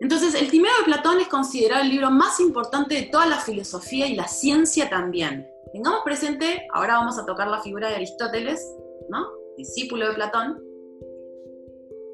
Entonces, 0.00 0.40
el 0.40 0.50
Timeo 0.50 0.70
de 0.78 0.84
Platón 0.84 1.20
es 1.20 1.28
considerado 1.28 1.82
el 1.82 1.88
libro 1.88 2.10
más 2.10 2.38
importante 2.40 2.94
de 2.94 3.02
toda 3.02 3.26
la 3.26 3.38
filosofía 3.38 4.06
y 4.06 4.14
la 4.14 4.28
ciencia 4.28 4.88
también. 4.88 5.48
Tengamos 5.72 6.02
presente, 6.04 6.66
ahora 6.72 6.94
vamos 6.94 7.18
a 7.18 7.26
tocar 7.26 7.48
la 7.48 7.60
figura 7.60 7.88
de 7.88 7.96
Aristóteles, 7.96 8.64
¿no? 9.08 9.26
Discípulo 9.56 10.08
de 10.08 10.14
Platón. 10.14 10.62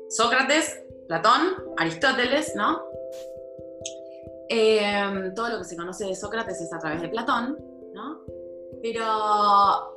Sócrates, 0.08 0.82
Platón, 1.08 1.56
Aristóteles, 1.76 2.54
¿no? 2.56 2.82
Em, 4.48 5.34
todo 5.34 5.50
lo 5.50 5.58
que 5.58 5.64
se 5.64 5.76
conoce 5.76 6.06
de 6.06 6.14
Sócrates 6.14 6.60
es 6.60 6.72
a 6.72 6.78
través 6.78 7.02
de 7.02 7.08
Platón, 7.08 7.58
¿no? 7.92 8.20
Pero 8.82 9.93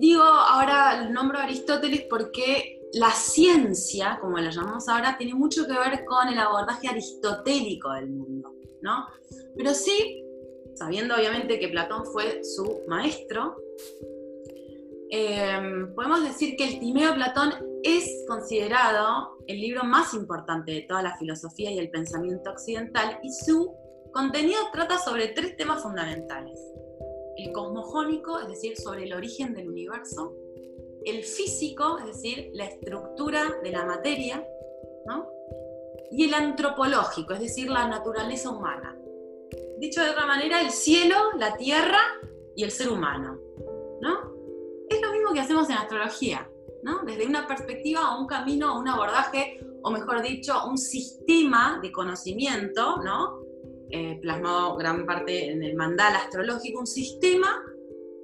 digo 0.00 0.22
ahora 0.22 1.02
el 1.02 1.12
nombre 1.12 1.38
de 1.38 1.44
Aristóteles 1.44 2.06
porque 2.08 2.80
la 2.94 3.10
ciencia, 3.10 4.18
como 4.20 4.38
la 4.38 4.50
llamamos 4.50 4.88
ahora, 4.88 5.16
tiene 5.16 5.34
mucho 5.34 5.66
que 5.66 5.74
ver 5.74 6.04
con 6.04 6.28
el 6.28 6.38
abordaje 6.38 6.88
aristotélico 6.88 7.92
del 7.92 8.08
mundo, 8.08 8.52
¿no? 8.82 9.06
Pero 9.56 9.74
sí, 9.74 10.24
sabiendo 10.74 11.14
obviamente 11.14 11.60
que 11.60 11.68
Platón 11.68 12.04
fue 12.06 12.42
su 12.42 12.80
maestro, 12.88 13.56
em, 15.10 15.94
podemos 15.94 16.24
decir 16.24 16.56
que 16.56 16.64
el 16.64 16.80
Timeo 16.80 17.10
de 17.10 17.14
Platón 17.14 17.52
es 17.82 18.24
considerado 18.26 19.38
el 19.46 19.60
libro 19.60 19.84
más 19.84 20.14
importante 20.14 20.72
de 20.72 20.82
toda 20.82 21.02
la 21.02 21.16
filosofía 21.16 21.70
y 21.70 21.78
el 21.78 21.90
pensamiento 21.90 22.50
occidental 22.50 23.18
y 23.22 23.30
su 23.32 23.72
contenido 24.12 24.60
trata 24.72 24.98
sobre 24.98 25.28
tres 25.28 25.56
temas 25.56 25.82
fundamentales. 25.82 26.58
El 27.40 27.52
cosmogónico, 27.52 28.38
es 28.40 28.48
decir, 28.48 28.76
sobre 28.76 29.04
el 29.04 29.14
origen 29.14 29.54
del 29.54 29.68
universo, 29.68 30.34
el 31.04 31.24
físico, 31.24 31.98
es 31.98 32.06
decir, 32.06 32.50
la 32.52 32.66
estructura 32.66 33.58
de 33.62 33.70
la 33.70 33.86
materia, 33.86 34.46
¿no? 35.06 35.26
y 36.10 36.24
el 36.24 36.34
antropológico, 36.34 37.34
es 37.34 37.40
decir, 37.40 37.70
la 37.70 37.88
naturaleza 37.88 38.50
humana. 38.50 38.96
Dicho 39.78 40.02
de 40.02 40.10
otra 40.10 40.26
manera, 40.26 40.60
el 40.60 40.70
cielo, 40.70 41.16
la 41.38 41.56
tierra 41.56 42.00
y 42.54 42.64
el 42.64 42.70
ser 42.70 42.90
humano. 42.90 43.38
¿no? 44.00 44.34
Es 44.88 45.00
lo 45.00 45.12
mismo 45.12 45.32
que 45.32 45.40
hacemos 45.40 45.70
en 45.70 45.76
astrología, 45.76 46.50
¿no? 46.82 47.00
desde 47.04 47.26
una 47.26 47.46
perspectiva 47.46 48.18
un 48.18 48.26
camino 48.26 48.78
un 48.78 48.88
abordaje, 48.88 49.60
o 49.82 49.90
mejor 49.90 50.20
dicho, 50.20 50.66
un 50.66 50.76
sistema 50.76 51.78
de 51.82 51.90
conocimiento, 51.90 52.98
¿no? 53.02 53.39
Eh, 53.92 54.18
plasmado 54.22 54.76
gran 54.76 55.04
parte 55.04 55.50
en 55.50 55.62
el 55.64 55.74
mandal 55.74 56.14
astrológico, 56.14 56.80
un 56.80 56.86
sistema 56.86 57.60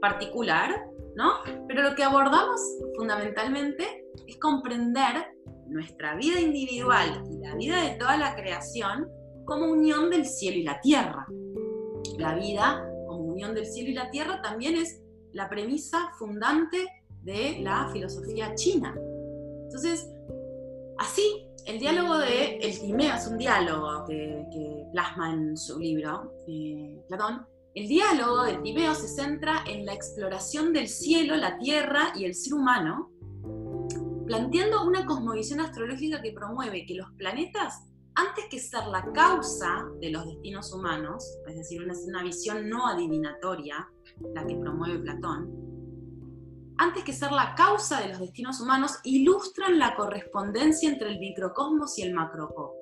particular 0.01 0.71
¿no? 1.17 1.33
Pero 1.67 1.83
lo 1.83 1.95
que 1.97 2.05
abordamos 2.05 2.61
fundamentalmente 2.95 4.05
es 4.27 4.37
comprender 4.39 5.35
nuestra 5.67 6.15
vida 6.15 6.41
individual 6.41 7.25
y 7.31 7.39
la 7.39 7.57
vida 7.57 7.83
de 7.83 7.97
toda 7.97 8.17
la 8.19 8.37
creación 8.37 9.09
como 9.47 9.67
unión 9.73 10.11
del 10.11 10.27
cielo 10.27 10.59
y 10.59 10.63
la 10.63 10.81
tierra. 10.81 11.27
La 12.19 12.35
vida 12.35 12.87
como 13.09 13.25
unión 13.25 13.55
del 13.55 13.67
cielo 13.67 13.91
y 13.91 13.95
la 13.95 14.11
tierra 14.11 14.43
también 14.43 14.77
es 14.77 15.01
la 15.33 15.49
premisa 15.49 16.11
fundante 16.19 16.87
de 17.23 17.61
la 17.61 17.89
filosofía 17.93 18.55
china. 18.55 18.95
Entonces, 19.65 20.09
así, 20.99 21.46
el 21.67 21.81
diálogo 21.81 22.19
de 22.19 22.59
El 22.59 22.79
Timeo 22.79 23.15
es 23.15 23.27
un 23.27 23.39
diálogo 23.39 24.05
que, 24.07 24.87
plasma 24.93 25.33
en 25.33 25.57
su 25.57 25.79
libro 25.79 26.33
eh, 26.49 26.97
Platón, 27.09 27.45
el 27.75 27.89
diálogo 27.89 28.45
del 28.45 28.63
Timeo 28.63 28.95
se 28.95 29.09
centra 29.09 29.65
en 29.67 29.85
la 29.85 29.93
exploración 29.93 30.73
del 30.73 30.89
cielo, 30.89 31.37
la 31.37 31.59
tierra 31.59 32.13
y 32.15 32.25
el 32.25 32.35
ser 32.35 32.55
humano, 32.55 33.11
planteando 34.27 34.87
una 34.87 35.05
cosmovisión 35.05 35.61
astrológica 35.61 36.23
que 36.23 36.33
promueve 36.33 36.87
que 36.87 36.95
los 36.95 37.11
planetas, 37.19 37.85
antes 38.15 38.47
que 38.49 38.59
ser 38.59 38.87
la 38.87 39.05
causa 39.13 39.85
de 40.01 40.11
los 40.11 40.25
destinos 40.25 40.73
humanos, 40.73 41.23
es 41.49 41.57
decir, 41.57 41.83
una, 41.83 41.93
una 42.07 42.23
visión 42.23 42.69
no 42.71 42.87
adivinatoria, 42.87 43.87
la 44.35 44.47
que 44.47 44.57
promueve 44.57 45.01
Platón, 45.01 45.76
antes 46.79 47.05
que 47.05 47.13
ser 47.13 47.33
la 47.33 47.55
causa 47.57 48.01
de 48.01 48.09
los 48.09 48.19
destinos 48.19 48.61
humanos, 48.61 48.99
ilustran 49.05 49.79
la 49.79 49.95
correspondencia 49.95 50.89
entre 50.89 51.11
el 51.11 51.19
microcosmos 51.19 51.99
y 51.99 52.03
el 52.03 52.15
macrocosmos. 52.15 52.77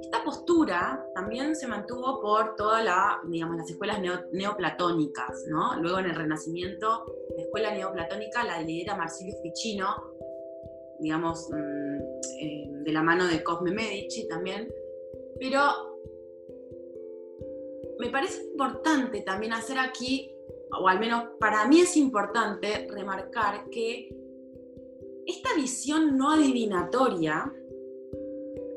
Esta 0.00 0.24
postura 0.24 1.04
también 1.14 1.54
se 1.54 1.66
mantuvo 1.66 2.20
por 2.20 2.56
todas 2.56 2.84
la, 2.84 3.20
las 3.26 3.70
escuelas 3.70 4.00
neoplatónicas, 4.32 5.44
¿no? 5.48 5.80
Luego 5.80 5.98
en 5.98 6.06
el 6.06 6.14
Renacimiento, 6.14 7.04
la 7.36 7.42
escuela 7.42 7.74
neoplatónica 7.74 8.44
la 8.44 8.60
lidera 8.60 8.96
Marsilio 8.96 9.34
Ficino, 9.42 10.14
digamos, 11.00 11.48
mm, 11.50 12.00
eh, 12.40 12.70
de 12.84 12.92
la 12.92 13.02
mano 13.02 13.26
de 13.26 13.42
Cosme 13.42 13.72
Medici 13.72 14.26
también, 14.28 14.68
pero 15.38 15.60
me 17.98 18.10
parece 18.10 18.42
importante 18.42 19.22
también 19.22 19.52
hacer 19.52 19.78
aquí, 19.78 20.33
o 20.80 20.88
al 20.88 21.00
menos 21.00 21.24
para 21.40 21.66
mí 21.66 21.80
es 21.80 21.96
importante 21.96 22.86
remarcar 22.90 23.68
que 23.70 24.08
esta 25.26 25.54
visión 25.56 26.16
no 26.16 26.32
adivinatoria 26.32 27.50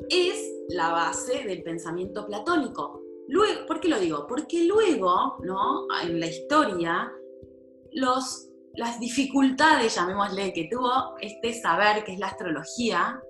es 0.10 0.54
la 0.70 0.92
base 0.92 1.44
del 1.44 1.64
pensamiento 1.64 2.26
platónico. 2.26 3.02
Luego, 3.28 3.66
¿Por 3.68 3.82
qué 3.82 3.90
lo 3.90 4.00
digo? 4.00 4.26
Porque 4.28 4.66
luego, 4.66 5.38
¿no? 5.44 5.86
en 6.04 6.20
la 6.20 6.28
historia, 6.28 7.12
los, 7.92 8.50
las 8.76 9.00
dificultades, 9.00 9.96
llamémosle, 9.96 10.54
que 10.54 10.70
tuvo 10.72 11.18
este 11.20 11.54
saber, 11.54 12.04
que 12.06 12.14
es 12.14 12.20
la 12.20 12.28
astrología, 12.28 13.22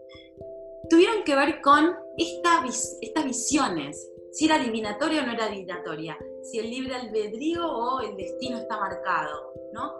tuvieron 0.89 1.23
que 1.23 1.35
ver 1.35 1.61
con 1.61 1.95
esta, 2.17 2.63
estas 3.01 3.25
visiones, 3.25 4.11
si 4.31 4.45
era 4.45 4.55
adivinatoria 4.55 5.23
o 5.23 5.25
no 5.25 5.33
era 5.33 5.45
adivinatoria, 5.45 6.17
si 6.43 6.59
el 6.59 6.69
libre 6.69 6.95
albedrío 6.95 7.65
o 7.65 8.01
el 8.01 8.15
destino 8.15 8.57
está 8.57 8.79
marcado, 8.79 9.53
¿no? 9.73 9.93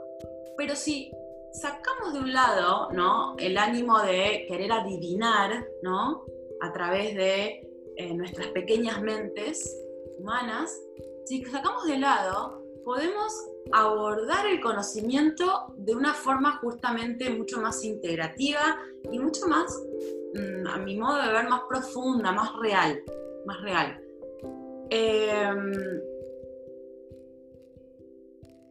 Pero 0.57 0.75
si 0.75 1.11
sacamos 1.53 2.13
de 2.13 2.19
un 2.19 2.33
lado, 2.33 2.89
¿no? 2.91 3.35
El 3.38 3.57
ánimo 3.57 3.99
de 3.99 4.45
querer 4.47 4.71
adivinar, 4.71 5.67
¿no? 5.81 6.25
a 6.59 6.73
través 6.73 7.15
de 7.15 7.67
eh, 7.95 8.13
nuestras 8.13 8.47
pequeñas 8.47 9.01
mentes 9.01 9.75
humanas, 10.17 10.75
si 11.25 11.43
sacamos 11.45 11.85
de 11.88 11.99
lado, 11.99 12.63
podemos 12.83 13.33
abordar 13.71 14.45
el 14.47 14.61
conocimiento 14.61 15.73
de 15.77 15.95
una 15.95 16.13
forma 16.13 16.57
justamente 16.59 17.29
mucho 17.29 17.59
más 17.59 17.83
integrativa 17.83 18.77
y 19.11 19.19
mucho 19.19 19.47
más, 19.47 19.83
mm, 20.33 20.67
a 20.67 20.77
mi 20.77 20.95
modo 20.97 21.21
de 21.21 21.33
ver, 21.33 21.49
más 21.49 21.61
profunda, 21.67 22.31
más 22.31 22.55
real, 22.61 23.03
más 23.45 23.61
real. 23.61 24.01
Em, 24.89 25.73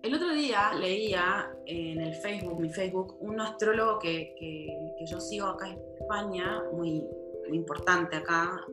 el 0.07 0.15
otro 0.15 0.33
día 0.33 0.73
leía 0.75 1.53
en 1.67 2.01
el 2.01 2.15
Facebook, 2.15 2.61
mi 2.61 2.71
Facebook, 2.71 3.17
un 3.21 3.41
astrólogo 3.41 3.99
que, 3.99 4.35
que 4.39 5.05
yo 5.05 5.21
sigo 5.21 5.49
acá 5.49 5.69
en 5.69 5.81
España, 6.01 6.63
muy, 6.73 7.03
importante 7.53 8.17
acá, 8.17 8.65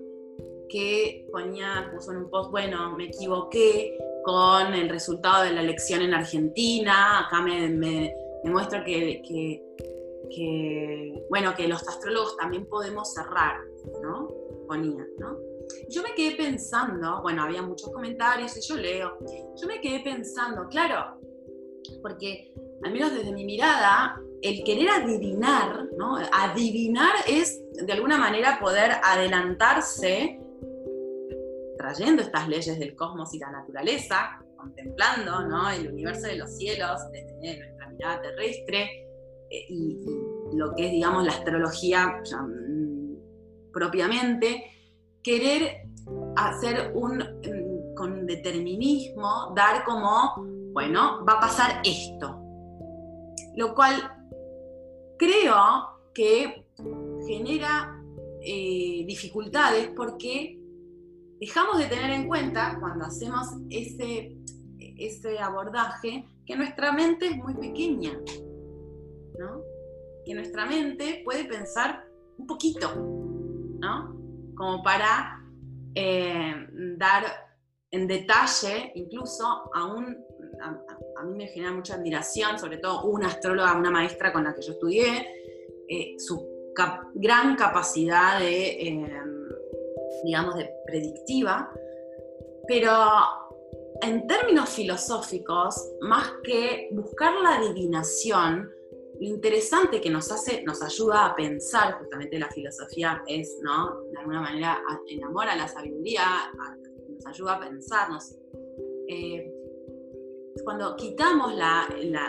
que 0.69 1.27
ponía, 1.31 1.89
puso 1.93 2.11
en 2.11 2.17
un 2.17 2.29
post, 2.29 2.51
bueno, 2.51 2.95
me 2.95 3.05
equivoqué 3.05 3.97
con 4.23 4.73
el 4.73 4.89
resultado 4.89 5.43
de 5.43 5.53
la 5.53 5.61
elección 5.61 6.01
en 6.01 6.13
Argentina, 6.13 7.25
acá 7.25 7.41
me, 7.41 7.67
me, 7.69 8.13
muestra 8.45 8.83
que, 8.83 9.21
que, 10.29 11.25
bueno, 11.29 11.53
que 11.55 11.67
los 11.67 11.87
astrólogos 11.87 12.37
también 12.37 12.67
podemos 12.67 13.13
cerrar, 13.13 13.57
¿no? 14.01 14.27
Ponía, 14.67 15.05
¿no? 15.17 15.37
Yo 15.89 16.01
me 16.03 16.13
quedé 16.15 16.35
pensando, 16.35 17.21
bueno, 17.21 17.43
había 17.43 17.61
muchos 17.61 17.91
comentarios 17.91 18.55
y 18.57 18.61
yo 18.61 18.75
leo, 18.75 19.17
yo 19.55 19.67
me 19.67 19.79
quedé 19.81 19.99
pensando, 20.01 20.67
claro, 20.67 21.22
porque 22.01 22.53
al 22.83 22.91
menos 22.91 23.13
desde 23.13 23.31
mi 23.31 23.45
mirada, 23.45 24.19
el 24.41 24.63
querer 24.63 24.89
adivinar, 24.89 25.87
¿no? 25.97 26.17
Adivinar 26.31 27.13
es 27.27 27.61
de 27.73 27.93
alguna 27.93 28.17
manera 28.17 28.59
poder 28.59 28.91
adelantarse 29.03 30.39
trayendo 31.77 32.21
estas 32.21 32.47
leyes 32.47 32.79
del 32.79 32.95
cosmos 32.95 33.33
y 33.33 33.39
la 33.39 33.51
naturaleza, 33.51 34.39
contemplando 34.55 35.45
¿no? 35.47 35.69
el 35.69 35.91
universo 35.91 36.27
de 36.27 36.37
los 36.37 36.55
cielos 36.55 37.01
desde 37.11 37.57
nuestra 37.57 37.89
mirada 37.89 38.21
terrestre 38.21 39.05
eh, 39.49 39.65
y, 39.69 39.97
lo 40.55 40.73
que 40.75 40.85
es, 40.85 40.91
digamos, 40.91 41.25
la 41.25 41.31
astrología 41.31 42.21
mm, 42.31 43.71
propiamente, 43.73 44.63
querer 45.21 45.87
hacer 46.35 46.91
un, 46.93 47.17
mm, 47.17 47.95
con 47.95 48.25
determinismo, 48.27 49.51
dar 49.55 49.83
como, 49.83 50.35
bueno, 50.73 51.23
va 51.23 51.33
a 51.33 51.39
pasar 51.39 51.81
esto. 51.83 52.41
Lo 53.55 53.75
cual 53.75 53.93
creo 55.17 56.01
que 56.13 56.65
genera 57.27 58.03
eh, 58.41 59.05
dificultades 59.07 59.89
porque 59.95 60.59
dejamos 61.39 61.77
de 61.77 61.85
tener 61.85 62.09
en 62.11 62.27
cuenta 62.27 62.77
cuando 62.79 63.05
hacemos 63.05 63.47
ese, 63.69 64.35
ese 64.79 65.39
abordaje 65.39 66.25
que 66.45 66.55
nuestra 66.55 66.91
mente 66.91 67.27
es 67.27 67.37
muy 67.37 67.53
pequeña, 67.53 68.19
¿no? 69.39 69.61
Que 70.25 70.33
nuestra 70.33 70.65
mente 70.65 71.21
puede 71.23 71.45
pensar 71.45 72.05
un 72.37 72.47
poquito, 72.47 72.93
¿no? 73.79 74.17
Como 74.55 74.81
para 74.83 75.41
eh, 75.95 76.67
dar 76.97 77.23
en 77.91 78.07
detalle, 78.07 78.91
incluso 78.95 79.69
a 79.73 79.85
un, 79.85 80.17
a, 80.61 81.23
mí 81.23 81.35
me 81.35 81.47
genera 81.47 81.71
mucha 81.71 81.95
admiración, 81.95 82.59
sobre 82.59 82.77
todo 82.77 83.03
una 83.05 83.27
astróloga, 83.27 83.75
una 83.77 83.91
maestra 83.91 84.33
con 84.33 84.43
la 84.43 84.53
que 84.53 84.61
yo 84.61 84.73
estudié, 84.73 85.27
eh, 85.87 86.15
su 86.17 86.53
gran 87.13 87.55
capacidad 87.55 88.39
de, 88.39 88.87
eh, 88.87 89.07
digamos, 90.23 90.55
de 90.55 90.69
predictiva, 90.85 91.71
pero 92.67 92.91
en 94.01 94.27
términos 94.27 94.69
filosóficos, 94.69 95.93
más 96.01 96.31
que 96.43 96.89
buscar 96.91 97.33
la 97.41 97.57
adivinación, 97.57 98.69
lo 99.19 99.27
interesante 99.27 100.01
que 100.01 100.09
nos 100.09 100.31
hace, 100.31 100.63
nos 100.63 100.81
ayuda 100.81 101.27
a 101.27 101.35
pensar, 101.35 101.93
justamente 101.99 102.39
la 102.39 102.49
filosofía 102.49 103.23
es, 103.27 103.59
¿no? 103.61 104.01
De 104.11 104.19
alguna 104.19 104.41
manera 104.41 104.81
enamora 105.07 105.55
la 105.55 105.67
sabiduría, 105.67 106.23
nos 107.09 107.25
ayuda 107.25 107.55
a 107.55 107.59
pensarnos. 107.59 108.35
Eh, 109.07 109.52
cuando 110.63 110.95
quitamos 110.95 111.53
la, 111.55 111.87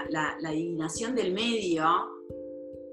la, 0.09 0.37
adivinación 0.49 1.15
del 1.15 1.33
medio, 1.33 1.85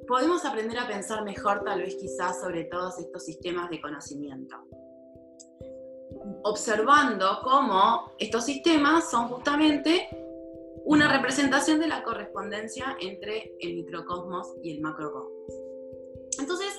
podemos 0.08 0.44
aprender 0.46 0.78
a 0.80 0.88
pensar 0.88 1.24
mejor 1.24 1.64
tal 1.64 1.82
vez 1.82 1.96
quizás 1.96 2.42
sobre 2.42 2.66
todos 2.66 3.00
estos 3.00 3.24
sistemas 3.24 3.70
de 3.70 3.80
conocimiento 3.82 4.58
observando 6.44 7.40
cómo 7.44 8.12
estos 8.20 8.46
sistemas 8.46 9.10
son 9.10 9.28
justamente 9.28 10.10
una 10.86 11.12
representación 11.12 11.80
de 11.80 11.88
la 11.88 12.04
correspondencia 12.04 12.98
entre 13.00 13.56
el 13.60 13.76
microcosmos 13.76 14.56
y 14.64 14.76
el 14.76 14.82
macrocosmos. 14.82 15.54
Entonces, 16.40 16.70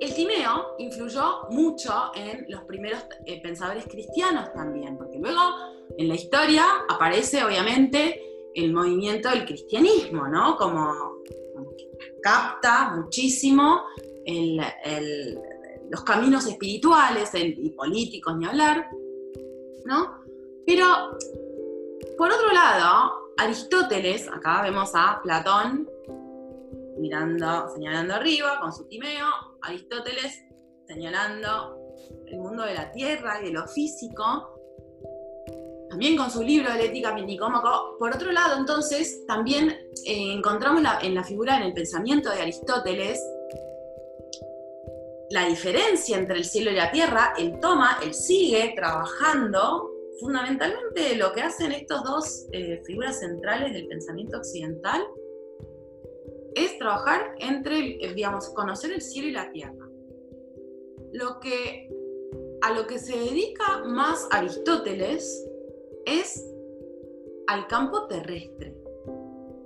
el 0.00 0.14
timeo 0.14 0.76
influyó 0.78 1.48
mucho 1.50 1.92
en 2.14 2.46
los 2.48 2.62
primeros 2.64 3.04
eh, 3.26 3.40
pensadores 3.42 3.84
cristianos 3.86 4.52
también, 4.52 4.96
porque 4.96 5.18
luego 5.18 5.40
en 5.96 6.08
la 6.08 6.14
historia 6.14 6.64
aparece 6.88 7.44
obviamente 7.44 8.50
el 8.54 8.72
movimiento 8.72 9.28
del 9.30 9.44
cristianismo, 9.44 10.28
¿no? 10.28 10.56
Como, 10.56 11.22
capta 12.22 12.94
muchísimo 12.96 13.82
el, 14.24 14.60
los 15.90 16.02
caminos 16.02 16.46
espirituales 16.46 17.30
y 17.34 17.70
políticos, 17.70 18.36
ni 18.36 18.46
hablar, 18.46 18.88
¿no? 19.84 20.22
Pero, 20.66 20.84
por 22.16 22.30
otro 22.30 22.52
lado, 22.52 23.32
Aristóteles, 23.38 24.28
acá 24.28 24.62
vemos 24.62 24.90
a 24.94 25.20
Platón 25.22 25.88
mirando, 26.98 27.68
señalando 27.70 28.14
arriba 28.14 28.58
con 28.60 28.72
su 28.72 28.84
timeo, 28.84 29.26
Aristóteles 29.62 30.44
señalando 30.88 31.78
el 32.26 32.38
mundo 32.38 32.64
de 32.64 32.74
la 32.74 32.90
tierra 32.90 33.40
y 33.40 33.46
de 33.46 33.52
lo 33.52 33.66
físico, 33.68 34.58
también 35.90 36.16
con 36.16 36.30
su 36.30 36.42
libro 36.42 36.72
de 36.72 36.78
la 36.78 36.84
ética 36.84 37.14
Nicómaco. 37.14 37.96
Por 37.98 38.14
otro 38.14 38.32
lado, 38.32 38.58
entonces, 38.58 39.24
también 39.26 39.70
eh, 40.06 40.32
encontramos 40.32 40.82
en 41.02 41.14
la 41.14 41.24
figura, 41.24 41.56
en 41.56 41.64
el 41.64 41.72
pensamiento 41.74 42.30
de 42.30 42.40
Aristóteles, 42.40 43.20
la 45.30 45.46
diferencia 45.46 46.16
entre 46.16 46.38
el 46.38 46.44
cielo 46.44 46.70
y 46.70 46.74
la 46.74 46.90
tierra, 46.90 47.34
él 47.36 47.58
toma, 47.60 47.98
él 48.02 48.14
sigue 48.14 48.72
trabajando, 48.74 49.90
fundamentalmente 50.20 51.16
lo 51.16 51.32
que 51.32 51.42
hacen 51.42 51.72
estos 51.72 52.02
dos 52.02 52.46
eh, 52.52 52.80
figuras 52.86 53.20
centrales 53.20 53.74
del 53.74 53.86
pensamiento 53.86 54.38
occidental 54.38 55.02
es 56.54 56.78
trabajar 56.78 57.34
entre, 57.38 57.98
digamos, 58.14 58.48
conocer 58.50 58.92
el 58.92 59.02
cielo 59.02 59.28
y 59.28 59.32
la 59.32 59.50
tierra. 59.50 59.88
Lo 61.12 61.40
que, 61.40 61.90
a 62.62 62.72
lo 62.72 62.86
que 62.86 62.98
se 62.98 63.16
dedica 63.16 63.84
más 63.84 64.28
Aristóteles 64.30 65.48
es 66.04 66.44
al 67.46 67.66
campo 67.66 68.06
terrestre. 68.06 68.74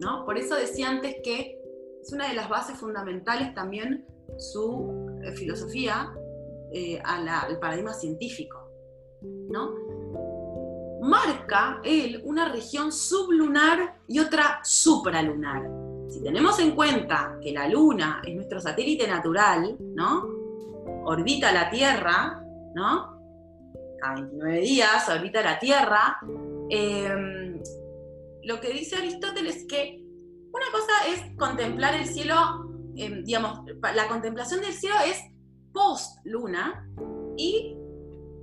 ¿no? 0.01 0.24
Por 0.24 0.37
eso 0.37 0.57
decía 0.57 0.91
antes 0.91 1.16
que 1.22 1.59
es 2.03 2.12
una 2.12 2.28
de 2.28 2.35
las 2.35 2.49
bases 2.49 2.76
fundamentales 2.76 3.55
también 3.55 4.05
su 4.39 5.20
eh, 5.22 5.33
filosofía 5.33 6.12
eh, 6.72 7.01
al 7.05 7.59
paradigma 7.61 7.93
científico, 7.93 8.59
¿no? 9.22 9.74
Marca 11.03 11.80
él 11.85 12.22
una 12.24 12.51
región 12.51 12.93
sublunar 12.93 14.01
y 14.09 14.18
otra 14.20 14.61
supralunar. 14.64 15.82
Si 16.13 16.23
tenemos 16.23 16.59
en 16.59 16.73
cuenta 16.73 17.39
que 17.41 17.53
la 17.53 17.69
Luna 17.69 18.21
es 18.25 18.35
nuestro 18.35 18.61
satélite 18.61 19.07
natural, 19.09 19.77
¿no? 19.95 20.29
Orbita 21.05 21.53
la 21.53 21.71
Tierra, 21.71 22.43
¿no? 22.75 23.19
Cada 24.01 24.15
29 24.15 24.61
días 24.61 25.09
orbita 25.09 25.43
la 25.43 25.59
Tierra. 25.59 26.19
Em, 26.69 27.61
lo 28.43 28.61
que 28.61 28.73
dice 28.73 28.97
Aristóteles 28.97 29.57
es 29.57 29.67
que 29.67 30.03
una 30.53 30.67
cosa 30.71 30.93
es 31.09 31.37
contemplar 31.39 31.95
el 31.95 32.07
cielo 32.07 32.73
Em, 32.97 33.25
digamos, 33.25 33.61
la 33.95 34.09
contemplación 34.09 34.61
del 34.61 34.73
cielo 34.73 34.97
es 35.07 35.19
post-luna 35.73 36.87
y 37.37 37.75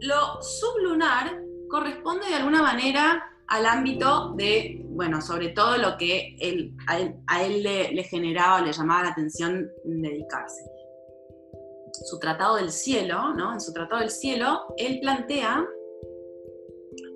lo 0.02 0.42
sublunar 0.42 1.40
corresponde 1.70 2.28
de 2.28 2.36
alguna 2.36 2.64
manera 2.64 3.24
al 3.50 3.66
ámbito 3.66 4.34
de, 4.36 4.86
bueno, 4.90 5.22
sobre 5.22 5.50
todo 5.50 5.78
lo 5.78 5.98
que 5.98 6.36
él, 6.40 6.72
a 6.88 7.44
él, 7.44 7.64
le, 7.64 8.04
generaba, 8.04 8.62
le 8.62 8.72
llamaba 8.72 9.04
la 9.04 9.10
atención 9.10 9.72
dedicarse. 9.84 10.64
Su 12.06 12.20
Tratado 12.20 12.58
del 12.58 12.72
Cielo, 12.72 13.34
¿no? 13.34 13.54
En 13.54 13.60
su 13.60 13.74
Tratado 13.74 14.02
del 14.02 14.12
Cielo, 14.12 14.66
él 14.78 15.00
plantea 15.02 15.68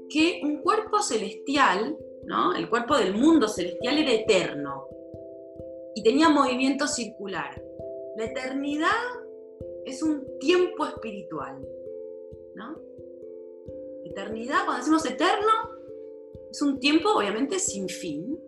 que 0.09 0.41
un 0.43 0.61
cuerpo 0.61 1.03
celestial, 1.03 1.95
¿no? 2.25 2.55
El 2.55 2.67
cuerpo 2.67 2.97
del 2.97 3.13
mundo 3.13 3.47
celestial 3.47 3.99
era 3.99 4.11
eterno, 4.11 4.88
y 5.95 6.01
tenía 6.01 6.29
movimiento 6.29 6.88
circular. 6.88 7.61
La 8.17 8.25
eternidad 8.25 8.89
es 9.86 10.01
un 10.01 10.25
tiempo 10.39 10.88
espiritual, 10.88 11.59
¿no? 12.55 12.75
Eternidad, 14.05 14.65
cuando 14.65 14.79
decimos 14.79 15.05
eterno, 15.05 15.51
es 16.54 16.62
un 16.62 16.80
tiempo 16.80 17.10
obviamente 17.10 17.58
sin 17.58 17.89
fin, 17.89 18.39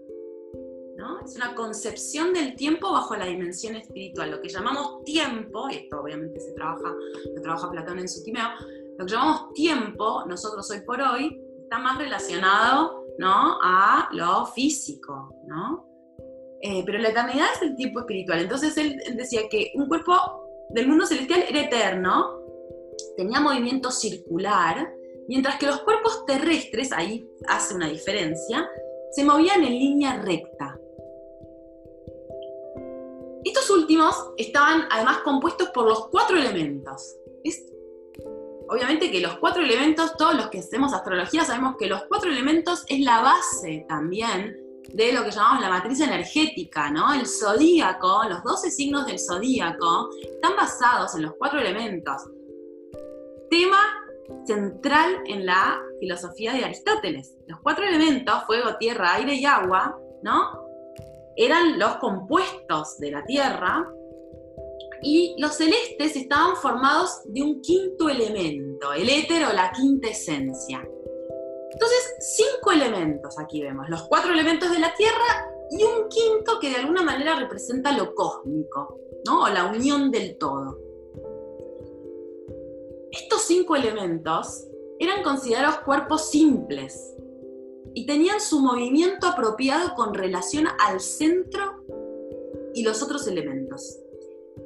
¿no? 0.95 1.19
Es 1.25 1.35
una 1.35 1.55
concepción 1.55 2.33
del 2.33 2.55
tiempo 2.55 2.91
bajo 2.91 3.15
la 3.15 3.25
dimensión 3.25 3.75
espiritual. 3.75 4.29
Lo 4.29 4.41
que 4.41 4.49
llamamos 4.49 5.03
tiempo, 5.03 5.67
y 5.71 5.77
esto 5.77 6.01
obviamente 6.01 6.39
se 6.39 6.53
trabaja, 6.53 6.93
lo 7.35 7.41
trabaja 7.41 7.71
Platón 7.71 7.97
en 7.97 8.07
su 8.07 8.23
Timeo, 8.23 8.47
lo 8.99 9.05
que 9.07 9.11
llamamos 9.11 9.53
tiempo, 9.53 10.23
nosotros 10.27 10.69
hoy 10.69 10.81
por 10.81 11.01
hoy, 11.01 11.41
está 11.63 11.79
más 11.79 11.97
relacionado 11.97 13.05
¿no? 13.17 13.57
a 13.63 14.07
lo 14.11 14.45
físico, 14.45 15.33
¿no? 15.47 15.89
Eh, 16.61 16.83
pero 16.85 16.99
la 16.99 17.09
eternidad 17.09 17.47
es 17.55 17.63
el 17.63 17.75
tiempo 17.75 18.01
espiritual. 18.01 18.39
Entonces 18.41 18.77
él, 18.77 19.01
decía 19.15 19.49
que 19.49 19.71
un 19.73 19.87
cuerpo 19.87 20.13
del 20.69 20.87
mundo 20.87 21.07
celestial 21.07 21.43
era 21.49 21.61
eterno, 21.61 22.39
tenía 23.17 23.39
movimiento 23.39 23.89
circular, 23.89 24.94
mientras 25.27 25.57
que 25.57 25.67
los 25.67 25.81
cuerpos 25.81 26.25
terrestres, 26.25 26.91
ahí 26.91 27.27
hace 27.47 27.75
una 27.75 27.87
diferencia, 27.87 28.69
se 29.11 29.23
movían 29.23 29.63
en 29.63 29.71
línea 29.71 30.21
recta. 30.21 30.77
Estos 33.43 33.69
últimos 33.69 34.15
estaban 34.37 34.87
además 34.91 35.19
compuestos 35.19 35.69
por 35.69 35.87
los 35.87 36.07
cuatro 36.07 36.37
elementos. 36.37 37.15
obviamente 38.67 39.11
que 39.11 39.21
los 39.21 39.37
cuatro 39.37 39.61
elementos, 39.61 40.17
todos 40.17 40.35
los 40.35 40.49
que 40.49 40.59
hacemos 40.59 40.91
astrología 40.93 41.45
sabemos 41.45 41.75
que 41.77 41.87
los 41.87 42.03
cuatro 42.05 42.31
elementos 42.31 42.83
es 42.87 42.99
la 43.01 43.21
base 43.21 43.85
también 43.87 44.57
de 44.91 45.13
lo 45.13 45.23
que 45.23 45.31
llamamos 45.31 45.61
la 45.61 45.69
matriz 45.69 45.99
energética, 45.99 46.89
¿no? 46.89 47.13
El 47.13 47.27
zodíaco, 47.27 48.23
los 48.27 48.43
12 48.43 48.71
signos 48.71 49.05
del 49.05 49.19
zodíaco, 49.19 50.09
están 50.21 50.55
basados 50.55 51.15
en 51.15 51.23
los 51.23 51.33
cuatro 51.37 51.59
elementos. 51.59 52.23
Tema 53.49 54.04
central 54.45 55.21
en 55.25 55.45
la 55.45 55.81
filosofía 55.99 56.53
de 56.53 56.65
Aristóteles. 56.65 57.35
Los 57.47 57.59
cuatro 57.61 57.85
elementos, 57.85 58.43
fuego, 58.45 58.77
tierra, 58.77 59.15
aire 59.15 59.35
y 59.35 59.45
agua, 59.45 59.97
¿no? 60.23 60.65
Eran 61.35 61.77
los 61.79 61.97
compuestos 61.97 62.97
de 62.99 63.11
la 63.11 63.23
tierra 63.25 63.85
y 65.01 65.35
los 65.37 65.55
celestes 65.55 66.15
estaban 66.15 66.55
formados 66.55 67.21
de 67.25 67.41
un 67.41 67.61
quinto 67.61 68.09
elemento, 68.09 68.93
el 68.93 69.09
éter 69.09 69.45
o 69.45 69.53
la 69.53 69.71
quinta 69.71 70.07
esencia. 70.09 70.87
Entonces, 71.75 72.15
cinco 72.19 72.71
elementos 72.71 73.37
aquí 73.37 73.61
vemos, 73.61 73.89
los 73.89 74.03
cuatro 74.03 74.31
elementos 74.31 74.71
de 74.71 74.79
la 74.79 74.93
Tierra 74.95 75.51
y 75.69 75.83
un 75.83 76.07
quinto 76.07 76.57
que 76.59 76.69
de 76.69 76.77
alguna 76.77 77.03
manera 77.03 77.35
representa 77.35 77.91
lo 77.91 78.15
cósmico, 78.15 78.97
¿no? 79.25 79.43
O 79.43 79.49
la 79.49 79.65
unión 79.65 80.09
del 80.09 80.37
todo. 80.37 80.84
Estos 83.11 83.41
cinco 83.43 83.75
elementos 83.75 84.67
eran 84.99 85.23
considerados 85.23 85.79
cuerpos 85.79 86.29
simples 86.29 87.15
y 87.93 88.05
tenían 88.05 88.39
su 88.39 88.59
movimiento 88.59 89.27
apropiado 89.27 89.93
con 89.95 90.13
relación 90.13 90.67
al 90.79 90.99
centro 90.99 91.83
y 92.73 92.83
los 92.83 93.01
otros 93.01 93.27
elementos. 93.27 93.99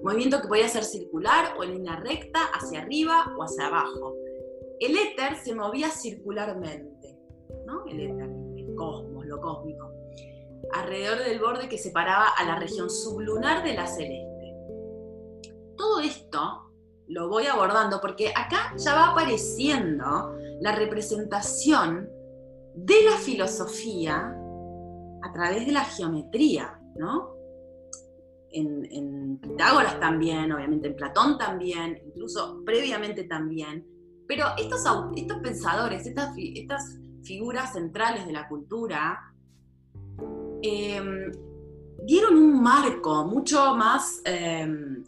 Movimiento 0.04 0.42
que 0.42 0.48
podía 0.48 0.68
ser 0.68 0.84
circular 0.84 1.56
o 1.58 1.64
en 1.64 1.72
línea 1.74 1.98
recta, 1.98 2.40
hacia 2.54 2.82
arriba 2.82 3.34
o 3.38 3.44
hacia 3.44 3.68
abajo. 3.68 4.16
El 4.80 4.98
éter 4.98 5.36
se 5.44 5.54
movía 5.54 5.90
circularmente 5.90 7.00
el 7.88 8.00
éter, 8.00 8.30
el 8.58 8.76
cosmos, 8.76 9.26
lo 9.26 9.40
cósmico, 9.40 9.92
alrededor 10.74 11.20
del 11.20 11.40
borde 11.40 11.70
que 11.70 11.78
separaba 11.78 12.30
a 12.38 12.44
la 12.46 12.60
región 12.60 12.90
sublunar 12.90 13.64
de 13.64 13.74
la 13.74 13.88
celeste. 13.88 14.54
Todo 15.76 16.00
esto 16.02 16.69
lo 17.10 17.28
voy 17.28 17.48
abordando 17.48 18.00
porque 18.00 18.30
acá 18.30 18.74
ya 18.78 18.94
va 18.94 19.08
apareciendo 19.10 20.36
la 20.62 20.74
representación 20.74 22.08
de 22.76 23.04
la 23.04 23.18
filosofía 23.18 24.36
a 25.22 25.34
través 25.34 25.66
de 25.66 25.72
la 25.72 25.84
geometría, 25.84 26.80
¿no? 26.96 27.36
En, 28.52 29.38
Pitágoras 29.42 30.00
también, 30.00 30.52
obviamente 30.52 30.88
en 30.88 30.96
Platón 30.96 31.38
también, 31.38 32.02
incluso 32.06 32.62
previamente 32.66 33.24
también. 33.24 33.86
Pero 34.28 34.46
estos, 34.58 34.84
estos 35.16 35.38
pensadores, 35.40 36.06
estas, 36.06 36.34
estas 36.38 37.00
figuras 37.24 37.74
centrales 37.74 38.26
de 38.26 38.34
la 38.34 38.48
cultura, 38.48 39.34
em, 40.62 41.32
dieron 42.06 42.36
un 42.36 42.62
marco 42.62 43.26
mucho 43.26 43.76
más 43.76 44.22
em, 44.26 45.04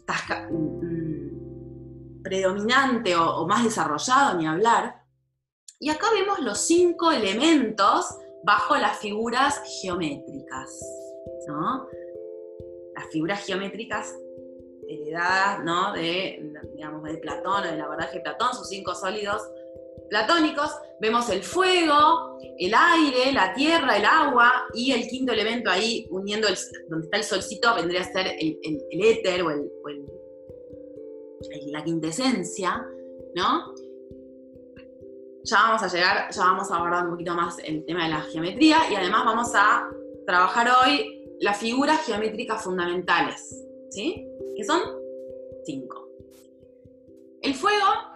predominante 2.22 3.16
o, 3.16 3.46
más 3.46 3.64
desarrollado, 3.64 4.38
ni 4.38 4.46
hablar. 4.46 5.02
Y 5.78 5.90
acá 5.90 6.06
vemos 6.12 6.38
los 6.40 6.58
cinco 6.58 7.10
elementos 7.10 8.06
bajo 8.44 8.76
las 8.76 8.98
figuras 8.98 9.60
geométricas. 9.82 10.80
Las 12.94 13.06
figuras 13.10 13.44
geométricas 13.44 14.14
heredadas 14.88 15.64
¿no? 15.64 15.92
de, 15.92 16.52
digamos, 16.74 17.02
de 17.04 17.16
Platón, 17.18 17.64
de 17.64 17.76
la 17.76 17.88
verdad 17.88 18.10
que 18.10 18.20
Platón, 18.20 18.54
sus 18.54 18.68
cinco 18.68 18.94
sólidos 18.94 19.42
platónicos, 20.12 20.70
vemos 21.00 21.30
el 21.30 21.42
fuego, 21.42 22.38
el 22.58 22.74
aire, 22.74 23.32
la 23.32 23.54
tierra, 23.54 23.96
el 23.96 24.04
agua 24.04 24.52
y 24.74 24.92
el 24.92 25.08
quinto 25.08 25.32
elemento 25.32 25.70
ahí 25.70 26.06
uniendo 26.10 26.48
donde 26.88 27.06
está 27.06 27.16
el 27.16 27.24
solcito 27.24 27.74
vendría 27.74 28.02
a 28.02 28.12
ser 28.12 28.26
el, 28.38 28.58
éter 28.90 29.42
o, 29.42 29.50
el, 29.50 29.70
la 31.66 31.84
quintesencia, 31.84 32.86
¿no? 33.34 33.74
Ya 35.44 35.56
vamos 35.56 35.82
a 35.82 35.88
llegar, 35.88 36.30
ya 36.30 36.42
vamos 36.42 36.70
a 36.70 36.76
abordar 36.76 37.04
un 37.04 37.12
poquito 37.12 37.34
más 37.34 37.58
el 37.64 37.84
tema 37.84 38.04
de 38.04 38.10
la 38.10 38.20
geometría 38.20 38.78
y 38.90 38.94
además 38.94 39.24
vamos 39.24 39.50
a 39.54 39.88
trabajar 40.24 40.68
hoy 40.84 41.36
las 41.40 41.58
figuras 41.58 42.06
geométricas 42.06 42.62
fundamentales, 42.62 43.64
¿sí? 43.90 44.26
Que 44.56 44.64
son 44.64 44.80
cinco. 45.64 46.08
El 47.40 47.54
fuego 47.54 48.12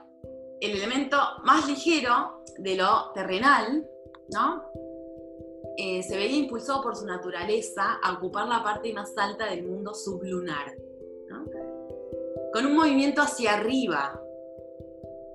el 0.60 0.76
elemento 0.76 1.18
más 1.44 1.68
ligero 1.68 2.42
de 2.58 2.76
lo 2.76 3.12
terrenal, 3.14 3.86
¿no? 4.30 4.64
Eh, 5.76 6.02
se 6.02 6.16
veía 6.16 6.38
impulsado 6.38 6.82
por 6.82 6.96
su 6.96 7.04
naturaleza 7.04 7.98
a 8.02 8.14
ocupar 8.14 8.48
la 8.48 8.62
parte 8.62 8.92
más 8.92 9.12
alta 9.16 9.46
del 9.46 9.64
mundo 9.66 9.92
sublunar. 9.94 10.74
Con 12.56 12.64
un 12.64 12.74
movimiento 12.74 13.20
hacia 13.20 13.52
arriba. 13.52 14.18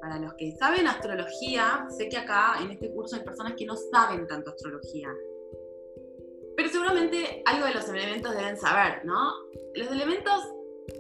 Para 0.02 0.18
los 0.18 0.34
que 0.34 0.54
saben 0.54 0.88
astrología, 0.88 1.86
sé 1.96 2.10
que 2.10 2.18
acá 2.18 2.56
en 2.64 2.72
este 2.72 2.92
curso 2.92 3.16
hay 3.16 3.22
personas 3.22 3.54
que 3.56 3.64
no 3.64 3.76
saben 3.76 4.26
tanto 4.26 4.50
astrología, 4.50 5.08
pero 6.58 6.70
seguramente 6.70 7.44
algo 7.46 7.68
de 7.68 7.76
los 7.76 7.88
elementos 7.90 8.34
deben 8.34 8.58
saber, 8.58 9.06
¿no? 9.06 9.34
Los 9.76 9.92
elementos 9.92 10.34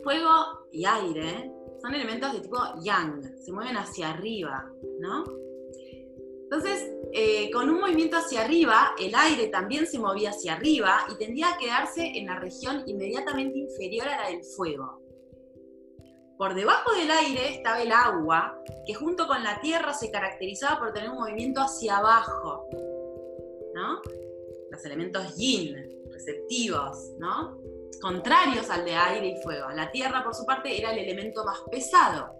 fuego 0.03 0.29
y 0.71 0.85
aire 0.85 1.51
son 1.81 1.95
elementos 1.95 2.33
de 2.33 2.41
tipo 2.41 2.59
yang, 2.83 3.23
se 3.39 3.51
mueven 3.51 3.77
hacia 3.77 4.11
arriba, 4.11 4.71
¿no? 4.99 5.23
Entonces, 6.43 6.87
eh, 7.13 7.49
con 7.49 7.67
un 7.67 7.79
movimiento 7.79 8.17
hacia 8.17 8.41
arriba, 8.41 8.93
el 8.99 9.15
aire 9.15 9.47
también 9.47 9.87
se 9.87 9.97
movía 9.97 10.29
hacia 10.29 10.53
arriba 10.53 10.99
y 11.11 11.17
tendía 11.17 11.47
a 11.49 11.57
quedarse 11.57 12.05
en 12.15 12.27
la 12.27 12.39
región 12.39 12.83
inmediatamente 12.85 13.57
inferior 13.57 14.07
a 14.07 14.21
la 14.21 14.29
del 14.29 14.43
fuego. 14.43 15.01
Por 16.41 16.55
debajo 16.55 16.91
del 16.95 17.11
aire 17.11 17.53
estaba 17.53 17.83
el 17.83 17.91
agua, 17.91 18.59
que 18.83 18.95
junto 18.95 19.27
con 19.27 19.43
la 19.43 19.61
tierra 19.61 19.93
se 19.93 20.09
caracterizaba 20.09 20.79
por 20.79 20.91
tener 20.91 21.11
un 21.11 21.17
movimiento 21.17 21.61
hacia 21.61 21.97
abajo, 21.97 22.67
¿no? 23.75 24.01
Los 24.71 24.83
elementos 24.83 25.35
yin, 25.35 26.01
receptivos, 26.11 27.11
¿no? 27.19 27.61
contrarios 28.01 28.71
al 28.71 28.85
de 28.85 28.95
aire 28.95 29.27
y 29.27 29.43
fuego. 29.43 29.69
La 29.69 29.91
tierra, 29.91 30.23
por 30.23 30.33
su 30.33 30.43
parte, 30.43 30.75
era 30.75 30.91
el 30.93 30.97
elemento 30.97 31.45
más 31.45 31.59
pesado. 31.69 32.33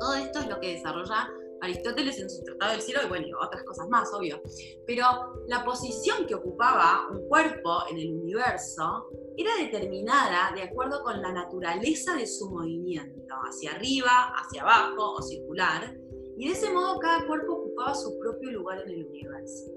Todo 0.00 0.14
esto 0.14 0.38
es 0.38 0.48
lo 0.48 0.58
que 0.58 0.72
desarrolla 0.72 1.28
Aristóteles 1.60 2.18
en 2.18 2.30
su 2.30 2.42
Tratado 2.44 2.72
del 2.72 2.80
Cielo 2.80 3.00
y 3.04 3.08
bueno, 3.08 3.38
otras 3.40 3.64
cosas 3.64 3.88
más, 3.88 4.12
obvio. 4.12 4.40
Pero 4.86 5.04
la 5.48 5.64
posición 5.64 6.26
que 6.26 6.34
ocupaba 6.34 7.08
un 7.10 7.26
cuerpo 7.28 7.84
en 7.90 7.98
el 7.98 8.14
universo 8.14 9.08
era 9.36 9.50
determinada 9.58 10.54
de 10.54 10.62
acuerdo 10.62 11.02
con 11.02 11.20
la 11.20 11.32
naturaleza 11.32 12.14
de 12.14 12.26
su 12.26 12.50
movimiento, 12.50 13.34
hacia 13.48 13.72
arriba, 13.72 14.32
hacia 14.34 14.62
abajo 14.62 15.14
o 15.14 15.22
circular, 15.22 15.96
y 16.38 16.48
de 16.48 16.52
ese 16.52 16.70
modo 16.70 16.98
cada 16.98 17.26
cuerpo 17.26 17.54
ocupaba 17.54 17.94
su 17.94 18.18
propio 18.18 18.50
lugar 18.50 18.82
en 18.82 18.90
el 18.90 19.06
universo. 19.06 19.72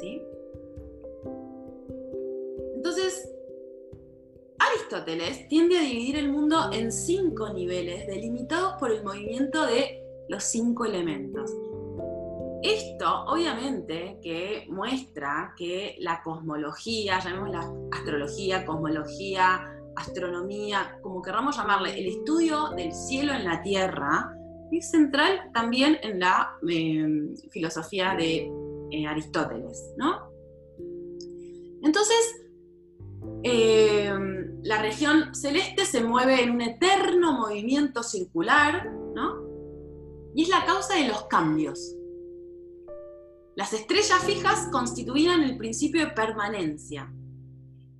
¿Sí? 0.00 0.22
Entonces, 2.76 3.28
Aristóteles 4.58 5.48
tiende 5.48 5.78
a 5.78 5.82
dividir 5.82 6.16
el 6.16 6.30
mundo 6.30 6.70
en 6.72 6.90
cinco 6.90 7.52
niveles 7.52 8.06
delimitados 8.06 8.74
por 8.78 8.90
el 8.90 9.04
movimiento 9.04 9.64
de 9.66 10.02
los 10.28 10.44
cinco 10.44 10.84
elementos. 10.84 11.50
Esto 12.62 13.24
obviamente 13.26 14.18
que 14.22 14.66
muestra 14.68 15.54
que 15.56 15.96
la 16.00 16.22
cosmología, 16.22 17.20
llamémosla 17.20 17.72
astrología, 17.92 18.66
cosmología, 18.66 19.60
astronomía, 19.96 20.98
como 21.02 21.22
querramos 21.22 21.56
llamarle, 21.56 21.98
el 21.98 22.06
estudio 22.06 22.70
del 22.70 22.92
cielo 22.92 23.32
en 23.32 23.44
la 23.44 23.62
tierra, 23.62 24.34
es 24.72 24.90
central 24.90 25.50
también 25.54 25.98
en 26.02 26.20
la 26.20 26.56
eh, 26.68 27.06
filosofía 27.50 28.14
de 28.16 28.50
eh, 28.90 29.06
Aristóteles, 29.06 29.94
¿no? 29.96 30.30
Entonces, 31.82 32.44
eh, 33.44 34.12
la 34.62 34.82
región 34.82 35.34
celeste 35.34 35.84
se 35.84 36.02
mueve 36.02 36.42
en 36.42 36.50
un 36.50 36.60
eterno 36.60 37.32
movimiento 37.32 38.02
circular, 38.02 38.90
¿no? 39.14 39.47
Y 40.38 40.42
es 40.42 40.50
la 40.50 40.64
causa 40.64 40.94
de 40.94 41.08
los 41.08 41.24
cambios. 41.24 41.96
Las 43.56 43.72
estrellas 43.72 44.22
fijas 44.24 44.68
constituían 44.70 45.42
el 45.42 45.58
principio 45.58 46.00
de 46.00 46.12
permanencia, 46.12 47.12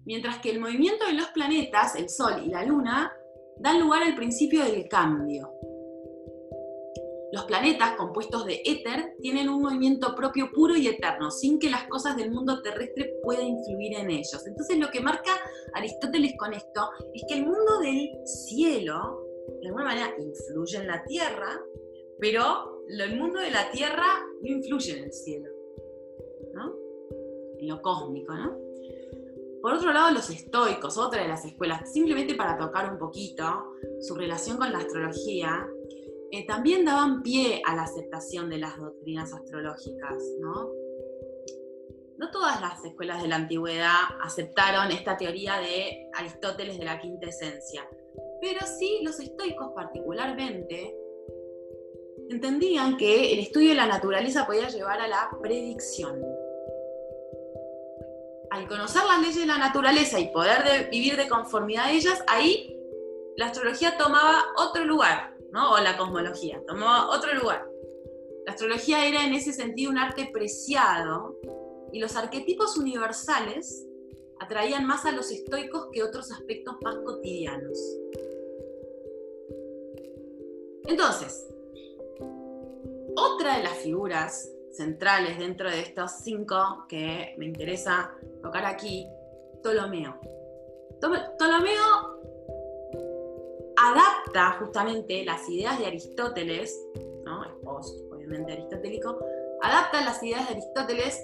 mientras 0.04 0.38
que 0.38 0.52
el 0.52 0.60
movimiento 0.60 1.04
de 1.04 1.14
los 1.14 1.26
planetas, 1.30 1.96
el 1.96 2.08
Sol 2.08 2.44
y 2.46 2.50
la 2.50 2.62
Luna, 2.62 3.12
dan 3.58 3.80
lugar 3.80 4.04
al 4.04 4.14
principio 4.14 4.62
del 4.62 4.86
cambio. 4.86 5.50
Los 7.32 7.44
planetas, 7.46 7.96
compuestos 7.96 8.46
de 8.46 8.62
éter, 8.64 9.16
tienen 9.20 9.48
un 9.48 9.60
movimiento 9.60 10.14
propio 10.14 10.52
puro 10.52 10.76
y 10.76 10.86
eterno, 10.86 11.32
sin 11.32 11.58
que 11.58 11.70
las 11.70 11.88
cosas 11.88 12.16
del 12.16 12.30
mundo 12.30 12.62
terrestre 12.62 13.14
puedan 13.24 13.48
influir 13.48 13.96
en 13.96 14.10
ellos. 14.10 14.46
Entonces 14.46 14.78
lo 14.78 14.90
que 14.92 15.00
marca 15.00 15.32
Aristóteles 15.74 16.34
con 16.38 16.54
esto 16.54 16.88
es 17.14 17.24
que 17.28 17.34
el 17.34 17.46
mundo 17.46 17.80
del 17.82 18.10
cielo, 18.24 19.24
de 19.60 19.66
alguna 19.66 19.86
manera, 19.86 20.14
influye 20.16 20.78
en 20.78 20.86
la 20.86 21.02
Tierra, 21.02 21.60
pero 22.18 22.82
el 22.88 23.16
mundo 23.16 23.38
de 23.40 23.50
la 23.50 23.70
Tierra 23.70 24.06
no 24.40 24.48
influye 24.48 24.98
en 24.98 25.04
el 25.04 25.12
cielo, 25.12 25.50
¿no? 26.54 26.74
En 27.58 27.68
lo 27.68 27.80
cósmico, 27.82 28.34
¿no? 28.34 28.56
Por 29.60 29.74
otro 29.74 29.92
lado, 29.92 30.12
los 30.12 30.30
estoicos, 30.30 30.96
otra 30.98 31.22
de 31.22 31.28
las 31.28 31.44
escuelas, 31.44 31.92
simplemente 31.92 32.34
para 32.34 32.56
tocar 32.56 32.92
un 32.92 32.98
poquito 32.98 33.74
su 34.00 34.14
relación 34.14 34.56
con 34.56 34.72
la 34.72 34.78
astrología, 34.78 35.66
eh, 36.30 36.46
también 36.46 36.84
daban 36.84 37.22
pie 37.22 37.62
a 37.64 37.74
la 37.74 37.82
aceptación 37.82 38.48
de 38.50 38.58
las 38.58 38.76
doctrinas 38.78 39.32
astrológicas, 39.32 40.22
¿no? 40.40 40.70
No 42.18 42.30
todas 42.30 42.60
las 42.60 42.84
escuelas 42.84 43.22
de 43.22 43.28
la 43.28 43.36
antigüedad 43.36 44.00
aceptaron 44.22 44.90
esta 44.90 45.16
teoría 45.16 45.58
de 45.58 46.08
Aristóteles 46.14 46.78
de 46.78 46.84
la 46.84 47.00
quinta 47.00 47.28
esencia, 47.28 47.88
pero 48.40 48.60
sí 48.66 49.00
los 49.02 49.18
estoicos 49.20 49.72
particularmente 49.74 50.94
entendían 52.28 52.96
que 52.96 53.32
el 53.32 53.38
estudio 53.40 53.70
de 53.70 53.74
la 53.74 53.86
naturaleza 53.86 54.46
podía 54.46 54.68
llevar 54.68 55.00
a 55.00 55.08
la 55.08 55.30
predicción. 55.40 56.22
Al 58.50 58.66
conocer 58.66 59.02
las 59.04 59.20
leyes 59.20 59.36
de 59.36 59.46
la 59.46 59.58
naturaleza 59.58 60.18
y 60.18 60.28
poder 60.32 60.88
vivir 60.90 61.16
de 61.16 61.28
conformidad 61.28 61.86
a 61.86 61.92
ellas, 61.92 62.22
ahí 62.26 62.78
la 63.36 63.46
astrología 63.46 63.96
tomaba 63.96 64.44
otro 64.56 64.84
lugar, 64.84 65.36
¿no? 65.50 65.72
O 65.72 65.78
la 65.78 65.96
cosmología, 65.96 66.60
tomaba 66.66 67.10
otro 67.10 67.34
lugar. 67.34 67.68
La 68.46 68.52
astrología 68.52 69.06
era 69.06 69.24
en 69.24 69.34
ese 69.34 69.52
sentido 69.52 69.90
un 69.90 69.98
arte 69.98 70.30
preciado 70.32 71.36
y 71.92 72.00
los 72.00 72.16
arquetipos 72.16 72.76
universales 72.78 73.86
atraían 74.40 74.86
más 74.86 75.04
a 75.04 75.12
los 75.12 75.30
estoicos 75.30 75.88
que 75.92 76.02
otros 76.02 76.30
aspectos 76.32 76.76
más 76.82 76.96
cotidianos. 77.04 77.78
Entonces, 80.86 81.46
otra 83.16 83.58
de 83.58 83.64
las 83.64 83.78
figuras 83.78 84.50
centrales 84.72 85.38
dentro 85.38 85.70
de 85.70 85.80
estos 85.80 86.12
cinco 86.22 86.86
que 86.88 87.34
me 87.38 87.46
interesa 87.46 88.12
tocar 88.42 88.64
aquí, 88.64 89.06
Ptolomeo. 89.60 90.20
Ptolomeo 91.00 92.18
adapta 93.76 94.58
justamente 94.58 95.24
las 95.24 95.48
ideas 95.48 95.78
de 95.78 95.86
Aristóteles, 95.86 96.80
¿no? 97.24 97.42
obviamente 97.64 98.52
aristotélico, 98.52 99.18
adapta 99.62 100.04
las 100.04 100.22
ideas 100.22 100.48
de 100.48 100.54
Aristóteles, 100.54 101.20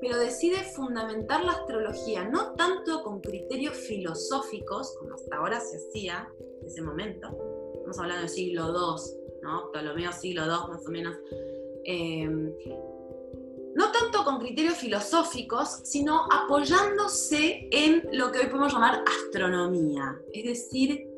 pero 0.00 0.18
decide 0.18 0.56
fundamentar 0.74 1.44
la 1.44 1.52
astrología 1.52 2.24
no 2.24 2.54
tanto 2.54 3.02
con 3.04 3.20
criterios 3.20 3.76
filosóficos, 3.76 4.96
como 4.98 5.14
hasta 5.14 5.36
ahora 5.36 5.60
se 5.60 5.76
hacía 5.76 6.28
en 6.60 6.66
ese 6.66 6.82
momento, 6.82 7.28
estamos 7.74 7.98
hablando 7.98 8.22
del 8.22 8.28
siglo 8.28 8.68
II, 8.68 9.21
¿no? 9.42 9.70
Ptolomeo 9.70 10.12
siglo 10.12 10.44
II 10.44 10.70
más 10.70 10.86
o 10.86 10.90
menos, 10.90 11.16
eh, 11.84 12.28
no 13.74 13.90
tanto 13.90 14.24
con 14.24 14.38
criterios 14.38 14.74
filosóficos, 14.74 15.80
sino 15.84 16.26
apoyándose 16.30 17.68
en 17.70 18.02
lo 18.12 18.30
que 18.30 18.40
hoy 18.40 18.46
podemos 18.46 18.72
llamar 18.72 19.02
astronomía, 19.06 20.20
es 20.32 20.44
decir, 20.44 21.08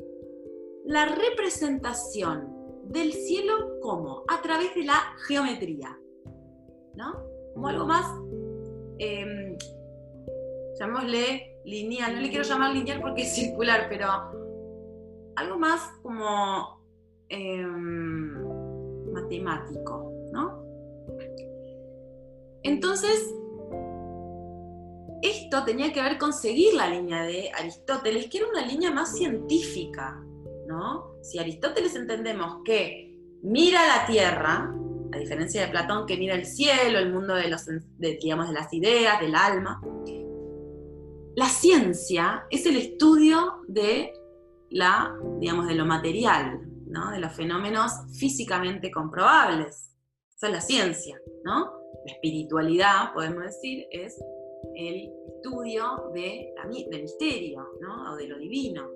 la 0.85 1.05
representación 1.05 2.53
del 2.85 3.11
cielo 3.13 3.79
como 3.81 4.23
a 4.27 4.41
través 4.41 4.73
de 4.75 4.83
la 4.83 5.15
geometría, 5.27 5.99
¿no? 6.95 7.23
Como 7.53 7.67
algo 7.67 7.85
más, 7.85 8.05
eh, 8.99 9.57
llamémosle 10.79 11.61
lineal, 11.65 12.15
no 12.15 12.21
le 12.21 12.29
quiero 12.29 12.43
llamar 12.43 12.73
lineal 12.73 13.01
porque 13.01 13.23
es 13.23 13.35
circular, 13.35 13.87
pero 13.89 14.07
algo 15.35 15.57
más 15.57 15.81
como 16.01 16.84
em, 17.29 19.11
matemático, 19.11 20.11
¿no? 20.31 20.63
Entonces, 22.63 23.33
esto 25.21 25.63
tenía 25.65 25.91
que 25.93 26.01
ver 26.01 26.17
con 26.17 26.33
seguir 26.33 26.73
la 26.73 26.87
línea 26.87 27.23
de 27.23 27.51
Aristóteles, 27.57 28.27
que 28.27 28.39
era 28.39 28.47
una 28.47 28.65
línea 28.65 28.91
más 28.91 29.15
científica, 29.15 30.23
¿no? 30.67 31.15
Si 31.21 31.39
Aristóteles 31.39 31.95
entendemos 31.95 32.61
que 32.63 33.17
mira 33.41 33.81
la 33.87 34.05
Tierra, 34.05 34.75
a 35.11 35.17
diferencia 35.17 35.61
de 35.61 35.67
Platón 35.69 36.05
que 36.05 36.17
mira 36.17 36.35
el 36.35 36.45
cielo, 36.45 36.99
el 36.99 37.13
mundo 37.13 37.35
de, 37.35 37.47
los, 37.47 37.65
digamos, 37.97 38.47
de 38.47 38.53
las 38.53 38.73
ideas, 38.73 39.19
del 39.19 39.35
alma, 39.35 39.81
la 41.35 41.49
ciencia 41.49 42.45
es 42.49 42.65
el 42.65 42.77
estudio 42.77 43.61
de, 43.67 44.13
la, 44.69 45.15
digamos, 45.39 45.67
de 45.67 45.75
lo 45.75 45.85
material, 45.85 46.64
de 47.11 47.19
los 47.19 47.33
fenómenos 47.33 47.91
físicamente 48.17 48.91
comprobables. 48.91 49.91
Esa 50.35 50.47
es 50.47 50.53
la 50.53 50.61
ciencia, 50.61 51.21
¿no? 51.43 51.71
La 52.05 52.13
espiritualidad, 52.13 53.13
podemos 53.13 53.43
decir, 53.43 53.85
es 53.91 54.17
el 54.75 55.11
estudio 55.35 56.11
de 56.13 56.53
del 56.89 57.01
misterio, 57.03 57.67
¿no? 57.81 58.13
O 58.13 58.15
de 58.15 58.27
lo 58.27 58.37
divino. 58.37 58.89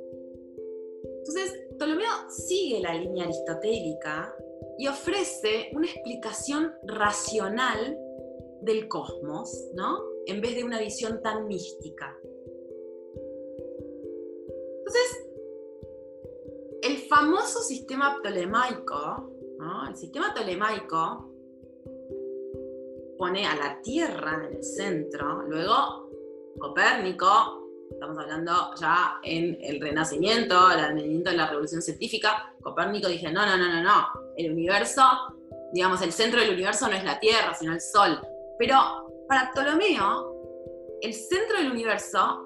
Entonces, 1.04 1.68
Ptolomeo 1.78 2.30
sigue 2.30 2.82
la 2.82 2.94
línea 2.94 3.26
aristotélica 3.26 4.36
y 4.78 4.88
ofrece 4.88 5.70
una 5.74 5.86
explicación 5.86 6.74
racional 6.84 7.98
del 8.62 8.88
cosmos, 8.88 9.70
¿no? 9.76 10.00
En 10.26 10.42
vez 10.42 10.56
de 10.56 10.64
una 10.64 10.80
visión 10.80 11.22
tan 11.22 11.48
mística. 11.48 12.18
Entonces, 14.80 15.29
famoso 17.10 17.62
sistema 17.62 18.20
ptolemaico. 18.22 19.36
El 19.90 19.96
sistema 19.96 20.34
ptolemaico 20.34 21.34
pone 23.18 23.46
a 23.46 23.56
la 23.56 23.82
Tierra 23.82 24.36
en 24.36 24.56
el 24.56 24.64
centro, 24.64 25.44
luego 25.44 26.10
Copérnico, 26.58 27.68
estamos 27.92 28.18
hablando 28.18 28.52
ya 28.80 29.20
en 29.24 29.58
el 29.62 29.82
Renacimiento, 29.82 30.72
el 30.72 30.80
advenimiento 30.80 31.32
de 31.32 31.38
la 31.38 31.48
Revolución 31.48 31.82
Científica, 31.82 32.54
Copérnico 32.62 33.08
dice, 33.08 33.32
no, 33.32 33.46
no, 33.46 33.58
no, 33.58 33.68
no, 33.68 33.84
no, 33.84 34.08
el 34.38 34.52
universo, 34.52 35.02
digamos, 35.74 36.02
el 36.02 36.14
centro 36.14 36.40
del 36.40 36.52
universo 36.52 36.88
no 36.88 36.96
es 36.96 37.04
la 37.04 37.20
Tierra, 37.20 37.54
sino 37.54 37.74
el 37.74 37.82
Sol. 37.82 38.20
Pero 38.58 39.26
para 39.28 39.52
Ptolomeo, 39.52 40.36
el 41.02 41.14
centro 41.14 41.58
del 41.58 41.72
universo 41.72 42.46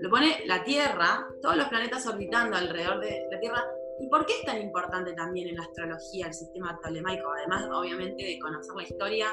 lo 0.00 0.10
pone 0.10 0.42
la 0.46 0.64
Tierra, 0.64 1.28
todos 1.40 1.56
los 1.56 1.68
planetas 1.68 2.06
orbitando 2.06 2.56
alrededor 2.56 2.98
de 3.00 3.28
la 3.30 3.38
Tierra. 3.38 3.64
¿Y 4.00 4.08
por 4.08 4.26
qué 4.26 4.34
es 4.40 4.44
tan 4.44 4.60
importante 4.60 5.12
también 5.12 5.48
en 5.48 5.56
la 5.56 5.62
astrología 5.62 6.26
el 6.26 6.34
sistema 6.34 6.78
tolemaico? 6.82 7.30
Además, 7.30 7.68
obviamente, 7.72 8.24
de 8.24 8.38
conocer 8.38 8.74
la 8.74 8.82
historia 8.82 9.26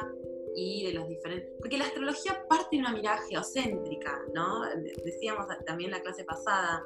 y 0.55 0.86
de 0.86 0.93
los 0.93 1.07
diferentes... 1.07 1.51
Porque 1.60 1.78
la 1.78 1.86
astrología 1.86 2.45
parte 2.47 2.76
de 2.76 2.82
una 2.82 2.91
mirada 2.91 3.20
geocéntrica, 3.30 4.22
¿no? 4.34 4.62
Decíamos 5.03 5.47
también 5.66 5.91
en 5.91 5.97
la 5.97 6.03
clase 6.03 6.24
pasada, 6.24 6.84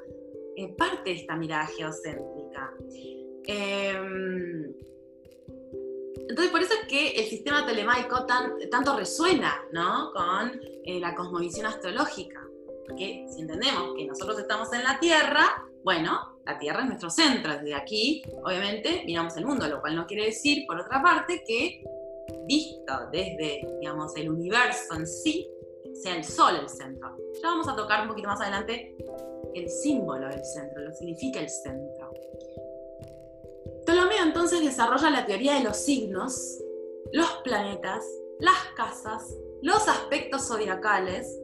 eh, 0.56 0.74
parte 0.76 1.10
de 1.10 1.16
esta 1.18 1.36
mirada 1.36 1.66
geocéntrica. 1.68 2.74
Em, 3.46 4.74
entonces, 6.30 6.52
por 6.52 6.62
eso 6.62 6.74
es 6.74 6.88
que 6.88 7.12
el 7.12 7.26
sistema 7.26 7.66
telemaico 7.66 8.26
tanto 8.26 8.96
resuena 8.96 9.66
¿no? 9.72 10.12
con 10.14 10.62
eh, 10.86 11.00
la 11.00 11.16
cosmovisión 11.16 11.66
astrológica. 11.66 12.42
Porque 12.88 13.26
si 13.34 13.42
entendemos 13.42 13.94
que 13.96 14.06
nosotros 14.06 14.40
estamos 14.40 14.72
en 14.74 14.84
la 14.84 15.00
Tierra, 15.00 15.66
bueno, 15.84 16.33
la 16.46 16.58
Tierra 16.60 16.82
es 16.82 16.88
nuestro 16.88 17.10
centro. 17.10 17.54
Desde 17.54 17.76
aquí, 17.76 18.24
obviamente, 18.44 19.04
miramos 19.06 19.36
el 19.38 19.46
mundo, 19.46 19.68
lo 19.68 19.82
cual 19.82 19.96
no 19.96 20.06
quiere 20.06 20.26
decir, 20.26 20.66
por 20.68 20.80
otra 20.80 21.02
parte, 21.02 21.44
que 21.46 21.84
visto 22.46 22.94
desde, 23.12 23.62
digamos, 23.80 24.16
el 24.18 24.30
universo 24.30 24.96
en 24.96 25.08
sí, 25.08 25.50
sea 26.02 26.16
el 26.16 26.24
Sol 26.24 26.56
el 26.62 26.70
centro. 26.70 27.16
Ya 27.42 27.50
vamos 27.50 27.68
a 27.68 27.76
tocar 27.76 28.02
un 28.02 28.10
poquito 28.10 28.28
más 28.28 28.42
adelante 28.42 28.96
el 29.54 29.70
símbolo 29.70 30.28
del 30.28 30.44
centro, 30.44 30.82
lo 30.82 30.90
que 30.90 30.96
significa 30.96 31.40
el 31.40 31.50
centro. 31.50 32.12
Ptolomeo 33.86 34.24
entonces 34.24 34.62
desarrolla 34.62 35.10
la 35.10 35.26
teoría 35.26 35.56
de 35.56 35.64
los 35.64 35.78
signos, 35.78 36.60
los 37.12 37.30
planetas, 37.44 38.04
las 38.40 38.58
casas, 38.76 39.36
los 39.62 39.88
aspectos 39.88 40.48
zodiacales, 40.48 41.40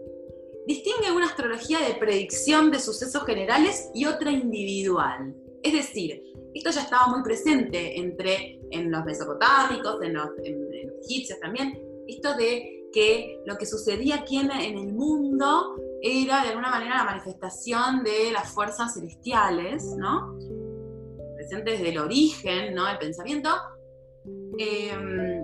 distingue 0.68 1.12
una 1.12 1.26
astrología 1.26 1.80
de 1.80 1.96
predicción 1.96 2.72
de 2.72 2.80
sucesos 2.80 3.24
generales 3.26 3.90
y 3.94 4.06
otra 4.06 4.32
individual. 4.32 5.36
Es 5.64 5.74
decir, 5.74 6.24
esto 6.54 6.72
ya 6.72 6.82
estaba 6.82 7.08
muy 7.08 7.24
presente 7.24 8.00
entre 8.00 8.60
en 8.72 8.92
los 8.92 9.04
mesopotámicos, 9.06 10.02
en 10.02 10.14
los, 10.14 10.30
egipcios 11.04 11.40
también, 11.40 11.80
esto 12.08 12.36
de 12.36 12.88
que 12.92 13.42
lo 13.46 13.58
que 13.58 13.66
sucedía 13.66 14.16
aquí 14.16 14.38
en, 14.38 14.52
el 14.52 14.94
mundo 14.94 15.76
era 16.02 16.44
de 16.44 16.50
alguna 16.50 16.70
manera 16.70 16.98
la 16.98 17.04
manifestación 17.04 18.04
de 18.04 18.32
las 18.32 18.52
fuerzas 18.52 18.94
celestiales, 18.96 19.84
¿no? 19.98 20.36
Presentes 21.36 21.80
desde 21.80 21.90
el 21.90 22.00
origen, 22.00 22.74
¿no? 22.74 22.88
El 22.88 22.98
pensamiento. 22.98 23.50
Em, 24.58 25.44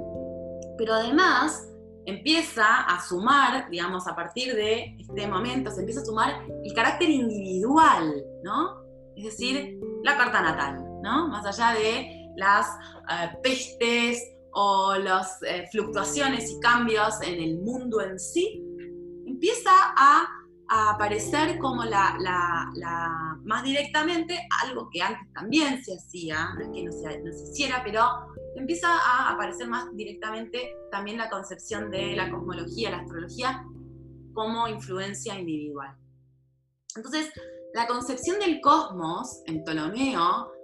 pero 0.77 0.93
además 0.93 1.69
empieza 2.05 2.81
a 2.83 3.01
sumar, 3.01 3.69
digamos, 3.69 4.07
a 4.07 4.15
partir 4.15 4.55
de 4.55 4.95
este 4.99 5.27
momento, 5.27 5.71
se 5.71 5.79
empieza 5.79 6.01
a 6.01 6.05
sumar 6.05 6.45
el 6.63 6.73
carácter 6.73 7.09
individual, 7.09 8.23
¿no? 8.43 8.83
Es 9.15 9.25
decir, 9.25 9.79
la 10.03 10.17
carta 10.17 10.41
natal, 10.41 10.83
¿no? 11.01 11.27
Más 11.29 11.45
allá 11.45 11.77
de 11.77 12.31
las 12.35 12.67
eh, 13.09 13.29
pestes 13.41 14.21
o 14.51 14.95
las 14.95 15.41
eh, 15.43 15.67
fluctuaciones 15.71 16.51
y 16.51 16.59
cambios 16.59 17.21
en 17.21 17.41
el 17.41 17.57
mundo 17.59 18.01
en 18.01 18.19
sí, 18.19 18.61
empieza 19.25 19.71
a 19.97 20.27
a 20.69 20.91
aparecer 20.91 21.57
como 21.59 21.83
la, 21.83 22.71
más 23.43 23.63
directamente 23.63 24.47
algo 24.63 24.89
que 24.91 25.01
antes 25.01 25.31
también 25.33 25.83
se 25.83 25.95
hacía, 25.95 26.53
no 26.55 26.61
es 26.61 26.69
que 26.73 26.83
no 26.83 26.91
se, 26.91 27.21
no 27.21 27.31
se 27.31 27.51
hiciera, 27.51 27.81
pero 27.83 28.01
empieza 28.55 28.87
a 28.87 29.31
aparecer 29.33 29.67
más 29.67 29.85
directamente 29.95 30.75
también 30.91 31.17
la 31.17 31.29
concepción 31.29 31.91
de 31.91 32.15
la 32.15 32.31
cosmología, 32.31 32.91
la 32.91 32.97
astrología, 32.99 33.63
como 34.33 34.67
influencia 34.67 35.37
individual. 35.37 35.95
Entonces, 36.95 37.31
la 37.73 37.87
concepción 37.87 38.39
del 38.39 38.61
cosmos 38.61 39.41
en 39.45 39.63
Ptolomeo 39.63 40.54